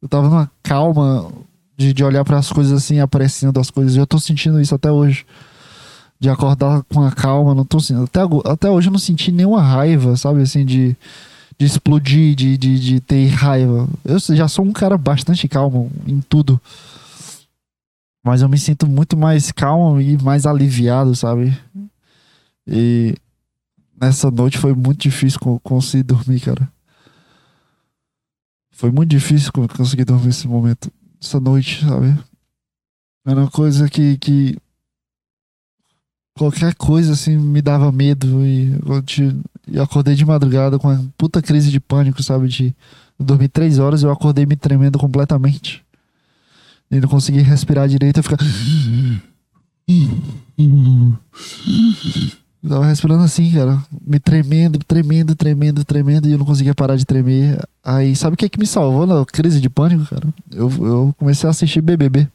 eu 0.00 0.08
tava 0.08 0.28
numa 0.28 0.50
calma 0.62 1.30
de, 1.76 1.92
de 1.92 2.04
olhar 2.04 2.24
para 2.24 2.38
as 2.38 2.52
coisas 2.52 2.72
assim, 2.72 3.00
aparecendo 3.00 3.58
as 3.58 3.70
coisas. 3.70 3.96
Eu 3.96 4.06
tô 4.06 4.18
sentindo 4.18 4.60
isso 4.60 4.74
até 4.74 4.90
hoje. 4.90 5.24
De 6.20 6.28
acordar 6.28 6.82
com 6.92 7.00
a 7.02 7.12
calma, 7.12 7.54
não 7.54 7.64
tô 7.64 7.78
sentindo. 7.78 8.04
Até, 8.04 8.20
até 8.50 8.70
hoje 8.70 8.88
eu 8.88 8.92
não 8.92 8.98
senti 8.98 9.30
nenhuma 9.30 9.62
raiva, 9.62 10.16
sabe? 10.16 10.42
Assim, 10.42 10.64
de, 10.64 10.96
de 11.56 11.66
explodir, 11.66 12.34
de, 12.34 12.58
de, 12.58 12.78
de 12.80 13.00
ter 13.00 13.28
raiva. 13.28 13.88
Eu 14.04 14.18
já 14.18 14.48
sou 14.48 14.64
um 14.64 14.72
cara 14.72 14.98
bastante 14.98 15.46
calmo 15.46 15.90
em 16.06 16.20
tudo. 16.20 16.60
Mas 18.24 18.42
eu 18.42 18.48
me 18.48 18.58
sinto 18.58 18.86
muito 18.86 19.16
mais 19.16 19.52
calmo 19.52 20.00
e 20.00 20.20
mais 20.20 20.44
aliviado, 20.44 21.14
sabe? 21.14 21.56
E 22.66 23.14
nessa 24.00 24.30
noite 24.30 24.58
foi 24.58 24.74
muito 24.74 25.00
difícil 25.00 25.40
conseguir 25.62 26.04
dormir, 26.04 26.40
cara. 26.40 26.70
Foi 28.70 28.90
muito 28.90 29.10
difícil 29.10 29.50
conseguir 29.52 30.04
dormir 30.04 30.26
nesse 30.26 30.46
momento, 30.46 30.92
essa 31.20 31.40
noite, 31.40 31.84
sabe? 31.84 32.16
Era 33.26 33.40
uma 33.40 33.50
coisa 33.50 33.88
que, 33.88 34.16
que 34.18 34.56
qualquer 36.38 36.74
coisa 36.76 37.12
assim 37.12 37.36
me 37.36 37.60
dava 37.60 37.90
medo 37.90 38.46
e 38.46 38.78
eu, 38.86 39.02
te, 39.02 39.36
eu 39.66 39.82
acordei 39.82 40.14
de 40.14 40.24
madrugada 40.24 40.78
com 40.78 40.88
uma 40.88 41.04
puta 41.18 41.42
crise 41.42 41.70
de 41.70 41.80
pânico, 41.80 42.22
sabe? 42.22 42.48
De 42.48 42.74
eu 43.18 43.26
dormi 43.26 43.48
três 43.48 43.80
horas 43.80 44.02
eu 44.02 44.10
acordei 44.10 44.46
me 44.46 44.56
tremendo 44.56 44.98
completamente. 44.98 45.84
E 46.90 47.00
não 47.00 47.08
consegui 47.08 47.40
respirar 47.40 47.88
direito, 47.88 48.18
eu 48.18 48.22
ficava. 48.22 48.42
Eu 52.62 52.70
tava 52.70 52.86
respirando 52.86 53.22
assim, 53.22 53.52
cara. 53.52 53.82
Me 54.06 54.18
tremendo, 54.18 54.78
tremendo, 54.80 55.34
tremendo, 55.34 55.84
tremendo. 55.84 56.28
E 56.28 56.32
eu 56.32 56.38
não 56.38 56.46
conseguia 56.46 56.74
parar 56.74 56.96
de 56.96 57.04
tremer. 57.04 57.58
Aí, 57.84 58.16
sabe 58.16 58.34
o 58.34 58.36
que 58.36 58.44
é 58.44 58.48
que 58.48 58.58
me 58.58 58.66
salvou 58.66 59.06
na 59.06 59.24
crise 59.24 59.60
de 59.60 59.70
pânico, 59.70 60.04
cara? 60.06 60.28
Eu, 60.50 60.70
eu 60.84 61.14
comecei 61.18 61.46
a 61.46 61.50
assistir 61.50 61.80
BBB. 61.80 62.28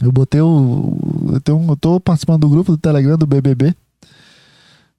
Eu 0.00 0.12
botei 0.12 0.40
o. 0.40 0.96
Eu, 1.32 1.40
tenho, 1.40 1.66
eu 1.68 1.76
tô 1.76 1.98
participando 1.98 2.42
do 2.42 2.48
grupo 2.48 2.72
do 2.72 2.78
Telegram 2.78 3.16
do 3.16 3.26
BBB. 3.26 3.74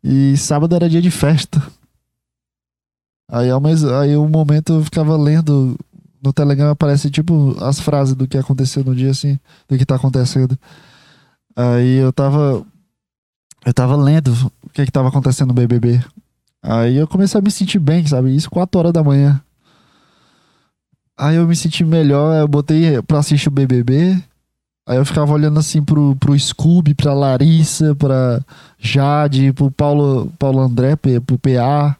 E 0.04 0.36
sábado 0.38 0.76
era 0.76 0.90
dia 0.90 1.02
de 1.02 1.12
festa. 1.12 1.62
Aí, 3.30 3.50
ao 3.50 3.60
mesmo, 3.62 3.94
aí 3.94 4.16
um 4.16 4.30
momento 4.30 4.74
eu 4.74 4.84
ficava 4.84 5.16
lendo 5.18 5.78
no 6.22 6.34
Telegram 6.34 6.70
aparece 6.70 7.10
tipo 7.10 7.56
as 7.64 7.80
frases 7.80 8.16
do 8.16 8.28
que 8.28 8.38
aconteceu 8.38 8.84
no 8.84 8.96
dia, 8.96 9.12
assim, 9.12 9.40
do 9.68 9.78
que 9.78 9.86
tá 9.86 9.96
acontecendo. 9.96 10.58
Aí 11.56 11.98
eu 11.98 12.12
tava. 12.12 12.66
Eu 13.68 13.74
tava 13.74 13.98
lendo 13.98 14.32
o 14.64 14.70
que 14.70 14.86
que 14.86 14.92
tava 14.94 15.10
acontecendo 15.10 15.50
no 15.50 15.54
BBB. 15.54 16.02
Aí 16.64 16.96
eu 16.96 17.06
comecei 17.06 17.38
a 17.38 17.44
me 17.44 17.52
sentir 17.52 17.80
bem, 17.80 18.08
sabe? 18.08 18.34
Isso 18.34 18.50
4 18.50 18.80
horas 18.80 18.94
da 18.94 19.04
manhã. 19.04 19.42
Aí 21.18 21.36
eu 21.36 21.46
me 21.46 21.54
senti 21.54 21.84
melhor, 21.84 22.34
eu 22.34 22.48
botei 22.48 23.02
pra 23.02 23.20
assistir 23.20 23.50
o 23.50 23.52
BBB. 23.52 24.24
Aí 24.88 24.96
eu 24.96 25.06
ficava 25.06 25.34
olhando 25.34 25.60
assim 25.60 25.84
pro, 25.84 26.16
pro 26.16 26.40
Scooby, 26.40 26.94
pra 26.94 27.14
Larissa, 27.14 27.94
pra 27.94 28.40
Jade, 28.80 29.52
pro 29.52 29.70
Paulo, 29.70 30.32
Paulo 30.40 30.62
André, 30.62 30.96
pro 30.96 31.38
PA, 31.38 31.98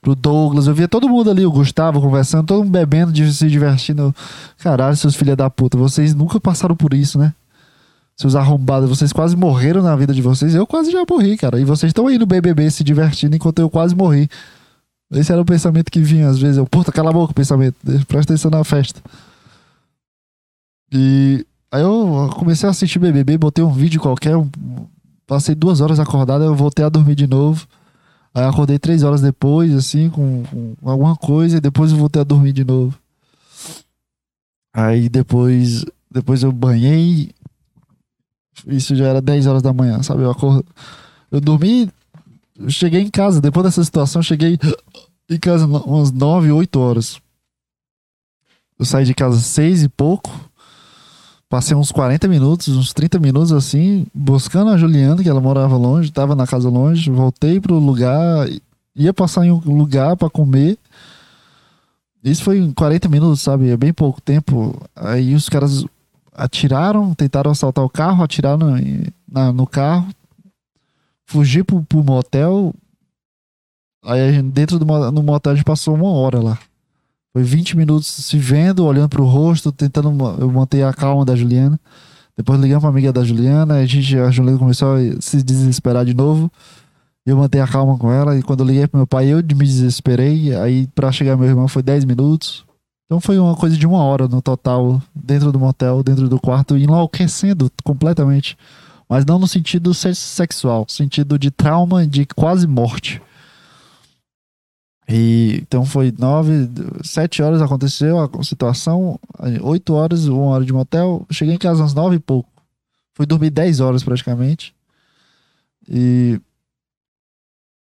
pro 0.00 0.14
Douglas. 0.14 0.68
Eu 0.68 0.74
via 0.74 0.88
todo 0.88 1.06
mundo 1.06 1.30
ali, 1.30 1.44
o 1.44 1.52
Gustavo 1.52 2.00
conversando, 2.00 2.46
todo 2.46 2.64
mundo 2.64 2.72
bebendo, 2.72 3.14
se 3.30 3.46
divertindo. 3.46 4.14
Caralho, 4.56 4.96
seus 4.96 5.14
filhos 5.14 5.36
da 5.36 5.50
puta, 5.50 5.76
vocês 5.76 6.14
nunca 6.14 6.40
passaram 6.40 6.74
por 6.74 6.94
isso, 6.94 7.18
né? 7.18 7.34
Seus 8.20 8.36
arrombados, 8.36 8.86
vocês 8.86 9.14
quase 9.14 9.34
morreram 9.34 9.80
na 9.80 9.96
vida 9.96 10.12
de 10.12 10.20
vocês. 10.20 10.54
Eu 10.54 10.66
quase 10.66 10.90
já 10.90 11.02
morri, 11.08 11.38
cara. 11.38 11.58
E 11.58 11.64
vocês 11.64 11.88
estão 11.88 12.06
aí 12.06 12.18
no 12.18 12.26
BBB 12.26 12.70
se 12.70 12.84
divertindo 12.84 13.34
enquanto 13.34 13.60
eu 13.60 13.70
quase 13.70 13.94
morri. 13.94 14.28
Esse 15.10 15.32
era 15.32 15.40
o 15.40 15.44
pensamento 15.44 15.90
que 15.90 16.02
vinha 16.02 16.28
às 16.28 16.38
vezes. 16.38 16.58
Eu, 16.58 16.66
puta, 16.66 16.92
cala 16.92 17.08
a 17.08 17.12
boca 17.14 17.32
o 17.32 17.34
pensamento. 17.34 17.76
Presta 18.06 18.34
atenção 18.34 18.50
na 18.50 18.62
festa. 18.62 19.00
E 20.92 21.46
aí 21.72 21.80
eu 21.80 22.28
comecei 22.36 22.66
a 22.66 22.72
assistir 22.72 22.98
BBB, 22.98 23.38
botei 23.38 23.64
um 23.64 23.72
vídeo 23.72 23.98
qualquer. 23.98 24.34
Passei 25.26 25.54
duas 25.54 25.80
horas 25.80 25.98
acordado, 25.98 26.44
eu 26.44 26.54
voltei 26.54 26.84
a 26.84 26.90
dormir 26.90 27.14
de 27.14 27.26
novo. 27.26 27.66
Aí 28.34 28.44
acordei 28.44 28.78
três 28.78 29.02
horas 29.02 29.22
depois, 29.22 29.74
assim, 29.74 30.10
com, 30.10 30.42
com 30.44 30.90
alguma 30.90 31.16
coisa, 31.16 31.56
e 31.56 31.60
depois 31.60 31.90
eu 31.90 31.96
voltei 31.96 32.20
a 32.20 32.24
dormir 32.24 32.52
de 32.52 32.64
novo. 32.64 32.94
Aí 34.74 35.08
depois, 35.08 35.86
depois 36.10 36.42
eu 36.42 36.52
banhei. 36.52 37.30
Isso 38.66 38.94
já 38.94 39.06
era 39.06 39.20
10 39.20 39.46
horas 39.46 39.62
da 39.62 39.72
manhã, 39.72 40.02
sabe? 40.02 40.22
Eu, 40.22 40.30
acord... 40.30 40.64
eu 41.30 41.40
dormi 41.40 41.90
cheguei 42.68 43.00
em 43.00 43.10
casa, 43.10 43.40
depois 43.40 43.64
dessa 43.64 43.82
situação, 43.82 44.22
cheguei 44.22 44.58
em 45.28 45.38
casa 45.38 45.66
umas 45.66 46.10
9, 46.10 46.52
8 46.52 46.80
horas. 46.80 47.20
Eu 48.78 48.84
saí 48.84 49.04
de 49.04 49.14
casa 49.14 49.38
seis 49.38 49.82
e 49.82 49.88
pouco. 49.88 50.30
Passei 51.48 51.76
uns 51.76 51.92
40 51.92 52.28
minutos, 52.28 52.68
uns 52.68 52.92
30 52.92 53.18
minutos 53.18 53.52
assim, 53.52 54.06
buscando 54.14 54.70
a 54.70 54.76
Juliana, 54.76 55.22
que 55.22 55.28
ela 55.28 55.40
morava 55.40 55.76
longe, 55.76 56.10
tava 56.12 56.34
na 56.34 56.46
casa 56.46 56.68
longe. 56.68 57.10
Voltei 57.10 57.60
pro 57.60 57.74
lugar, 57.78 58.48
ia 58.94 59.12
passar 59.12 59.44
em 59.44 59.50
um 59.50 59.76
lugar 59.76 60.16
para 60.16 60.30
comer. 60.30 60.78
Isso 62.22 62.42
foi 62.42 62.58
em 62.58 62.72
40 62.72 63.08
minutos, 63.08 63.40
sabe? 63.42 63.68
É 63.68 63.76
bem 63.76 63.92
pouco 63.92 64.20
tempo. 64.20 64.80
Aí 64.94 65.34
os 65.34 65.48
caras 65.48 65.84
atiraram, 66.40 67.14
tentaram 67.14 67.50
assaltar 67.50 67.84
o 67.84 67.90
carro, 67.90 68.24
atiraram 68.24 68.78
na, 69.30 69.52
no 69.52 69.66
carro, 69.66 70.08
fugi 71.26 71.62
pro, 71.62 71.82
pro 71.82 72.02
motel. 72.02 72.74
Aí 74.04 74.32
gente, 74.32 74.50
dentro 74.50 74.78
do 74.78 74.84
no 75.12 75.22
motel 75.22 75.52
a 75.52 75.54
gente 75.54 75.64
passou 75.64 75.94
uma 75.94 76.10
hora 76.10 76.40
lá. 76.40 76.58
Foi 77.32 77.42
20 77.42 77.76
minutos 77.76 78.08
se 78.08 78.38
vendo, 78.38 78.84
olhando 78.84 79.08
pro 79.08 79.24
rosto, 79.24 79.70
tentando 79.70 80.08
eu 80.40 80.50
manter 80.50 80.82
a 80.82 80.92
calma 80.92 81.24
da 81.24 81.36
Juliana. 81.36 81.78
Depois 82.36 82.58
ligamos 82.58 82.82
pra 82.82 82.90
amiga 82.90 83.12
da 83.12 83.22
Juliana, 83.22 83.74
a 83.74 83.86
gente, 83.86 84.18
a 84.18 84.30
Juliana 84.30 84.58
começou 84.58 84.96
a 84.96 85.20
se 85.20 85.42
desesperar 85.42 86.04
de 86.04 86.14
novo. 86.14 86.50
Eu 87.24 87.36
manter 87.36 87.60
a 87.60 87.68
calma 87.68 87.98
com 87.98 88.10
ela. 88.10 88.36
E 88.36 88.42
quando 88.42 88.60
eu 88.60 88.66
liguei 88.66 88.86
pro 88.88 88.96
meu 88.96 89.06
pai, 89.06 89.26
eu 89.28 89.36
me 89.36 89.64
desesperei. 89.64 90.56
Aí 90.56 90.88
pra 90.94 91.12
chegar 91.12 91.36
meu 91.36 91.46
irmão 91.46 91.68
foi 91.68 91.82
10 91.82 92.06
minutos. 92.06 92.64
Então 93.10 93.20
foi 93.20 93.40
uma 93.40 93.56
coisa 93.56 93.76
de 93.76 93.84
uma 93.88 94.04
hora 94.04 94.28
no 94.28 94.40
total, 94.40 95.02
dentro 95.12 95.50
do 95.50 95.58
motel, 95.58 96.00
dentro 96.00 96.28
do 96.28 96.38
quarto, 96.38 96.78
enlouquecendo 96.78 97.68
completamente. 97.82 98.56
Mas 99.08 99.26
não 99.26 99.36
no 99.36 99.48
sentido 99.48 99.92
sexual, 99.92 100.86
sentido 100.88 101.36
de 101.36 101.50
trauma, 101.50 102.06
de 102.06 102.24
quase 102.24 102.68
morte. 102.68 103.20
E, 105.08 105.58
então 105.60 105.84
foi 105.84 106.14
nove, 106.16 106.70
sete 107.02 107.42
horas 107.42 107.60
aconteceu 107.60 108.20
a 108.20 108.44
situação, 108.44 109.18
oito 109.62 109.92
horas, 109.94 110.26
uma 110.28 110.52
hora 110.52 110.64
de 110.64 110.72
motel. 110.72 111.26
Cheguei 111.32 111.56
em 111.56 111.58
casa 111.58 111.82
às 111.82 111.92
nove 111.92 112.14
e 112.14 112.20
pouco. 112.20 112.48
Fui 113.14 113.26
dormir 113.26 113.50
dez 113.50 113.80
horas 113.80 114.04
praticamente. 114.04 114.72
E 115.88 116.40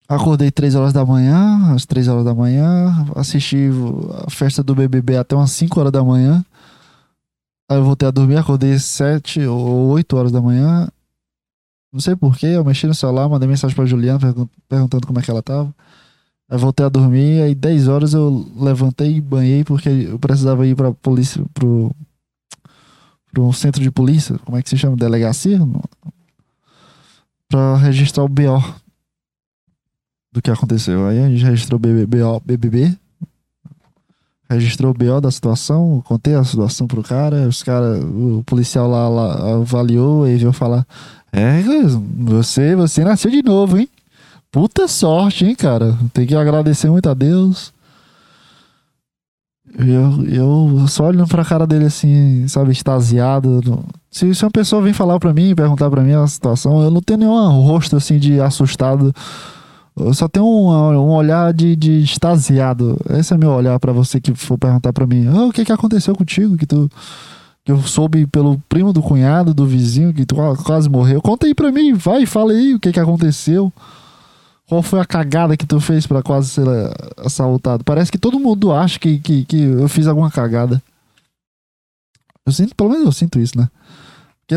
acordei 0.10 0.50
três 0.50 0.74
horas 0.74 0.92
da 0.92 1.06
manhã, 1.06 1.74
às 1.74 1.86
três 1.86 2.08
horas 2.08 2.26
da 2.26 2.34
manhã. 2.34 3.06
Assisti 3.16 3.70
a 4.26 4.30
festa 4.30 4.64
do 4.64 4.74
BBB 4.74 5.18
até 5.18 5.36
umas 5.36 5.52
cinco 5.52 5.80
horas 5.80 5.92
da 5.92 6.04
manhã. 6.04 6.44
Aí 7.70 7.78
eu 7.78 7.84
voltei 7.84 8.08
a 8.08 8.12
dormir, 8.12 8.38
acordei 8.38 8.80
sete 8.80 9.46
ou 9.46 9.90
oito 9.90 10.18
horas 10.18 10.32
da 10.32 10.42
manhã. 10.42 10.90
Não 11.94 12.00
sei 12.00 12.16
porquê, 12.16 12.48
eu 12.48 12.66
mexi 12.66 12.88
no 12.88 12.96
celular, 12.96 13.30
mandei 13.30 13.48
mensagem 13.48 13.76
pra 13.76 13.86
Juliana 13.86 14.20
perguntando 14.68 15.06
como 15.06 15.20
é 15.20 15.22
que 15.22 15.30
ela 15.30 15.44
tava. 15.44 15.74
Aí 16.50 16.58
voltei 16.58 16.84
a 16.86 16.90
dormir, 16.90 17.44
aí 17.44 17.54
10 17.54 17.88
horas 17.88 18.14
eu 18.16 18.52
levantei 18.56 19.18
e 19.18 19.22
banhei 19.22 19.64
porque 19.64 19.90
eu 19.90 20.18
precisava 20.18 20.66
ir 20.66 20.76
pra 20.76 20.92
polícia, 20.92 21.44
pro, 21.54 21.96
pro 23.32 23.54
centro 23.54 23.82
de 23.84 23.92
polícia, 23.92 24.40
como 24.40 24.58
é 24.58 24.64
que 24.64 24.70
se 24.70 24.78
chama? 24.78 24.96
Delegacia? 24.96 25.60
Pra 27.48 27.78
registrar 27.78 28.24
o 28.24 28.28
BO 28.28 28.64
do 30.32 30.42
que 30.42 30.52
aconteceu. 30.52 31.08
Aí 31.08 31.20
a 31.20 31.30
gente 31.30 31.44
registrou 31.44 31.80
BBB, 31.80 32.98
registrou 34.50 34.92
o 34.92 34.94
BO 34.94 35.22
da 35.22 35.32
situação, 35.32 36.02
contei 36.06 36.36
a 36.36 36.44
situação 36.44 36.88
pro 36.88 37.04
cara, 37.04 37.48
os 37.48 37.62
cara, 37.64 38.00
o 38.00 38.44
policial 38.46 38.90
lá, 38.90 39.08
lá 39.08 39.56
avaliou 39.58 40.28
e 40.28 40.38
veio 40.38 40.52
falar 40.52 40.86
é, 41.32 41.62
você, 42.18 42.76
você 42.76 43.04
nasceu 43.04 43.30
de 43.30 43.44
novo, 43.44 43.78
hein? 43.78 43.88
Puta 44.52 44.88
sorte, 44.88 45.46
hein, 45.46 45.56
cara? 45.56 45.96
Tem 46.12 46.26
que 46.26 46.36
agradecer 46.36 46.90
muito 46.90 47.08
a 47.08 47.14
Deus. 47.14 47.72
Eu, 49.78 50.26
eu 50.26 50.88
só 50.88 51.06
olhando 51.06 51.28
pra 51.28 51.46
cara 51.46 51.68
dele 51.68 51.86
assim, 51.86 52.48
sabe, 52.48 52.72
extasiado. 52.72 53.84
Se, 54.10 54.34
se 54.34 54.44
uma 54.44 54.50
pessoa 54.50 54.82
vem 54.82 54.94
falar 54.94 55.20
pra 55.20 55.32
mim, 55.32 55.54
perguntar 55.54 55.90
pra 55.92 56.02
mim 56.02 56.14
a 56.14 56.26
situação, 56.26 56.82
eu 56.82 56.90
não 56.90 57.02
tenho 57.02 57.20
nenhum 57.20 57.62
rosto 57.62 57.96
assim 57.96 58.18
de 58.18 58.42
assustado. 58.42 59.14
Eu 60.00 60.14
só 60.14 60.28
tenho 60.28 60.46
um, 60.46 60.70
um 60.70 61.12
olhar 61.12 61.54
de, 61.54 61.76
de 61.76 62.02
extasiado. 62.02 62.98
Esse 63.10 63.34
é 63.34 63.38
meu 63.38 63.52
olhar 63.52 63.80
para 63.80 63.92
você 63.92 64.20
que 64.20 64.34
for 64.34 64.58
perguntar 64.58 64.94
para 64.94 65.06
mim: 65.06 65.28
oh, 65.28 65.48
o 65.48 65.54
que, 65.54 65.66
que 65.66 65.72
aconteceu 65.72 66.16
contigo? 66.16 66.58
Que 66.58 66.66
tu 66.66 66.90
que 67.64 67.72
eu 67.72 67.82
soube 67.84 68.26
pelo 68.26 68.58
primo 68.70 68.92
do 68.92 69.02
cunhado, 69.02 69.54
do 69.54 69.66
vizinho, 69.66 70.14
que 70.14 70.26
quase 70.64 70.90
morreu. 70.90 71.22
Conta 71.22 71.46
aí 71.46 71.54
pra 71.54 71.72
mim, 71.72 71.94
vai, 71.94 72.26
fala 72.26 72.52
aí 72.52 72.74
o 72.74 72.80
que 72.80 72.92
que 72.92 73.00
aconteceu. 73.00 73.72
Qual 74.68 74.82
foi 74.82 75.00
a 75.00 75.06
cagada 75.06 75.58
que 75.58 75.66
tu 75.66 75.80
fez 75.80 76.08
para 76.08 76.22
quase 76.22 76.50
ser 76.50 76.68
eh, 76.68 76.94
assaltado? 77.18 77.84
Parece 77.84 78.12
que 78.12 78.18
todo 78.18 78.40
mundo 78.40 78.72
acha 78.72 79.00
que, 79.00 79.20
que, 79.20 79.44
que 79.46 79.62
eu 79.64 79.90
fiz 79.90 80.08
alguma 80.08 80.32
cagada. 80.32 80.82
Eu 82.46 82.52
sinto, 82.52 82.76
pelo 82.76 82.90
menos 82.90 83.06
eu 83.06 83.12
sinto 83.12 83.40
isso, 83.40 83.58
né? 83.58 83.68
Porque 84.48 84.56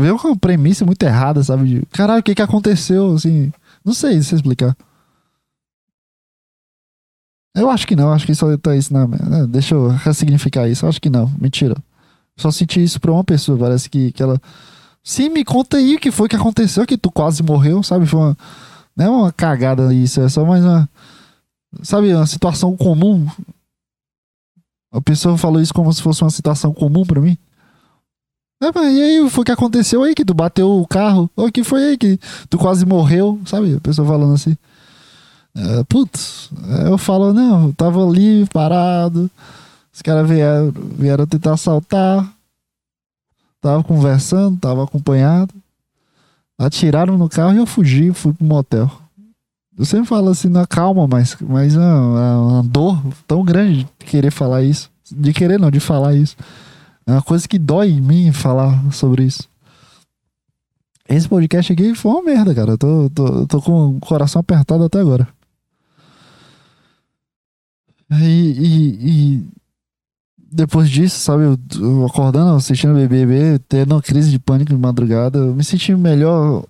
veio 0.00 0.16
uma 0.16 0.36
premissa 0.36 0.84
muito 0.84 1.02
errada, 1.02 1.42
sabe? 1.42 1.82
Caralho, 1.92 2.20
o 2.20 2.22
que 2.22 2.34
que 2.34 2.42
aconteceu, 2.42 3.14
assim... 3.14 3.52
Não 3.88 3.94
sei 3.94 4.22
se 4.22 4.34
explicar. 4.34 4.76
Eu 7.56 7.70
acho 7.70 7.86
que 7.86 7.96
não, 7.96 8.12
acho 8.12 8.26
que 8.26 8.34
só 8.34 8.54
tá 8.58 8.76
isso 8.76 8.92
na... 8.92 9.08
Né? 9.08 9.46
Deixa 9.48 9.74
eu 9.74 9.88
ressignificar 9.88 10.68
isso, 10.68 10.86
acho 10.86 11.00
que 11.00 11.08
não, 11.08 11.26
mentira. 11.40 11.74
Só 12.36 12.50
senti 12.50 12.82
isso 12.82 13.00
pra 13.00 13.10
uma 13.10 13.24
pessoa. 13.24 13.58
Parece 13.58 13.88
que, 13.88 14.12
que 14.12 14.22
ela. 14.22 14.38
Sim, 15.02 15.30
me 15.30 15.42
conta 15.42 15.78
aí 15.78 15.96
o 15.96 15.98
que 15.98 16.10
foi 16.10 16.28
que 16.28 16.36
aconteceu, 16.36 16.84
que 16.84 16.98
tu 16.98 17.10
quase 17.10 17.42
morreu, 17.42 17.82
sabe? 17.82 18.04
Foi 18.04 18.20
uma. 18.20 18.38
Não 18.94 19.04
é 19.06 19.08
uma 19.08 19.32
cagada 19.32 19.92
isso, 19.94 20.20
é 20.20 20.28
só 20.28 20.44
mais 20.44 20.62
uma. 20.62 20.86
Sabe, 21.82 22.14
uma 22.14 22.26
situação 22.26 22.76
comum. 22.76 23.26
A 24.92 25.00
pessoa 25.00 25.38
falou 25.38 25.62
isso 25.62 25.72
como 25.72 25.90
se 25.94 26.02
fosse 26.02 26.22
uma 26.22 26.30
situação 26.30 26.74
comum 26.74 27.06
pra 27.06 27.22
mim. 27.22 27.38
É, 28.60 28.72
mas 28.74 28.92
e 28.92 29.00
aí, 29.00 29.30
foi 29.30 29.42
o 29.42 29.44
que 29.44 29.52
aconteceu 29.52 30.02
aí? 30.02 30.14
Que 30.14 30.24
tu 30.24 30.34
bateu 30.34 30.68
o 30.68 30.86
carro? 30.86 31.30
O 31.36 31.50
que 31.50 31.62
foi 31.62 31.90
aí? 31.90 31.98
Que 31.98 32.18
tu 32.50 32.58
quase 32.58 32.84
morreu, 32.84 33.40
sabe? 33.46 33.76
A 33.76 33.80
pessoa 33.80 34.06
falando 34.06 34.34
assim. 34.34 34.56
É, 35.54 35.84
putz, 35.84 36.50
eu 36.86 36.98
falo, 36.98 37.32
não, 37.32 37.66
eu 37.66 37.72
tava 37.72 38.04
ali 38.06 38.46
parado. 38.52 39.30
Os 39.92 40.02
caras 40.02 40.28
vieram, 40.28 40.72
vieram 40.72 41.26
tentar 41.26 41.54
assaltar. 41.54 42.28
Tava 43.60 43.82
conversando, 43.84 44.58
tava 44.58 44.84
acompanhado. 44.84 45.54
Atiraram 46.58 47.16
no 47.16 47.28
carro 47.28 47.54
e 47.54 47.58
eu 47.58 47.66
fugi, 47.66 48.12
fui 48.12 48.32
pro 48.32 48.44
motel. 48.44 48.90
Eu 49.78 49.84
sempre 49.84 50.06
falo 50.06 50.30
assim, 50.30 50.48
na 50.48 50.66
calma, 50.66 51.06
mas, 51.06 51.36
mas 51.40 51.76
é 51.76 51.78
uma, 51.78 52.40
uma 52.40 52.62
dor 52.64 53.00
tão 53.28 53.44
grande 53.44 53.88
de 53.98 54.06
querer 54.06 54.32
falar 54.32 54.62
isso. 54.64 54.90
De 55.10 55.32
querer 55.32 55.60
não, 55.60 55.70
de 55.70 55.78
falar 55.78 56.14
isso. 56.14 56.36
É 57.08 57.12
uma 57.12 57.22
coisa 57.22 57.48
que 57.48 57.58
dói 57.58 57.88
em 57.88 58.02
mim 58.02 58.32
falar 58.32 58.92
sobre 58.92 59.24
isso. 59.24 59.48
Esse 61.08 61.26
podcast 61.26 61.72
aqui 61.72 61.94
foi 61.94 62.12
uma 62.12 62.22
merda, 62.22 62.54
cara. 62.54 62.72
Eu 62.72 62.78
tô, 62.78 63.08
tô, 63.08 63.46
tô 63.46 63.62
com 63.62 63.96
o 63.96 64.00
coração 64.00 64.40
apertado 64.40 64.84
até 64.84 65.00
agora. 65.00 65.26
E, 68.10 68.20
e, 68.20 69.36
e 69.38 69.48
depois 70.36 70.90
disso, 70.90 71.18
sabe, 71.18 71.44
eu, 71.44 72.04
acordando, 72.04 72.54
assistindo 72.54 72.92
BBB, 72.92 73.58
tendo 73.66 74.02
crise 74.02 74.30
de 74.30 74.38
pânico 74.38 74.70
de 74.70 74.78
madrugada, 74.78 75.38
eu 75.38 75.54
me 75.54 75.64
senti 75.64 75.94
melhor. 75.94 76.66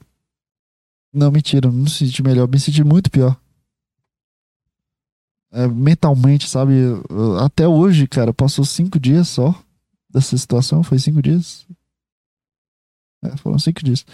Não, 1.12 1.32
mentira, 1.32 1.68
não 1.68 1.80
me 1.80 1.90
senti 1.90 2.22
melhor, 2.22 2.46
me 2.46 2.60
senti 2.60 2.84
muito 2.84 3.10
pior. 3.10 3.36
É, 5.50 5.66
mentalmente, 5.66 6.48
sabe? 6.48 6.74
Até 7.44 7.66
hoje, 7.66 8.06
cara, 8.06 8.32
passou 8.32 8.64
cinco 8.64 9.00
dias 9.00 9.26
só 9.26 9.52
dessa 10.10 10.36
situação, 10.36 10.82
foi 10.82 10.98
cinco 10.98 11.20
dias. 11.22 11.66
É, 13.22 13.36
foram 13.36 13.58
cinco 13.58 13.82
dias. 13.84 14.04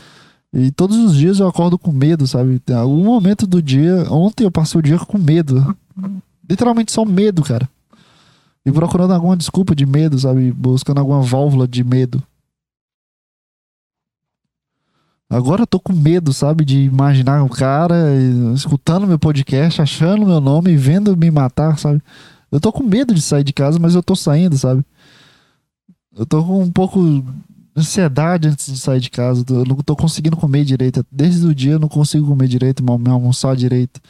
E 0.53 0.71
todos 0.71 0.97
os 0.97 1.17
dias 1.17 1.41
eu 1.41 1.49
acordo 1.49 1.79
com 1.79 1.91
medo, 1.91 2.27
sabe? 2.27 2.61
Tem 2.61 2.77
algum 2.77 3.05
momento 3.05 3.47
do 3.47 3.61
dia. 3.61 4.07
Ontem 4.11 4.45
eu 4.45 4.51
passei 4.51 4.79
o 4.79 4.83
dia 4.83 4.99
com 4.99 5.19
medo. 5.19 5.77
Literalmente 6.49 6.93
só 6.93 7.05
medo, 7.05 7.43
cara. 7.43 7.69
E 8.65 8.73
procurando 8.73 9.13
alguma 9.13 9.37
desculpa 9.37 9.75
de 9.75 9.85
medo, 9.85 10.19
sabe? 10.19 10.53
Buscando 10.53 10.99
alguma 10.99 11.21
válvula 11.23 11.67
de 11.67 11.83
medo. 11.83 12.23
Agora 15.29 15.63
eu 15.63 15.67
tô 15.67 15.81
com 15.81 15.93
medo, 15.93 16.33
sabe? 16.33 16.65
De 16.65 16.79
imaginar 16.83 17.43
o 17.43 17.49
cara 17.49 17.97
escutando 18.55 19.07
meu 19.07 19.19
podcast, 19.19 19.83
achando 19.83 20.25
meu 20.25 20.41
nome 20.41 20.71
e 20.71 20.77
vendo 20.77 21.17
me 21.17 21.31
matar, 21.31 21.79
sabe? 21.79 22.01
Eu 22.53 22.61
tô 22.61 22.73
com 22.73 22.85
medo 22.85 23.13
de 23.13 23.21
sair 23.21 23.43
de 23.43 23.53
casa, 23.53 23.79
mas 23.81 23.97
eu 23.97 24.03
tô 24.03 24.15
saindo, 24.15 24.57
sabe? 24.57 24.85
Eu 26.17 26.25
tô 26.25 26.45
com 26.45 26.63
um 26.63 26.71
pouco 26.71 27.01
ansiedade 27.77 28.49
antes 28.49 28.73
de 28.73 28.79
sair 28.79 29.01
de 29.01 29.11
casa. 29.11 29.45
Eu 29.49 29.65
não 29.65 29.77
tô 29.77 29.97
conseguindo 29.97 30.37
comer 30.37 30.65
direito. 30.65 31.05
Desde 31.11 31.47
o 31.47 31.55
dia 31.55 31.73
eu 31.73 31.79
não 31.79 31.89
consigo 31.89 32.27
comer 32.27 32.49
direito, 32.49 32.83
me 32.83 33.11
almoçar 33.11 33.57
direito. 33.57 34.01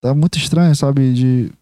Tá 0.00 0.14
muito 0.14 0.38
estranho, 0.38 0.74
sabe? 0.76 1.12
De. 1.12 1.52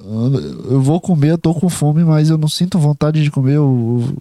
Eu 0.00 0.80
vou 0.80 1.00
comer, 1.00 1.32
eu 1.32 1.38
tô 1.38 1.54
com 1.54 1.68
fome, 1.68 2.04
mas 2.04 2.30
eu 2.30 2.38
não 2.38 2.48
sinto 2.48 2.78
vontade 2.78 3.22
de 3.22 3.30
comer. 3.30 3.56
Eu... 3.56 4.16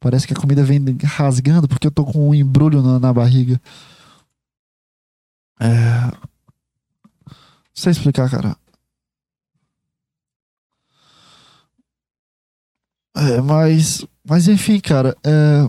Parece 0.00 0.26
que 0.26 0.32
a 0.32 0.36
comida 0.36 0.62
vem 0.62 0.80
rasgando 1.02 1.66
porque 1.66 1.86
eu 1.86 1.90
tô 1.90 2.04
com 2.04 2.28
um 2.28 2.34
embrulho 2.34 2.82
na, 2.82 2.98
na 3.00 3.12
barriga. 3.12 3.60
É. 5.60 6.12
Não 7.26 7.34
sei 7.74 7.92
explicar, 7.92 8.30
cara. 8.30 8.56
É, 13.18 13.40
mas 13.40 14.06
mas 14.28 14.46
enfim, 14.46 14.78
cara, 14.78 15.16
é, 15.24 15.68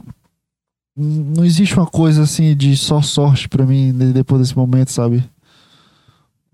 não 0.96 1.46
existe 1.46 1.76
uma 1.76 1.88
coisa 1.88 2.24
assim 2.24 2.56
de 2.56 2.76
só 2.78 3.02
sorte 3.02 3.48
para 3.50 3.66
mim 3.66 3.94
depois 4.14 4.42
desse 4.42 4.56
momento, 4.56 4.92
sabe? 4.92 5.24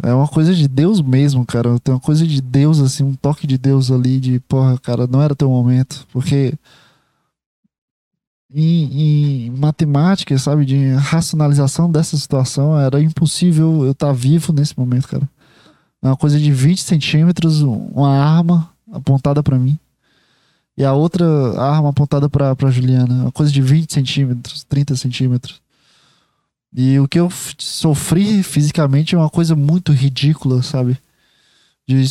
É 0.03 0.13
uma 0.13 0.27
coisa 0.27 0.53
de 0.53 0.67
Deus 0.67 1.01
mesmo, 1.01 1.45
cara. 1.45 1.79
Tem 1.79 1.93
uma 1.93 1.99
coisa 1.99 2.27
de 2.27 2.41
Deus, 2.41 2.79
assim, 2.79 3.03
um 3.03 3.15
toque 3.15 3.47
de 3.47 3.57
Deus 3.57 3.91
ali, 3.91 4.19
de 4.19 4.39
porra, 4.41 4.77
cara, 4.77 5.07
não 5.07 5.21
era 5.21 5.35
teu 5.35 5.49
momento. 5.49 6.05
Porque 6.11 6.53
em, 8.53 9.47
em 9.47 9.51
matemática, 9.51 10.37
sabe, 10.37 10.65
de 10.65 10.93
racionalização 10.93 11.91
dessa 11.91 12.17
situação, 12.17 12.79
era 12.79 13.01
impossível 13.01 13.85
eu 13.85 13.91
estar 13.91 14.07
tá 14.07 14.13
vivo 14.13 14.53
nesse 14.53 14.77
momento, 14.77 15.07
cara. 15.07 15.29
É 16.03 16.07
uma 16.07 16.17
coisa 16.17 16.39
de 16.39 16.51
20 16.51 16.81
centímetros, 16.81 17.61
uma 17.61 18.17
arma 18.19 18.69
apontada 18.91 19.41
para 19.41 19.57
mim 19.57 19.79
e 20.77 20.83
a 20.83 20.93
outra 20.93 21.25
arma 21.59 21.89
apontada 21.89 22.29
pra, 22.29 22.55
pra 22.55 22.69
Juliana. 22.69 23.23
Uma 23.23 23.31
coisa 23.31 23.51
de 23.51 23.61
20 23.61 23.93
centímetros, 23.93 24.63
30 24.63 24.95
centímetros. 24.95 25.61
E 26.73 26.99
o 26.99 27.07
que 27.07 27.19
eu 27.19 27.29
sofri 27.57 28.43
fisicamente 28.43 29.15
é 29.15 29.17
uma 29.17 29.29
coisa 29.29 29.55
muito 29.55 29.93
ridícula, 29.93 30.61
sabe? 30.61 30.97
De 31.87 32.03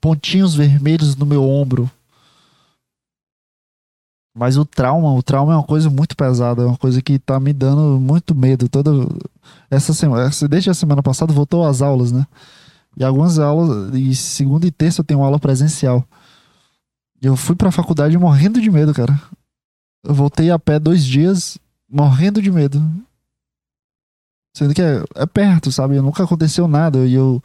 pontinhos 0.00 0.54
vermelhos 0.54 1.14
no 1.14 1.24
meu 1.24 1.48
ombro. 1.48 1.88
Mas 4.34 4.56
o 4.56 4.64
trauma, 4.64 5.12
o 5.12 5.22
trauma 5.22 5.52
é 5.52 5.56
uma 5.56 5.62
coisa 5.62 5.90
muito 5.90 6.16
pesada, 6.16 6.62
é 6.62 6.66
uma 6.66 6.76
coisa 6.76 7.02
que 7.02 7.18
tá 7.18 7.38
me 7.38 7.52
dando 7.52 8.00
muito 8.00 8.34
medo. 8.34 8.68
Toda 8.68 8.90
essa 9.70 9.92
semana, 9.92 10.30
desde 10.48 10.70
a 10.70 10.74
semana 10.74 11.02
passada 11.02 11.32
voltou 11.32 11.64
às 11.64 11.82
aulas, 11.82 12.10
né? 12.10 12.26
E 12.96 13.04
algumas 13.04 13.38
aulas, 13.38 13.94
e 13.94 14.14
segunda 14.16 14.66
e 14.66 14.70
terça 14.70 15.02
eu 15.02 15.04
tenho 15.04 15.22
aula 15.22 15.38
presencial. 15.38 16.04
Eu 17.22 17.36
fui 17.36 17.54
pra 17.54 17.70
faculdade 17.70 18.18
morrendo 18.18 18.60
de 18.60 18.68
medo, 18.68 18.92
cara. 18.92 19.18
Eu 20.02 20.12
voltei 20.12 20.50
a 20.50 20.58
pé 20.58 20.80
dois 20.80 21.04
dias 21.04 21.56
morrendo 21.88 22.42
de 22.42 22.50
medo. 22.50 22.82
Sendo 24.56 24.74
que 24.74 24.82
é, 24.82 25.04
é 25.14 25.24
perto, 25.24 25.70
sabe? 25.70 26.00
Nunca 26.00 26.24
aconteceu 26.24 26.66
nada. 26.66 27.06
E 27.06 27.14
eu, 27.14 27.40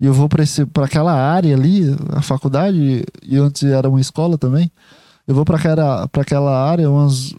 eu 0.00 0.12
vou 0.12 0.28
pra, 0.28 0.42
esse, 0.42 0.66
pra 0.66 0.86
aquela 0.86 1.12
área 1.14 1.54
ali, 1.54 1.84
a 2.10 2.20
faculdade, 2.20 3.04
e 3.22 3.36
antes 3.36 3.62
era 3.62 3.88
uma 3.88 4.00
escola 4.00 4.36
também. 4.36 4.70
Eu 5.24 5.36
vou 5.36 5.44
pra 5.44 5.56
aquela, 5.56 6.08
pra 6.08 6.22
aquela 6.22 6.68
área 6.68 6.90
umas, 6.90 7.32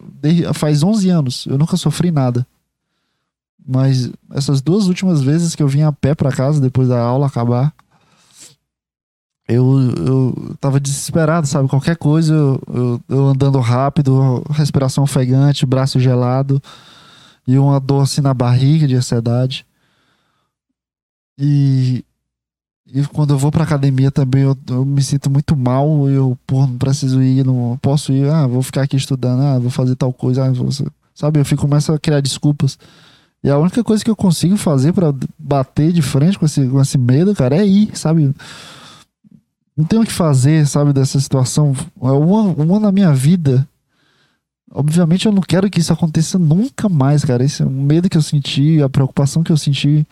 faz 0.54 0.82
11 0.82 1.10
anos. 1.10 1.46
Eu 1.48 1.58
nunca 1.58 1.76
sofri 1.76 2.12
nada. 2.12 2.48
Mas 3.68 4.10
essas 4.32 4.62
duas 4.62 4.88
últimas 4.88 5.22
vezes 5.22 5.54
que 5.54 5.62
eu 5.62 5.68
vim 5.68 5.82
a 5.82 5.92
pé 5.92 6.16
pra 6.16 6.32
casa 6.32 6.62
depois 6.62 6.88
da 6.88 7.00
aula 7.02 7.28
acabar, 7.28 7.74
eu, 9.48 9.80
eu 9.98 10.56
tava 10.60 10.80
desesperado, 10.80 11.48
sabe? 11.48 11.68
Qualquer 11.68 11.98
coisa, 11.98 12.34
eu, 12.34 12.62
eu, 12.74 13.02
eu, 13.10 13.28
andando 13.28 13.60
rápido, 13.60 14.44
respiração 14.50 15.04
ofegante, 15.04 15.66
braço 15.66 16.00
gelado 16.00 16.62
e 17.48 17.58
uma 17.58 17.80
dor 17.80 18.04
assim 18.04 18.22
na 18.22 18.34
barriga 18.34 18.88
de 18.88 18.96
ansiedade. 18.96 19.66
E, 21.38 22.06
e 22.88 23.04
quando 23.08 23.34
eu 23.34 23.38
vou 23.38 23.52
pra 23.52 23.64
academia 23.64 24.12
também, 24.12 24.44
eu, 24.44 24.56
eu 24.70 24.86
me 24.86 25.02
sinto 25.02 25.30
muito 25.30 25.56
mal. 25.56 26.10
Eu, 26.10 26.38
pô, 26.46 26.66
não 26.66 26.78
preciso 26.78 27.22
ir, 27.22 27.46
não 27.46 27.78
posso 27.82 28.12
ir, 28.14 28.30
ah, 28.30 28.48
vou 28.48 28.62
ficar 28.62 28.84
aqui 28.84 28.96
estudando, 28.96 29.42
ah, 29.42 29.60
vou 29.60 29.72
fazer 29.72 29.96
tal 29.96 30.14
coisa, 30.14 30.46
ah, 30.46 30.52
vou, 30.52 30.70
sabe? 31.14 31.40
Eu 31.40 31.46
fico, 31.46 31.64
começo 31.64 31.92
a 31.92 32.00
criar 32.00 32.22
desculpas. 32.22 32.78
E 33.44 33.50
a 33.50 33.58
única 33.58 33.84
coisa 33.84 34.04
que 34.04 34.10
eu 34.10 34.16
consigo 34.16 34.56
fazer 34.56 34.94
para 34.94 35.14
bater 35.38 35.92
de 35.92 36.02
frente 36.02 36.38
com 36.38 36.46
esse, 36.46 36.68
com 36.68 36.80
esse 36.80 36.98
medo, 36.98 37.34
cara, 37.36 37.58
é 37.58 37.66
ir, 37.66 37.98
sabe? 37.98 38.34
Não 39.82 39.88
tenho 39.88 40.04
o 40.04 40.06
que 40.06 40.12
fazer, 40.12 40.68
sabe, 40.68 40.94
dessa 40.94 41.20
situação. 41.20 41.76
É 42.02 42.12
uma, 42.12 42.42
uma 42.42 42.80
na 42.80 42.92
minha 42.92 43.12
vida. 43.14 43.68
Obviamente 44.72 45.26
eu 45.26 45.32
não 45.32 45.42
quero 45.42 45.70
que 45.70 45.80
isso 45.80 45.92
aconteça 45.92 46.38
nunca 46.38 46.88
mais, 46.88 47.26
cara. 47.26 47.44
Esse 47.44 47.64
é 47.64 47.66
o 47.66 47.70
medo 47.70 48.08
que 48.08 48.16
eu 48.16 48.22
senti, 48.22 48.82
a 48.82 48.88
preocupação 48.88 49.44
que 49.44 49.52
eu 49.52 49.58
senti, 49.58 50.06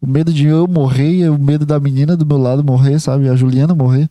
o 0.00 0.06
medo 0.06 0.32
de 0.32 0.46
eu 0.46 0.68
morrer, 0.68 1.30
o 1.30 1.38
medo 1.38 1.64
da 1.64 1.80
menina 1.80 2.14
do 2.14 2.26
meu 2.26 2.36
lado 2.36 2.62
morrer, 2.62 3.00
sabe, 3.00 3.28
a 3.28 3.34
Juliana 3.34 3.74
morrer. 3.74 4.08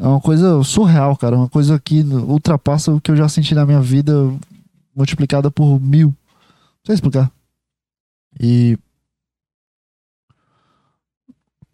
É 0.00 0.06
uma 0.06 0.20
coisa 0.20 0.62
surreal, 0.64 1.14
cara. 1.14 1.36
Uma 1.36 1.48
coisa 1.48 1.78
que 1.78 2.00
ultrapassa 2.02 2.92
o 2.92 3.00
que 3.00 3.10
eu 3.10 3.16
já 3.16 3.28
senti 3.28 3.54
na 3.54 3.66
minha 3.66 3.80
vida, 3.80 4.12
multiplicada 4.96 5.50
por 5.50 5.78
mil. 5.78 6.08
Não 6.08 6.86
sei 6.86 6.94
explicar. 6.94 7.30
E 8.40 8.78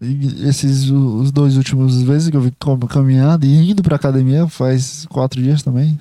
esses 0.00 0.90
os 0.90 1.32
dois 1.32 1.56
últimos 1.56 2.00
vezes 2.02 2.30
que 2.30 2.36
eu 2.36 2.40
vi 2.40 2.52
caminhando 2.88 3.44
e 3.44 3.70
indo 3.70 3.82
pra 3.82 3.96
academia 3.96 4.46
faz 4.46 5.06
quatro 5.06 5.42
dias 5.42 5.62
também. 5.62 5.98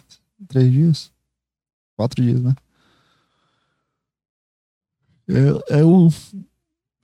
Três 0.48 0.72
dias. 0.72 1.12
Quatro 1.95 2.22
dias, 2.22 2.41
né? 2.41 2.54
É, 5.28 5.80
é, 5.80 5.86
um, 5.86 6.10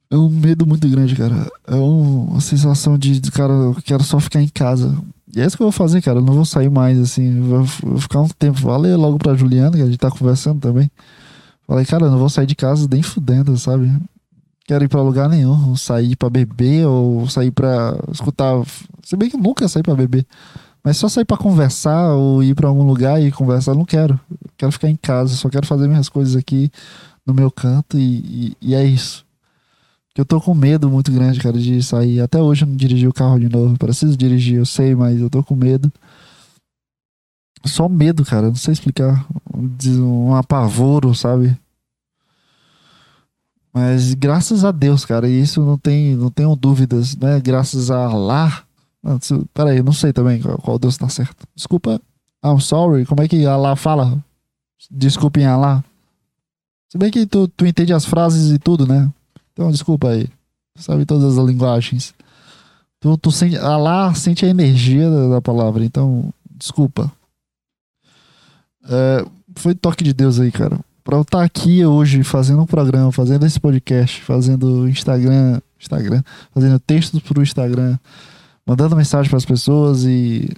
é 0.10 0.16
um 0.16 0.30
medo 0.30 0.66
muito 0.68 0.88
grande, 0.88 1.16
cara. 1.16 1.52
É 1.68 1.76
um, 1.76 2.26
uma 2.26 2.42
sensação 2.42 2.98
de, 2.98 3.20
de, 3.20 3.32
cara, 3.32 3.52
eu 3.52 3.76
quero 3.84 4.04
só 4.04 4.20
ficar 4.20 4.42
em 4.42 4.48
casa. 4.48 4.96
E 5.36 5.42
é 5.42 5.46
isso 5.46 5.58
que 5.58 5.64
eu 5.64 5.66
vou 5.66 5.72
fazer, 5.72 6.02
cara. 6.02 6.20
Eu 6.20 6.24
não 6.24 6.34
vou 6.34 6.46
sair 6.46 6.70
mais, 6.70 7.00
assim. 7.00 7.42
Vou, 7.42 7.64
vou 7.64 8.00
ficar 8.00 8.22
um 8.22 8.30
tempo. 8.30 8.60
Falei 8.60 8.96
logo 8.96 9.18
pra 9.18 9.34
Juliana, 9.34 9.76
que 9.76 9.82
a 9.82 9.86
gente 9.88 9.98
tá 9.98 10.12
conversando 10.12 10.62
também. 10.62 10.90
Falei, 11.68 11.86
cara, 11.86 12.06
eu 12.06 12.12
não 12.12 12.20
vou 12.20 12.30
sair 12.30 12.46
de 12.46 12.56
casa 12.56 12.88
nem 12.90 13.02
fudendo, 13.02 13.58
sabe? 13.58 13.92
Quero 14.66 14.84
ir 14.84 14.88
para 14.88 15.02
lugar 15.02 15.30
nenhum, 15.30 15.76
sair 15.76 16.16
para 16.16 16.30
beber 16.30 16.86
ou 16.88 17.28
sair 17.30 17.52
para 17.52 17.98
escutar. 18.12 18.54
Se 19.04 19.16
bem 19.16 19.30
que 19.30 19.38
nunca 19.38 19.68
saí 19.68 19.84
para 19.84 19.96
beber, 19.96 20.26
mas 20.84 20.98
só 20.98 21.08
sair 21.08 21.26
para 21.26 21.38
conversar 21.38 22.14
ou 22.14 22.44
ir 22.44 22.56
para 22.56 22.68
algum 22.68 22.84
lugar 22.84 23.22
e 23.22 23.32
conversar, 23.32 23.76
não 23.76 23.86
quero. 23.86 24.20
quero 24.58 24.72
ficar 24.72 24.90
em 24.90 24.96
casa, 24.96 25.36
só 25.36 25.50
quero 25.50 25.66
fazer 25.66 25.88
minhas 25.88 26.10
coisas 26.10 26.36
aqui 26.36 26.72
no 27.26 27.34
meu 27.34 27.50
canto 27.50 27.98
e, 27.98 28.56
e, 28.62 28.70
e 28.70 28.76
é 28.76 28.84
isso. 28.84 29.26
Que 30.14 30.22
eu 30.22 30.26
tô 30.26 30.40
com 30.40 30.54
medo 30.54 30.90
muito 30.90 31.12
grande, 31.12 31.40
cara, 31.40 31.58
de 31.58 31.82
sair. 31.82 32.22
Até 32.22 32.40
hoje 32.40 32.64
eu 32.64 32.68
não 32.68 32.76
dirigi 32.76 33.08
o 33.08 33.14
carro 33.14 33.40
de 33.40 33.50
novo. 33.50 33.78
Preciso 33.80 34.16
dirigir, 34.16 34.58
eu 34.58 34.66
sei, 34.66 34.94
mas 34.94 35.20
eu 35.20 35.30
tô 35.30 35.44
com 35.44 35.56
medo. 35.56 35.92
Só 37.66 37.90
medo, 37.90 38.24
cara. 38.24 38.48
Não 38.48 38.56
sei 38.56 38.74
explicar. 38.74 39.26
Um 39.52 40.36
apavoro, 40.36 41.16
sabe? 41.16 41.58
Mas 43.74 44.14
graças 44.14 44.64
a 44.64 44.72
Deus, 44.72 45.04
cara, 45.04 45.28
e 45.28 45.42
isso 45.42 45.62
não 45.62 45.78
tem, 45.78 46.16
não 46.16 46.30
tenho 46.30 46.56
dúvidas, 46.56 47.16
né? 47.16 47.40
Graças 47.40 47.90
a 47.90 48.06
Allah. 48.06 48.64
Peraí, 49.54 49.82
não 49.82 49.92
sei 49.92 50.14
também 50.14 50.40
qual, 50.40 50.58
qual 50.60 50.80
Deus 50.80 50.96
tá 50.96 51.10
certo. 51.10 51.48
Desculpa. 51.56 52.00
I'm 52.46 52.60
sorry. 52.60 53.06
Como 53.06 53.22
é 53.22 53.28
que 53.28 53.46
Allah 53.46 53.76
fala? 53.76 54.24
Desculpa 54.92 55.40
em 55.40 55.46
Allah. 55.46 55.84
Se 56.90 56.98
bem 56.98 57.10
que 57.10 57.26
tu, 57.26 57.48
tu 57.48 57.66
entende 57.66 57.92
as 57.92 58.06
frases 58.06 58.52
e 58.52 58.60
tudo, 58.60 58.86
né? 58.86 59.12
Então 59.52 59.72
desculpa 59.72 60.10
aí. 60.10 60.30
Sabe 60.78 61.06
todas 61.06 61.38
as 61.38 61.46
linguagens. 61.46 62.14
Tu, 63.00 63.18
tu 63.18 63.32
sente, 63.32 63.58
a 63.58 63.76
lá 63.78 64.14
sente 64.14 64.46
a 64.46 64.50
energia 64.50 65.10
da, 65.10 65.28
da 65.30 65.42
palavra, 65.42 65.84
então, 65.84 66.32
desculpa. 66.56 67.12
É, 68.86 69.26
foi 69.56 69.76
toque 69.76 70.04
de 70.04 70.14
Deus 70.14 70.40
aí, 70.40 70.52
cara. 70.52 70.80
Pra 71.04 71.18
eu 71.18 71.22
estar 71.22 71.40
tá 71.40 71.44
aqui 71.44 71.86
hoje 71.86 72.24
fazendo 72.24 72.62
um 72.62 72.66
programa, 72.66 73.12
fazendo 73.12 73.46
esse 73.46 73.60
podcast, 73.60 74.22
fazendo 74.22 74.88
Instagram, 74.88 75.60
Instagram, 75.80 76.24
fazendo 76.54 76.80
textos 76.80 77.20
pro 77.20 77.44
Instagram, 77.44 77.98
mandando 78.66 78.96
mensagem 78.96 79.30
para 79.30 79.38
as 79.38 79.46
pessoas 79.46 80.06
e 80.06 80.50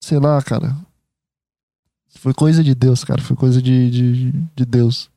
sei 0.00 0.18
lá, 0.18 0.40
cara. 0.42 0.74
Foi 2.20 2.32
coisa 2.32 2.64
de 2.64 2.74
Deus, 2.74 3.04
cara. 3.04 3.20
Foi 3.20 3.36
coisa 3.36 3.60
de, 3.60 3.90
de, 3.90 4.32
de 4.56 4.64
Deus. 4.64 5.10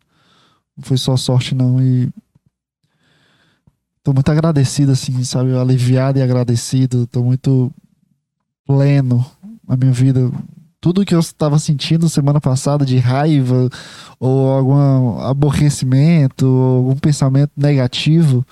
Não 0.75 0.84
foi 0.84 0.97
só 0.97 1.15
sorte, 1.15 1.55
não. 1.55 1.82
E 1.82 2.09
tô 4.03 4.11
muito 4.11 4.30
agradecido, 4.30 4.91
assim, 4.91 5.23
sabe? 5.23 5.55
Aliviado 5.55 6.19
e 6.19 6.21
agradecido. 6.21 7.07
Tô 7.07 7.23
muito 7.23 7.71
pleno 8.65 9.25
na 9.65 9.78
minha 9.78 9.93
vida 9.93 10.30
tudo 10.80 11.05
que 11.05 11.15
eu 11.15 11.19
estava 11.19 11.57
sentindo 11.59 12.09
semana 12.09 12.39
passada 12.39 12.86
de 12.86 12.97
raiva 12.97 13.69
ou 14.19 14.51
algum 14.51 15.19
aborrecimento 15.19 16.47
ou 16.47 16.78
algum 16.78 16.95
pensamento 16.95 17.51
negativo, 17.57 18.45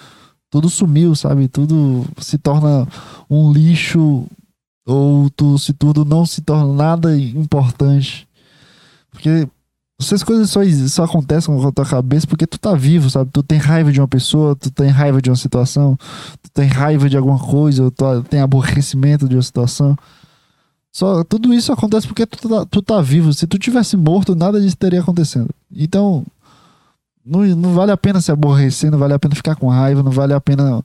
tudo 0.49 0.69
sumiu, 0.69 1.15
sabe? 1.15 1.47
Tudo 1.47 2.05
se 2.19 2.37
torna 2.37 2.87
um 3.29 3.51
lixo 3.51 4.25
ou 4.85 5.29
tu, 5.29 5.57
se 5.57 5.73
tudo 5.73 6.05
não 6.05 6.25
se 6.25 6.41
torna 6.41 6.71
nada 6.73 7.17
importante. 7.17 8.27
Porque 9.11 9.47
essas 9.99 10.23
coisas 10.23 10.49
só, 10.49 10.59
só 10.87 11.03
acontecem 11.05 11.55
com 11.55 11.67
a 11.67 11.71
tua 11.71 11.85
cabeça 11.85 12.27
porque 12.27 12.45
tu 12.45 12.59
tá 12.59 12.73
vivo, 12.75 13.09
sabe? 13.09 13.29
Tu 13.31 13.41
tem 13.43 13.57
raiva 13.57 13.91
de 13.91 13.99
uma 13.99 14.07
pessoa, 14.07 14.55
tu 14.55 14.69
tem 14.69 14.89
raiva 14.89 15.21
de 15.21 15.29
uma 15.29 15.35
situação, 15.35 15.97
tu 16.41 16.49
tem 16.53 16.67
raiva 16.67 17.09
de 17.09 17.17
alguma 17.17 17.39
coisa, 17.39 17.89
tu 17.91 18.23
tem 18.29 18.41
aborrecimento 18.41 19.27
de 19.27 19.35
uma 19.35 19.41
situação. 19.41 19.95
Só, 20.95 21.25
tudo 21.25 21.53
isso 21.53 21.73
acontece 21.73 22.07
porque 22.07 22.25
tu 22.25 22.47
tá, 22.47 22.65
tu 22.65 22.81
tá 22.81 23.01
vivo. 23.01 23.33
Se 23.33 23.45
tu 23.45 23.59
tivesse 23.59 23.97
morto, 23.97 24.33
nada 24.33 24.61
disso 24.61 24.77
teria 24.77 25.01
acontecendo. 25.01 25.49
Então, 25.69 26.25
não, 27.25 27.41
não 27.41 27.73
vale 27.73 27.91
a 27.91 27.97
pena 27.97 28.21
se 28.21 28.31
aborrecer, 28.31 28.89
não 28.89 28.97
vale 28.97 29.13
a 29.13 29.19
pena 29.19 29.35
ficar 29.35 29.57
com 29.57 29.67
raiva, 29.67 30.01
não 30.01 30.09
vale 30.09 30.31
a 30.31 30.39
pena 30.39 30.81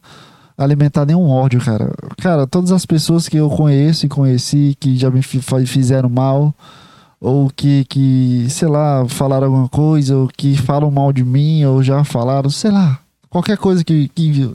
alimentar 0.59 1.07
nenhum 1.07 1.31
ódio, 1.31 1.61
cara. 1.61 1.95
Cara, 2.19 2.45
todas 2.45 2.73
as 2.73 2.85
pessoas 2.85 3.29
que 3.29 3.37
eu 3.37 3.49
conheço 3.51 4.05
e 4.05 4.09
conheci 4.09 4.77
que 4.81 4.97
já 4.97 5.09
me 5.13 5.23
fizeram 5.23 6.09
mal, 6.09 6.53
ou 7.21 7.49
que, 7.49 7.85
que, 7.85 8.47
sei 8.51 8.67
lá, 8.67 9.07
falaram 9.09 9.47
alguma 9.47 9.69
coisa, 9.69 10.17
ou 10.17 10.27
que 10.27 10.57
falam 10.57 10.91
mal 10.91 11.13
de 11.13 11.23
mim, 11.23 11.65
ou 11.67 11.85
já 11.85 12.03
falaram, 12.03 12.51
sei 12.51 12.73
lá, 12.73 12.99
qualquer 13.29 13.57
coisa 13.59 13.85
que, 13.85 14.09
que 14.09 14.51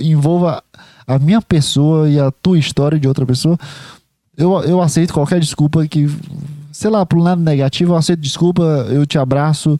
envolva 0.00 0.62
a 1.04 1.18
minha 1.18 1.42
pessoa 1.42 2.08
e 2.08 2.20
a 2.20 2.30
tua 2.30 2.60
história 2.60 2.96
de 2.96 3.08
outra 3.08 3.26
pessoa, 3.26 3.58
eu, 4.38 4.62
eu 4.62 4.80
aceito 4.80 5.12
qualquer 5.12 5.40
desculpa 5.40 5.84
que, 5.88 6.08
sei 6.70 6.88
lá, 6.88 7.04
um 7.12 7.18
lado 7.18 7.42
negativo, 7.42 7.92
eu 7.92 7.96
aceito 7.96 8.20
desculpa, 8.20 8.62
eu 8.88 9.04
te 9.04 9.18
abraço, 9.18 9.76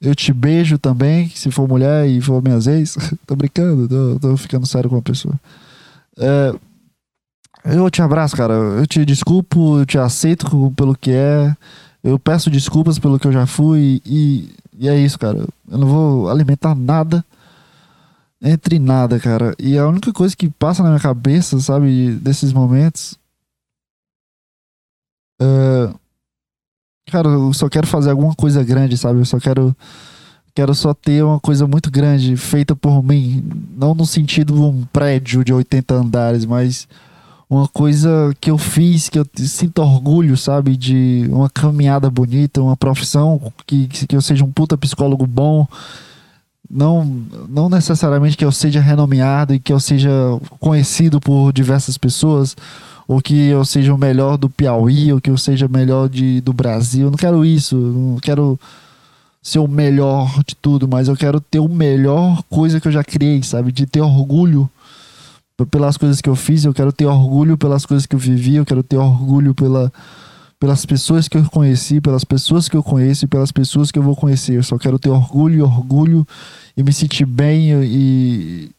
eu 0.00 0.14
te 0.14 0.32
beijo 0.32 0.78
também, 0.78 1.28
se 1.28 1.50
for 1.50 1.68
mulher 1.68 2.08
e 2.08 2.18
for 2.18 2.42
minhas 2.42 2.66
ex. 2.66 2.96
tô 3.26 3.36
brincando, 3.36 3.86
tô, 3.86 4.18
tô, 4.18 4.36
ficando 4.38 4.66
sério 4.66 4.88
com 4.88 4.96
a 4.96 5.02
pessoa. 5.02 5.34
É, 6.18 6.54
eu 7.66 7.90
te 7.90 8.00
abraço, 8.00 8.34
cara. 8.34 8.54
Eu 8.54 8.86
te 8.86 9.04
desculpo, 9.04 9.78
eu 9.78 9.84
te 9.84 9.98
aceito 9.98 10.72
pelo 10.74 10.96
que 10.96 11.10
é. 11.10 11.54
Eu 12.02 12.18
peço 12.18 12.50
desculpas 12.50 12.98
pelo 12.98 13.18
que 13.18 13.26
eu 13.26 13.32
já 13.32 13.46
fui 13.46 14.00
e, 14.06 14.50
e 14.78 14.88
é 14.88 14.98
isso, 14.98 15.18
cara. 15.18 15.46
Eu 15.70 15.78
não 15.78 15.88
vou 15.88 16.30
alimentar 16.30 16.74
nada 16.74 17.22
entre 18.42 18.78
nada, 18.78 19.18
cara. 19.20 19.54
E 19.58 19.76
a 19.76 19.86
única 19.86 20.10
coisa 20.12 20.34
que 20.34 20.48
passa 20.48 20.82
na 20.82 20.90
minha 20.90 21.00
cabeça, 21.00 21.58
sabe, 21.60 22.12
desses 22.12 22.52
momentos 22.52 23.18
Uh, 25.40 25.94
cara, 27.10 27.28
eu 27.28 27.52
só 27.52 27.68
quero 27.68 27.86
fazer 27.86 28.10
alguma 28.10 28.34
coisa 28.34 28.62
grande, 28.62 28.96
sabe? 28.96 29.18
Eu 29.18 29.24
só 29.24 29.38
quero 29.38 29.76
quero 30.54 30.74
só 30.74 30.94
ter 30.94 31.24
uma 31.24 31.40
coisa 31.40 31.66
muito 31.66 31.90
grande 31.90 32.36
feita 32.36 32.76
por 32.76 33.02
mim, 33.02 33.42
não 33.76 33.92
no 33.92 34.06
sentido 34.06 34.54
de 34.54 34.60
um 34.60 34.84
prédio 34.92 35.44
de 35.44 35.52
80 35.52 35.94
andares, 35.94 36.44
mas 36.44 36.86
uma 37.50 37.66
coisa 37.68 38.34
que 38.40 38.50
eu 38.50 38.56
fiz, 38.56 39.08
que 39.08 39.18
eu 39.18 39.26
sinto 39.36 39.82
orgulho, 39.82 40.36
sabe, 40.36 40.76
de 40.76 41.26
uma 41.28 41.50
caminhada 41.50 42.08
bonita, 42.08 42.62
uma 42.62 42.76
profissão 42.76 43.52
que, 43.66 43.88
que 43.88 44.16
eu 44.16 44.22
seja 44.22 44.44
um 44.44 44.52
puta 44.52 44.78
psicólogo 44.78 45.26
bom, 45.26 45.66
não 46.70 47.04
não 47.48 47.68
necessariamente 47.68 48.36
que 48.36 48.44
eu 48.44 48.52
seja 48.52 48.80
renomeado 48.80 49.54
e 49.54 49.60
que 49.60 49.72
eu 49.72 49.80
seja 49.80 50.10
conhecido 50.58 51.20
por 51.20 51.52
diversas 51.52 51.98
pessoas, 51.98 52.56
ou 53.06 53.20
que 53.20 53.48
eu 53.48 53.64
seja 53.64 53.94
o 53.94 53.98
melhor 53.98 54.36
do 54.36 54.48
Piauí, 54.48 55.12
ou 55.12 55.20
que 55.20 55.30
eu 55.30 55.36
seja 55.36 55.66
o 55.66 55.70
melhor 55.70 56.08
de, 56.08 56.40
do 56.40 56.52
Brasil. 56.52 57.06
Eu 57.06 57.10
não 57.10 57.18
quero 57.18 57.44
isso, 57.44 57.76
não 57.76 58.18
quero 58.18 58.58
ser 59.42 59.58
o 59.58 59.68
melhor 59.68 60.42
de 60.44 60.54
tudo, 60.56 60.88
mas 60.88 61.06
eu 61.06 61.16
quero 61.16 61.38
ter 61.38 61.58
o 61.58 61.68
melhor 61.68 62.42
coisa 62.44 62.80
que 62.80 62.88
eu 62.88 62.92
já 62.92 63.04
criei, 63.04 63.42
sabe? 63.42 63.70
De 63.70 63.84
ter 63.84 64.00
orgulho 64.00 64.70
pelas 65.70 65.96
coisas 65.96 66.20
que 66.20 66.28
eu 66.28 66.34
fiz, 66.34 66.64
eu 66.64 66.72
quero 66.72 66.90
ter 66.92 67.06
orgulho 67.06 67.56
pelas 67.56 67.84
coisas 67.84 68.06
que 68.06 68.14
eu 68.14 68.18
vivi, 68.18 68.56
eu 68.56 68.64
quero 68.64 68.82
ter 68.82 68.96
orgulho 68.96 69.54
pela, 69.54 69.92
pelas 70.58 70.86
pessoas 70.86 71.28
que 71.28 71.36
eu 71.36 71.44
conheci, 71.44 72.00
pelas 72.00 72.24
pessoas 72.24 72.68
que 72.68 72.76
eu 72.76 72.82
conheço 72.82 73.26
e 73.26 73.28
pelas 73.28 73.52
pessoas 73.52 73.92
que 73.92 73.98
eu 73.98 74.02
vou 74.02 74.16
conhecer. 74.16 74.54
Eu 74.54 74.62
só 74.62 74.78
quero 74.78 74.98
ter 74.98 75.10
orgulho 75.10 75.64
orgulho 75.64 76.26
e 76.74 76.82
me 76.82 76.92
sentir 76.92 77.26
bem 77.26 77.70
e, 77.84 78.70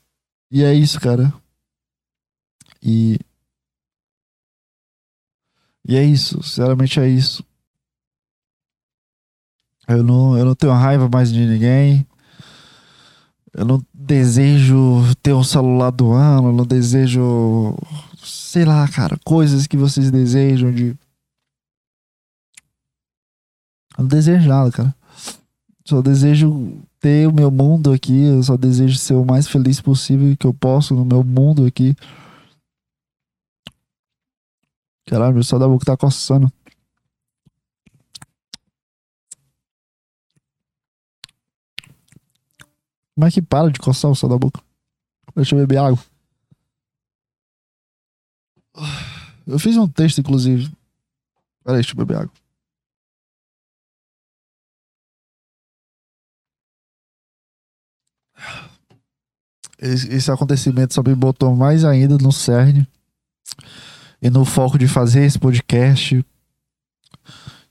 e 0.51 0.63
é 0.63 0.73
isso, 0.73 0.99
cara. 0.99 1.31
E 2.81 3.19
e 5.87 5.95
é 5.95 6.03
isso, 6.03 6.41
sinceramente 6.41 6.99
é 6.99 7.07
isso. 7.07 7.43
Eu 9.87 10.03
não, 10.03 10.37
eu 10.37 10.45
não 10.45 10.55
tenho 10.55 10.73
raiva 10.73 11.07
mais 11.07 11.31
de 11.31 11.45
ninguém. 11.45 12.05
Eu 13.53 13.65
não 13.65 13.85
desejo 13.93 15.03
ter 15.21 15.33
um 15.33 15.43
celular 15.43 15.91
do 15.91 16.11
ano, 16.11 16.49
eu 16.49 16.53
não 16.53 16.65
desejo, 16.65 17.77
sei 18.17 18.65
lá, 18.65 18.85
cara, 18.87 19.17
coisas 19.23 19.67
que 19.67 19.77
vocês 19.77 20.11
desejam 20.11 20.71
de. 20.73 20.87
Eu 23.97 24.01
não 24.01 24.07
desejo 24.07 24.49
nada, 24.49 24.71
cara. 24.71 24.95
Só 25.85 26.01
desejo 26.01 26.81
ter 26.99 27.27
o 27.27 27.33
meu 27.33 27.51
mundo 27.51 27.93
aqui, 27.93 28.23
eu 28.23 28.41
só 28.41 28.57
desejo 28.57 28.97
ser 28.97 29.13
o 29.13 29.23
mais 29.23 29.47
feliz 29.47 29.79
possível 29.79 30.35
que 30.35 30.47
eu 30.47 30.53
posso 30.53 30.95
no 30.95 31.05
meu 31.05 31.23
mundo 31.23 31.65
aqui. 31.65 31.95
Caralho, 35.05 35.35
meu 35.35 35.43
só 35.43 35.59
da 35.59 35.67
boca 35.67 35.85
tá 35.85 35.95
coçando. 35.95 36.51
Como 43.13 43.25
é 43.27 43.31
que 43.31 43.41
para 43.41 43.71
de 43.71 43.79
coçar 43.79 44.11
o 44.11 44.15
céu 44.15 44.27
da 44.27 44.37
boca? 44.37 44.61
Deixa 45.35 45.55
eu 45.55 45.59
beber 45.59 45.77
água. 45.77 46.03
Eu 49.47 49.59
fiz 49.59 49.77
um 49.77 49.87
texto, 49.87 50.19
inclusive. 50.19 50.69
Peraí, 51.63 51.77
deixa 51.77 51.93
eu 51.93 51.97
beber 51.97 52.17
água. 52.17 52.33
Esse, 59.77 60.07
esse 60.13 60.31
acontecimento 60.31 60.93
só 60.93 61.03
me 61.03 61.13
botou 61.13 61.55
mais 61.55 61.85
ainda 61.85 62.17
no 62.17 62.31
cerne 62.31 62.87
e 64.25 64.29
no 64.31 64.43
foco 64.43 64.75
de 64.75 64.87
fazer 64.87 65.23
esse 65.23 65.37
podcast, 65.37 66.25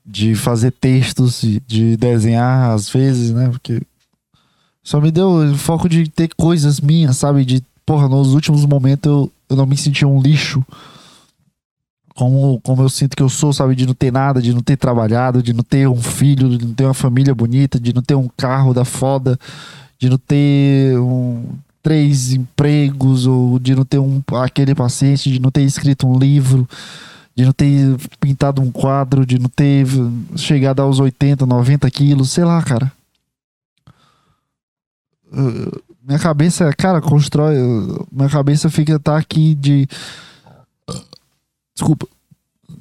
de 0.07 0.37
fazer 0.37 0.71
textos, 0.71 1.43
de 1.67 1.97
desenhar 1.97 2.71
às 2.71 2.89
vezes, 2.89 3.33
né? 3.33 3.49
Porque 3.49 3.83
só 4.81 5.01
me 5.01 5.11
deu 5.11 5.31
o 5.31 5.59
foco 5.59 5.89
de 5.89 6.09
ter 6.09 6.33
coisas 6.37 6.79
minhas, 6.79 7.17
sabe? 7.17 7.45
De, 7.45 7.61
porra, 7.85 8.09
nos 8.09 8.35
últimos 8.35 8.65
momentos 8.67 9.11
eu, 9.11 9.33
eu 9.51 9.57
não 9.57 9.67
me 9.67 9.77
senti 9.77 10.07
um 10.07 10.23
lixo. 10.23 10.65
Como, 12.15 12.61
como 12.61 12.83
eu 12.83 12.89
sinto 12.89 13.17
que 13.17 13.23
eu 13.25 13.29
sou, 13.29 13.53
sabe? 13.53 13.75
De 13.75 13.85
não 13.85 13.95
ter 13.95 14.13
nada, 14.13 14.41
de 14.41 14.55
não 14.55 14.63
ter 14.63 14.77
trabalhado, 14.77 15.43
de 15.43 15.53
não 15.53 15.65
ter 15.65 15.89
um 15.89 16.01
filho, 16.01 16.57
de 16.57 16.65
não 16.67 16.75
ter 16.75 16.85
uma 16.85 16.95
família 16.95 17.35
bonita, 17.35 17.81
de 17.81 17.93
não 17.93 18.01
ter 18.01 18.15
um 18.15 18.31
carro 18.37 18.73
da 18.73 18.85
foda, 18.85 19.37
de 19.99 20.09
não 20.09 20.19
ter 20.19 20.97
um, 21.01 21.43
três 21.85 22.33
empregos, 22.33 23.27
ou 23.27 23.59
de 23.59 23.75
não 23.75 23.85
ter 23.85 23.99
um, 23.99 24.23
aquele 24.43 24.75
paciente, 24.75 25.31
de 25.31 25.39
não 25.39 25.51
ter 25.51 25.61
escrito 25.61 26.09
um 26.09 26.19
livro, 26.19 26.67
de 27.37 27.45
não 27.45 27.53
ter 27.53 27.95
pintado 28.19 28.63
um 28.63 28.73
quadro, 28.73 29.27
de 29.27 29.39
não 29.39 29.51
ter 29.51 29.87
chegado 30.35 30.81
aos 30.81 30.99
80, 30.99 31.45
90 31.45 31.91
quilos, 31.91 32.31
sei 32.31 32.43
lá, 32.43 32.63
cara. 32.63 32.91
minha 36.03 36.19
cabeça, 36.19 36.73
cara, 36.73 37.03
constrói. 37.03 37.55
minha 38.11 38.31
cabeça 38.31 38.71
fica 38.71 38.99
tá 38.99 39.19
aqui 39.19 39.55
de. 39.55 39.87
Desculpa. 41.75 42.09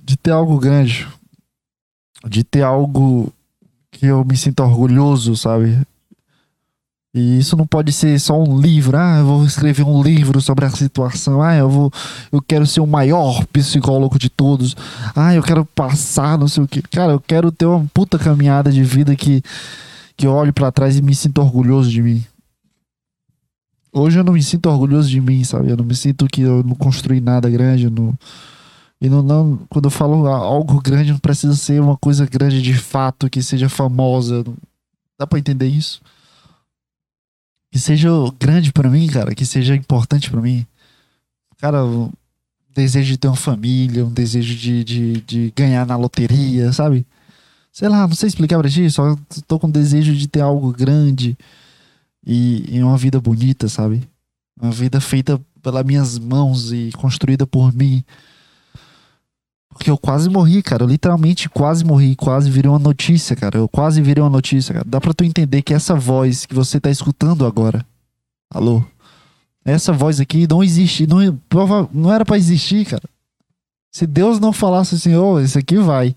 De 0.06 0.16
ter 0.16 0.32
algo 0.32 0.58
grande. 0.58 1.10
De 2.26 2.41
ter 2.41 2.62
algo 2.62 3.34
que 3.91 4.06
eu 4.06 4.24
me 4.24 4.38
sinto 4.38 4.64
orgulhoso, 4.64 5.36
sabe? 5.36 5.78
E 7.14 7.38
isso 7.38 7.55
não 7.55 7.68
pode 7.68 7.91
ser 7.91 8.20
só 8.20 8.41
um 8.41 8.59
livro. 8.59 8.97
Ah, 8.97 9.20
eu 9.20 9.26
vou 9.26 9.45
escrever 9.45 9.84
um 9.84 10.01
livro 10.01 10.41
sobre 10.41 10.66
a 10.66 10.70
situação. 10.72 11.41
Ah, 11.41 11.55
eu 11.55 11.70
vou, 11.70 11.93
eu 12.32 12.41
quero 12.41 12.66
ser 12.66 12.80
o 12.80 12.88
maior 12.88 13.45
psicólogo 13.47 14.18
de 14.18 14.30
todos. 14.30 14.76
Ah, 15.16 15.34
eu 15.36 15.43
quero 15.43 15.64
passar, 15.64 16.38
não 16.38 16.47
sei 16.47 16.64
o 16.64 16.68
que. 16.68 16.82
Cara, 16.82 17.11
eu 17.11 17.20
quero 17.20 17.51
ter 17.51 17.66
uma 17.66 17.86
puta 17.93 18.18
caminhada 18.18 18.72
de 18.72 18.84
vida 18.84 19.16
que 19.16 19.43
que 20.16 20.28
eu 20.28 20.32
olho 20.32 20.53
para 20.53 20.72
trás 20.72 20.95
e 20.95 21.01
me 21.01 21.16
sinto 21.16 21.41
orgulhoso 21.41 21.89
de 21.89 22.01
mim. 22.01 22.24
Hoje 23.91 24.20
eu 24.20 24.24
não 24.24 24.34
me 24.34 24.43
sinto 24.43 24.70
orgulhoso 24.70 25.09
de 25.09 25.20
mim, 25.20 25.43
sabe? 25.43 25.70
Eu 25.70 25.78
não 25.78 25.86
me 25.86 25.95
sinto 25.95 26.28
que 26.28 26.41
eu 26.41 26.64
não 26.64 26.76
construí 26.76 27.20
nada 27.20 27.49
grande, 27.49 27.89
não 27.89 28.18
e 29.03 29.09
não, 29.09 29.22
não, 29.22 29.59
quando 29.70 29.86
eu 29.88 29.91
falo 29.91 30.26
algo 30.28 30.82
grande, 30.82 31.11
não 31.11 31.20
precisa 31.20 31.53
ser 31.55 31.82
uma 31.82 31.97
coisa 31.97 32.26
grande 32.26 32.61
de 32.61 32.74
fato, 32.74 33.30
que 33.30 33.43
seja 33.43 33.68
famosa. 33.68 34.45
Dá 35.20 35.28
pra 35.28 35.38
entender 35.38 35.68
isso? 35.68 36.01
Que 37.74 37.80
seja 37.80 38.07
grande 38.39 38.71
para 38.71 38.88
mim, 38.88 39.07
cara, 39.07 39.34
que 39.34 39.47
seja 39.47 39.76
importante 39.76 40.30
para 40.30 40.39
mim. 40.39 40.63
Cara, 41.57 41.84
um 41.84 42.11
desejo 42.76 43.13
de 43.13 43.17
ter 43.17 43.28
uma 43.28 43.36
família, 43.36 44.05
um 44.05 44.13
desejo 44.13 44.55
de, 44.55 44.84
de, 44.84 45.21
de 45.21 45.53
ganhar 45.55 45.84
na 45.84 45.97
loteria, 45.97 46.71
sabe? 46.71 47.03
Sei 47.71 47.89
lá, 47.89 48.07
não 48.07 48.15
sei 48.15 48.28
explicar 48.28 48.59
pra 48.59 48.69
ti, 48.69 48.91
só 48.91 49.17
tô 49.47 49.57
com 49.57 49.67
desejo 49.67 50.13
de 50.13 50.28
ter 50.28 50.41
algo 50.41 50.71
grande 50.71 51.36
e, 52.24 52.63
e 52.69 52.84
uma 52.84 52.95
vida 52.95 53.19
bonita, 53.19 53.67
sabe? 53.67 54.07
Uma 54.61 54.71
vida 54.71 55.01
feita 55.01 55.41
pelas 55.59 55.84
minhas 55.84 56.19
mãos 56.19 56.71
e 56.71 56.91
construída 56.91 57.47
por 57.47 57.74
mim. 57.74 58.03
Porque 59.74 59.89
eu 59.89 59.97
quase 59.97 60.30
morri, 60.30 60.61
cara. 60.61 60.84
Eu 60.84 60.88
literalmente 60.88 61.49
quase 61.49 61.84
morri, 61.84 62.15
quase 62.15 62.49
virei 62.49 62.69
uma 62.69 62.80
notícia, 62.80 63.36
cara. 63.36 63.57
Eu 63.57 63.67
quase 63.67 64.01
virei 64.01 64.21
uma 64.24 64.30
notícia, 64.30 64.74
cara. 64.74 64.86
Dá 64.88 65.01
pra 65.01 65.13
tu 65.13 65.24
entender 65.24 65.61
que 65.61 65.74
essa 65.74 65.95
voz 65.95 66.45
que 66.45 66.53
você 66.53 66.80
tá 66.80 66.89
escutando 66.89 67.45
agora. 67.45 67.86
Alô? 68.49 68.84
Essa 69.65 69.91
voz 69.91 70.19
aqui 70.19 70.47
não 70.47 70.63
existe. 70.63 71.07
Não, 71.07 71.17
não 71.91 72.13
era 72.13 72.24
para 72.24 72.38
existir, 72.38 72.86
cara. 72.86 73.03
Se 73.91 74.05
Deus 74.05 74.39
não 74.39 74.53
falasse 74.53 74.95
assim, 74.95 75.15
ô, 75.15 75.34
oh, 75.34 75.39
esse 75.39 75.57
aqui 75.57 75.78
vai. 75.78 76.15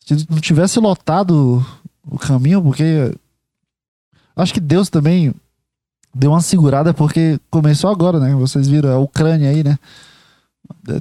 Se 0.00 0.26
não 0.28 0.40
tivesse 0.40 0.78
lotado 0.78 1.64
o 2.04 2.18
caminho, 2.18 2.62
porque. 2.62 3.14
Acho 4.34 4.54
que 4.54 4.60
Deus 4.60 4.88
também 4.88 5.34
deu 6.14 6.30
uma 6.30 6.40
segurada, 6.40 6.92
porque 6.92 7.38
começou 7.50 7.90
agora, 7.90 8.18
né? 8.18 8.34
Vocês 8.34 8.66
viram 8.68 8.90
a 8.90 8.98
Ucrânia 8.98 9.50
aí, 9.50 9.62
né? 9.62 9.78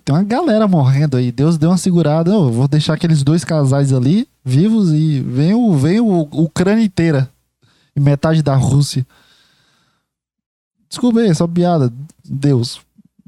Tem 0.03 0.15
uma 0.15 0.23
galera 0.23 0.67
morrendo 0.67 1.17
aí. 1.17 1.31
Deus 1.31 1.57
deu 1.57 1.69
uma 1.69 1.77
segurada. 1.77 2.31
Eu 2.31 2.51
vou 2.51 2.67
deixar 2.67 2.93
aqueles 2.93 3.23
dois 3.23 3.43
casais 3.43 3.93
ali 3.93 4.27
vivos 4.43 4.91
e 4.91 5.19
vem 5.21 5.53
o, 5.53 5.73
vem 5.75 5.99
o, 5.99 6.21
Ucrânia 6.31 6.83
inteira. 6.83 7.29
E 7.95 7.99
metade 7.99 8.41
da 8.41 8.55
Rússia. 8.55 9.05
Desculpa 10.87 11.19
aí, 11.19 11.29
é 11.29 11.33
só 11.33 11.47
piada. 11.47 11.91
Deus. 12.23 12.81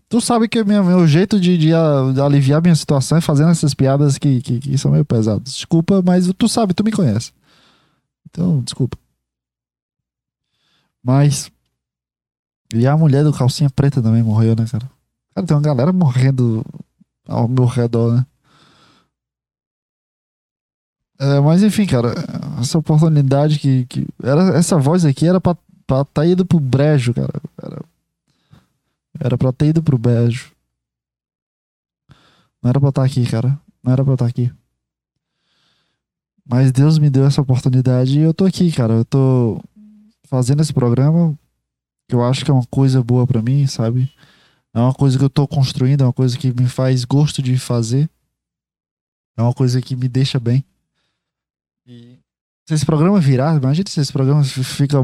Tu 0.09 0.21
sabe 0.21 0.47
que 0.47 0.63
meu, 0.63 0.83
meu 0.83 1.07
jeito 1.07 1.39
de, 1.39 1.57
de, 1.57 1.69
de, 1.69 2.21
aliviar 2.21 2.61
minha 2.61 2.75
situação 2.75 3.17
é 3.17 3.21
fazendo 3.21 3.49
essas 3.49 3.73
piadas 3.73 4.17
que, 4.17 4.41
que, 4.41 4.59
que 4.59 4.77
são 4.77 4.91
meio 4.91 5.03
pesadas. 5.03 5.53
Desculpa, 5.53 6.03
mas 6.05 6.31
tu 6.37 6.47
sabe, 6.47 6.73
tu 6.73 6.83
me 6.83 6.91
conhece. 6.91 7.31
Então, 8.29 8.61
desculpa. 8.61 8.97
Mas. 11.03 11.51
E 12.73 12.87
a 12.87 12.95
mulher 12.95 13.23
do 13.23 13.33
calcinha 13.33 13.69
preta 13.69 14.01
também 14.01 14.23
morreu, 14.23 14.55
né, 14.55 14.65
cara? 14.71 14.89
Cara, 15.33 15.47
tem 15.47 15.55
uma 15.55 15.63
galera 15.63 15.91
morrendo 15.91 16.63
ao 17.27 17.47
meu 17.47 17.65
redor, 17.65 18.15
né? 18.15 18.25
É, 21.19 21.39
mas 21.39 21.63
enfim, 21.63 21.85
cara, 21.85 22.13
essa 22.59 22.77
oportunidade 22.77 23.59
que, 23.59 23.85
que 23.85 24.05
era 24.21 24.57
essa 24.57 24.77
voz 24.77 25.05
aqui 25.05 25.27
era 25.27 25.39
pra, 25.39 25.55
pra 25.87 26.03
tá 26.03 26.25
ido 26.25 26.45
pro 26.45 26.59
brejo, 26.59 27.13
cara. 27.13 27.41
Era, 27.61 27.81
era 29.19 29.37
pra 29.37 29.53
ter 29.53 29.67
ido 29.67 29.81
pro 29.81 29.97
brejo. 29.97 30.51
Não 32.61 32.69
era 32.69 32.79
pra 32.79 32.89
estar 32.89 33.01
tá 33.01 33.05
aqui, 33.05 33.25
cara. 33.25 33.59
Não 33.83 33.93
era 33.93 34.03
pra 34.03 34.13
estar 34.13 34.25
tá 34.25 34.29
aqui. 34.29 34.51
Mas 36.45 36.71
Deus 36.71 36.99
me 36.99 37.09
deu 37.09 37.25
essa 37.25 37.41
oportunidade 37.41 38.19
e 38.19 38.21
eu 38.21 38.33
tô 38.33 38.45
aqui, 38.45 38.71
cara. 38.71 38.93
Eu 38.93 39.05
tô 39.05 39.61
fazendo 40.25 40.61
esse 40.61 40.73
programa 40.73 41.37
que 42.07 42.15
eu 42.15 42.23
acho 42.23 42.43
que 42.43 42.51
é 42.51 42.53
uma 42.53 42.65
coisa 42.67 43.01
boa 43.01 43.25
para 43.25 43.41
mim, 43.41 43.65
sabe? 43.67 44.11
É 44.73 44.79
uma 44.79 44.93
coisa 44.93 45.17
que 45.17 45.23
eu 45.23 45.29
tô 45.29 45.47
construindo, 45.47 46.01
é 46.01 46.05
uma 46.05 46.13
coisa 46.13 46.37
que 46.37 46.51
me 46.51 46.67
faz 46.67 47.05
gosto 47.05 47.41
de 47.41 47.57
fazer. 47.59 48.09
É 49.37 49.41
uma 49.41 49.53
coisa 49.53 49.81
que 49.81 49.95
me 49.95 50.07
deixa 50.07 50.39
bem. 50.39 50.65
E 51.85 52.17
se 52.65 52.73
esse 52.73 52.85
programa 52.85 53.19
virar, 53.19 53.55
imagina 53.55 53.89
se 53.89 53.99
esse 53.99 54.11
programa 54.11 54.43
fica, 54.43 54.97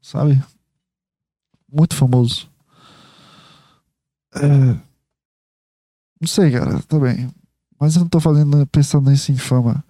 sabe, 0.00 0.42
muito 1.70 1.94
famoso. 1.94 2.48
É... 4.34 4.86
Não 6.20 6.26
sei, 6.26 6.50
cara, 6.50 6.80
tá 6.82 6.98
bem. 6.98 7.28
Mas 7.78 7.96
eu 7.96 8.00
não 8.02 8.08
tô 8.08 8.20
fazendo, 8.20 8.66
pensando 8.68 9.10
nisso 9.10 9.30
em 9.30 9.36
fama. 9.36 9.84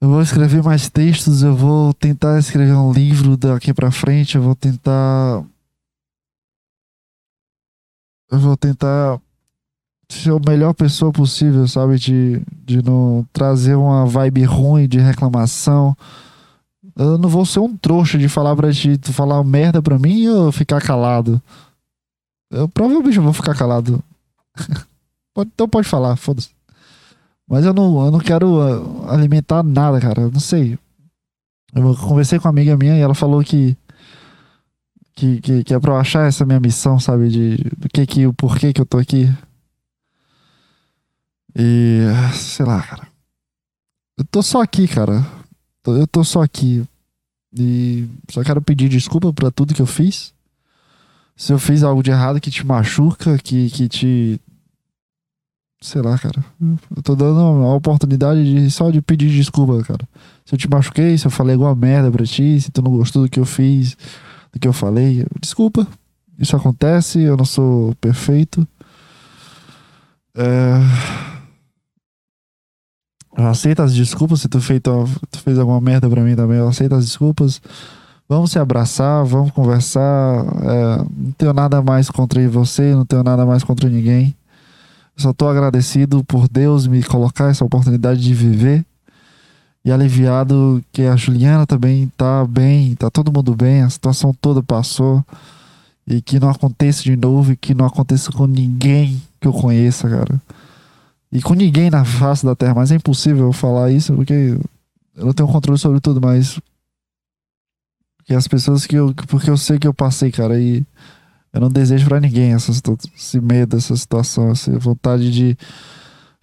Eu 0.00 0.08
vou 0.08 0.22
escrever 0.22 0.62
mais 0.62 0.88
textos, 0.88 1.42
eu 1.42 1.54
vou 1.54 1.92
tentar 1.92 2.38
escrever 2.38 2.74
um 2.74 2.92
livro 2.92 3.36
daqui 3.36 3.74
pra 3.74 3.90
frente, 3.90 4.36
eu 4.36 4.42
vou 4.42 4.54
tentar 4.54 5.44
eu 8.30 8.38
vou 8.38 8.56
tentar 8.56 9.20
ser 10.08 10.32
a 10.32 10.50
melhor 10.50 10.72
pessoa 10.74 11.12
possível, 11.12 11.66
sabe? 11.66 11.98
De, 11.98 12.42
de 12.64 12.82
não 12.82 13.26
trazer 13.32 13.74
uma 13.74 14.06
vibe 14.06 14.44
ruim 14.44 14.88
de 14.88 14.98
reclamação. 14.98 15.96
Eu 16.96 17.18
não 17.18 17.28
vou 17.28 17.46
ser 17.46 17.60
um 17.60 17.76
trouxa 17.76 18.18
de 18.18 18.28
falar 18.28 18.54
pra 18.56 18.72
ti, 18.72 18.98
falar 19.04 19.42
merda 19.44 19.80
pra 19.80 19.98
mim 19.98 20.28
ou 20.28 20.52
ficar 20.52 20.80
calado. 20.80 21.40
Eu 22.50 22.68
provavelmente 22.68 23.18
vou 23.18 23.32
ficar 23.32 23.54
calado. 23.54 24.02
então 25.38 25.68
pode 25.68 25.88
falar, 25.88 26.16
foda-se. 26.16 26.50
Mas 27.48 27.64
eu 27.64 27.72
não, 27.72 28.04
eu 28.04 28.10
não 28.10 28.20
quero 28.20 28.60
ah, 28.60 29.14
alimentar 29.14 29.62
nada, 29.62 30.00
cara. 30.00 30.22
Eu 30.22 30.30
não 30.30 30.40
sei. 30.40 30.78
Eu 31.74 31.96
conversei 31.96 32.38
com 32.38 32.46
uma 32.46 32.52
amiga 32.52 32.76
minha 32.76 32.96
e 32.96 33.00
ela 33.00 33.14
falou 33.14 33.42
que 33.42 33.76
que, 35.20 35.40
que, 35.40 35.64
que 35.64 35.74
é 35.74 35.78
pra 35.78 35.92
eu 35.92 35.96
achar 35.98 36.26
essa 36.26 36.46
minha 36.46 36.58
missão, 36.58 36.98
sabe? 36.98 37.28
De 37.28 37.56
do 37.76 37.88
que 37.92 38.06
que, 38.06 38.26
o 38.26 38.32
porquê 38.32 38.72
que 38.72 38.80
eu 38.80 38.86
tô 38.86 38.96
aqui. 38.96 39.30
E. 41.54 42.00
Sei 42.32 42.64
lá, 42.64 42.80
cara. 42.80 43.06
Eu 44.16 44.24
tô 44.24 44.42
só 44.42 44.62
aqui, 44.62 44.88
cara. 44.88 45.24
Eu 45.86 46.06
tô 46.06 46.24
só 46.24 46.42
aqui. 46.42 46.84
E 47.54 48.08
só 48.30 48.42
quero 48.42 48.62
pedir 48.62 48.88
desculpa 48.88 49.32
por 49.32 49.52
tudo 49.52 49.74
que 49.74 49.82
eu 49.82 49.86
fiz. 49.86 50.32
Se 51.36 51.52
eu 51.52 51.58
fiz 51.58 51.82
algo 51.82 52.02
de 52.02 52.10
errado 52.10 52.40
que 52.40 52.50
te 52.50 52.64
machuca, 52.66 53.36
que, 53.38 53.68
que 53.68 53.88
te. 53.88 54.40
Sei 55.82 56.00
lá, 56.00 56.18
cara. 56.18 56.44
Eu 56.96 57.02
tô 57.02 57.14
dando 57.14 57.40
a 57.40 57.74
oportunidade 57.74 58.42
de, 58.44 58.70
só 58.70 58.90
de 58.90 59.02
pedir 59.02 59.30
desculpa, 59.30 59.82
cara. 59.82 60.08
Se 60.46 60.54
eu 60.54 60.58
te 60.58 60.68
machuquei, 60.68 61.18
se 61.18 61.26
eu 61.26 61.30
falei 61.30 61.54
alguma 61.54 61.74
merda 61.74 62.10
pra 62.10 62.24
ti, 62.24 62.60
se 62.60 62.70
tu 62.70 62.80
não 62.80 62.90
gostou 62.90 63.24
do 63.24 63.30
que 63.30 63.40
eu 63.40 63.46
fiz 63.46 63.96
do 64.52 64.58
que 64.58 64.68
eu 64.68 64.72
falei. 64.72 65.24
Desculpa, 65.40 65.86
isso 66.38 66.56
acontece, 66.56 67.20
eu 67.20 67.36
não 67.36 67.44
sou 67.44 67.94
perfeito. 67.96 68.66
É... 70.34 70.74
Eu 73.36 73.46
aceito 73.46 73.80
as 73.80 73.94
desculpas 73.94 74.40
se 74.40 74.48
tu, 74.48 74.60
feito, 74.60 75.08
tu 75.30 75.38
fez 75.40 75.58
alguma 75.58 75.80
merda 75.80 76.10
pra 76.10 76.22
mim 76.22 76.34
também. 76.34 76.58
Eu 76.58 76.68
aceito 76.68 76.94
as 76.94 77.04
desculpas. 77.06 77.60
Vamos 78.28 78.52
se 78.52 78.58
abraçar, 78.58 79.24
vamos 79.24 79.50
conversar. 79.50 80.44
É, 80.62 80.96
não 80.98 81.32
tenho 81.32 81.52
nada 81.52 81.80
mais 81.82 82.10
contra 82.10 82.46
você, 82.48 82.94
não 82.94 83.04
tenho 83.04 83.22
nada 83.22 83.46
mais 83.46 83.64
contra 83.64 83.88
ninguém. 83.88 84.36
Só 85.16 85.32
tô 85.32 85.48
agradecido 85.48 86.24
por 86.24 86.48
Deus 86.48 86.86
me 86.86 87.02
colocar 87.02 87.50
essa 87.50 87.64
oportunidade 87.64 88.20
de 88.20 88.34
viver 88.34 88.84
e 89.84 89.90
aliviado 89.90 90.84
que 90.92 91.02
a 91.02 91.16
Juliana 91.16 91.66
também 91.66 92.08
tá 92.16 92.44
bem, 92.46 92.94
tá 92.94 93.10
todo 93.10 93.32
mundo 93.32 93.54
bem, 93.54 93.82
a 93.82 93.90
situação 93.90 94.34
toda 94.34 94.62
passou 94.62 95.24
e 96.06 96.20
que 96.20 96.38
não 96.38 96.50
aconteça 96.50 97.02
de 97.02 97.16
novo 97.16 97.52
e 97.52 97.56
que 97.56 97.72
não 97.74 97.86
aconteça 97.86 98.30
com 98.32 98.46
ninguém 98.46 99.22
que 99.40 99.48
eu 99.48 99.52
conheça, 99.52 100.08
cara. 100.08 100.40
E 101.32 101.40
com 101.40 101.54
ninguém 101.54 101.90
na 101.90 102.04
face 102.04 102.44
da 102.44 102.56
Terra, 102.56 102.74
mas 102.74 102.90
é 102.90 102.96
impossível 102.96 103.46
eu 103.46 103.52
falar 103.52 103.90
isso 103.90 104.12
porque 104.14 104.58
eu 105.16 105.26
não 105.26 105.32
tenho 105.32 105.48
controle 105.48 105.78
sobre 105.78 106.00
tudo, 106.00 106.20
mas 106.20 106.60
que 108.24 108.34
as 108.34 108.46
pessoas 108.46 108.86
que 108.86 108.96
eu 108.96 109.14
porque 109.28 109.48
eu 109.48 109.56
sei 109.56 109.78
que 109.78 109.86
eu 109.86 109.94
passei, 109.94 110.30
cara, 110.30 110.60
e 110.60 110.84
eu 111.52 111.60
não 111.60 111.68
desejo 111.68 112.06
para 112.06 112.20
ninguém 112.20 112.52
essa, 112.52 112.70
esse 113.16 113.40
medo, 113.40 113.76
essa 113.76 113.96
situação, 113.96 114.50
essa 114.50 114.76
vontade 114.78 115.30
de 115.30 115.56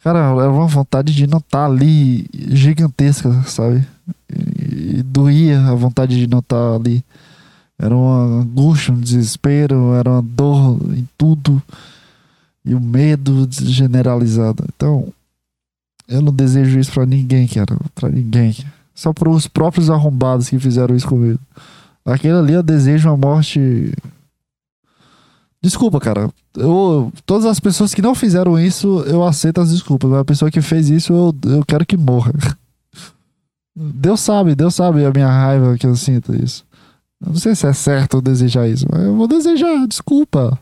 Cara, 0.07 0.19
era 0.19 0.49
uma 0.49 0.67
vontade 0.67 1.13
de 1.13 1.27
não 1.27 1.39
estar 1.39 1.59
tá 1.59 1.65
ali 1.65 2.25
gigantesca, 2.31 3.29
sabe? 3.43 3.85
E, 4.33 5.03
doía 5.03 5.59
a 5.59 5.75
vontade 5.75 6.17
de 6.17 6.27
não 6.27 6.39
estar 6.39 6.55
tá 6.55 6.75
ali. 6.75 7.03
Era 7.77 7.93
uma 7.93 8.39
angústia, 8.39 8.93
um 8.93 9.01
desespero, 9.01 9.93
era 9.95 10.09
uma 10.09 10.21
dor 10.21 10.79
em 10.95 11.05
tudo. 11.17 11.61
E 12.63 12.73
o 12.73 12.77
um 12.77 12.79
medo 12.79 13.49
generalizado. 13.51 14.63
Então, 14.73 15.11
eu 16.07 16.21
não 16.21 16.31
desejo 16.31 16.79
isso 16.79 16.93
para 16.93 17.05
ninguém, 17.05 17.45
cara. 17.45 17.77
Para 17.93 18.07
ninguém. 18.07 18.55
Só 18.95 19.11
para 19.11 19.29
os 19.29 19.45
próprios 19.45 19.89
arrombados 19.89 20.47
que 20.47 20.57
fizeram 20.57 20.95
isso 20.95 21.05
comigo. 21.05 21.39
Aquele 22.05 22.37
ali 22.37 22.53
eu 22.53 22.63
desejo 22.63 23.09
uma 23.09 23.17
morte. 23.17 23.91
Desculpa, 25.67 25.99
cara. 25.99 26.29
Eu, 26.55 27.11
todas 27.25 27.45
as 27.45 27.59
pessoas 27.59 27.93
que 27.93 28.01
não 28.01 28.15
fizeram 28.15 28.57
isso, 28.57 29.01
eu 29.01 29.21
aceito 29.21 29.59
as 29.59 29.69
desculpas. 29.69 30.09
Mas 30.09 30.19
a 30.21 30.25
pessoa 30.25 30.49
que 30.49 30.61
fez 30.61 30.89
isso, 30.89 31.11
eu, 31.11 31.35
eu 31.51 31.65
quero 31.65 31.85
que 31.85 31.97
morra. 31.97 32.31
Deus 33.75 34.21
sabe, 34.21 34.55
Deus 34.55 34.73
sabe 34.73 35.03
a 35.03 35.11
minha 35.11 35.27
raiva 35.27 35.77
que 35.77 35.85
eu 35.85 35.93
sinto 35.93 36.33
isso. 36.33 36.65
Eu 37.21 37.31
não 37.31 37.35
sei 37.35 37.53
se 37.53 37.67
é 37.67 37.73
certo 37.73 38.17
eu 38.17 38.21
desejar 38.21 38.65
isso, 38.69 38.85
mas 38.89 39.01
eu 39.03 39.15
vou 39.17 39.27
desejar, 39.27 39.85
desculpa. 39.85 40.57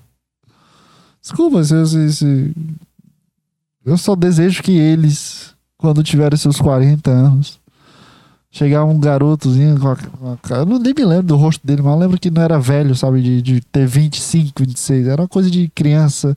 Desculpa 1.21 1.63
se, 1.63 1.85
se, 1.85 2.13
se... 2.13 2.55
eu 3.85 3.97
só 3.97 4.15
desejo 4.15 4.63
que 4.63 4.71
eles, 4.71 5.53
quando 5.77 6.01
tiverem 6.01 6.37
seus 6.37 6.59
40 6.59 7.11
anos, 7.11 7.59
chegar 8.55 8.85
um 8.85 8.97
garotozinho 8.97 9.77
com 9.77 9.89
a, 9.89 9.97
com 9.97 10.53
a, 10.53 10.57
Eu 10.57 10.65
nem 10.65 10.93
me 10.93 11.03
lembro 11.03 11.27
do 11.27 11.35
rosto 11.35 11.67
dele, 11.67 11.81
mas 11.81 11.91
eu 11.91 11.99
lembro 11.99 12.17
que 12.17 12.31
não 12.31 12.41
era 12.41 12.57
velho, 12.57 12.95
sabe? 12.95 13.21
De, 13.21 13.41
de 13.41 13.59
ter 13.59 13.85
25, 13.85 14.63
26. 14.63 15.07
Era 15.07 15.21
uma 15.21 15.27
coisa 15.27 15.51
de 15.51 15.67
criança 15.67 16.33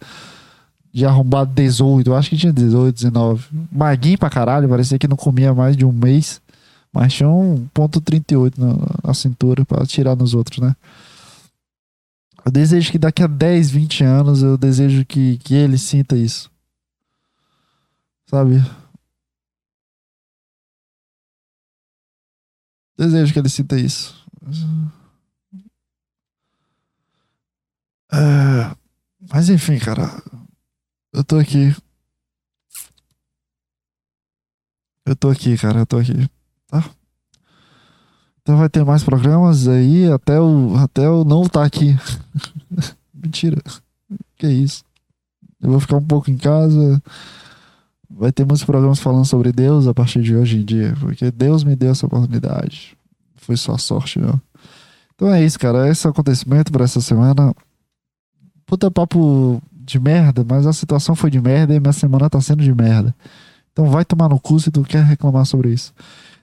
de 0.92 1.06
arrombado 1.06 1.52
18. 1.54 2.10
Eu 2.10 2.16
acho 2.16 2.30
que 2.30 2.36
tinha 2.36 2.52
18, 2.52 2.92
19. 2.92 3.46
Maguinho 3.70 4.18
pra 4.18 4.28
caralho, 4.28 4.68
parecia 4.68 4.98
que 4.98 5.06
não 5.06 5.16
comia 5.16 5.54
mais 5.54 5.76
de 5.76 5.84
um 5.84 5.92
mês. 5.92 6.40
Mas 6.92 7.12
tinha 7.12 7.28
um 7.28 7.68
ponto 7.72 8.00
38 8.00 8.60
na, 8.60 8.74
na 9.04 9.14
cintura 9.14 9.64
para 9.64 9.86
tirar 9.86 10.16
nos 10.16 10.34
outros, 10.34 10.58
né? 10.58 10.74
Eu 12.44 12.50
desejo 12.50 12.90
que 12.90 12.98
daqui 12.98 13.22
a 13.22 13.28
10, 13.28 13.70
20 13.70 14.02
anos 14.02 14.42
eu 14.42 14.58
desejo 14.58 15.04
que, 15.04 15.38
que 15.38 15.54
ele 15.54 15.78
sinta 15.78 16.16
isso. 16.16 16.50
Sabe? 18.26 18.60
Desejo 22.98 23.32
que 23.32 23.38
ele 23.38 23.48
sinta 23.48 23.78
isso. 23.78 24.26
É, 28.12 28.76
mas 29.32 29.48
enfim, 29.48 29.78
cara. 29.78 30.10
Eu 31.12 31.22
tô 31.22 31.38
aqui. 31.38 31.74
Eu 35.06 35.14
tô 35.14 35.30
aqui, 35.30 35.56
cara. 35.56 35.80
Eu 35.80 35.86
tô 35.86 35.98
aqui. 35.98 36.28
Tá? 36.66 36.90
Então 38.42 38.56
vai 38.56 38.68
ter 38.68 38.84
mais 38.84 39.04
programas 39.04 39.68
aí 39.68 40.10
até 40.10 40.40
o, 40.40 40.74
até 40.76 41.06
eu 41.06 41.24
não 41.24 41.44
tá 41.44 41.64
aqui. 41.64 41.96
Mentira. 43.14 43.62
Que 44.36 44.48
isso. 44.48 44.84
Eu 45.60 45.70
vou 45.70 45.80
ficar 45.80 45.98
um 45.98 46.04
pouco 46.04 46.30
em 46.30 46.36
casa. 46.36 47.00
Vai 48.18 48.32
ter 48.32 48.44
muitos 48.44 48.64
programas 48.64 48.98
falando 48.98 49.24
sobre 49.24 49.52
Deus 49.52 49.86
a 49.86 49.94
partir 49.94 50.20
de 50.22 50.34
hoje 50.34 50.58
em 50.58 50.64
dia. 50.64 50.92
Porque 50.98 51.30
Deus 51.30 51.62
me 51.62 51.76
deu 51.76 51.92
essa 51.92 52.04
oportunidade. 52.04 52.96
Foi 53.36 53.56
só 53.56 53.78
sorte, 53.78 54.18
não. 54.18 54.40
Então 55.14 55.32
é 55.32 55.44
isso, 55.44 55.58
cara. 55.58 55.88
Esse 55.88 56.04
é 56.04 56.10
o 56.10 56.10
acontecimento 56.10 56.72
para 56.72 56.84
essa 56.84 57.00
semana. 57.00 57.54
Puta 58.66 58.90
papo 58.90 59.62
de 59.72 60.00
merda, 60.00 60.44
mas 60.46 60.66
a 60.66 60.72
situação 60.72 61.14
foi 61.14 61.30
de 61.30 61.40
merda 61.40 61.74
e 61.74 61.80
minha 61.80 61.92
semana 61.92 62.28
tá 62.28 62.40
sendo 62.40 62.62
de 62.62 62.74
merda. 62.74 63.14
Então 63.72 63.86
vai 63.86 64.04
tomar 64.04 64.28
no 64.28 64.40
cu 64.40 64.58
se 64.58 64.70
tu 64.70 64.82
quer 64.82 65.04
reclamar 65.04 65.46
sobre 65.46 65.72
isso. 65.72 65.94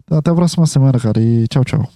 Então 0.03 0.17
até 0.17 0.31
a 0.31 0.35
próxima 0.35 0.65
semana, 0.65 0.97
cara. 0.97 1.21
E 1.21 1.45
tchau, 1.49 1.65
tchau. 1.65 1.89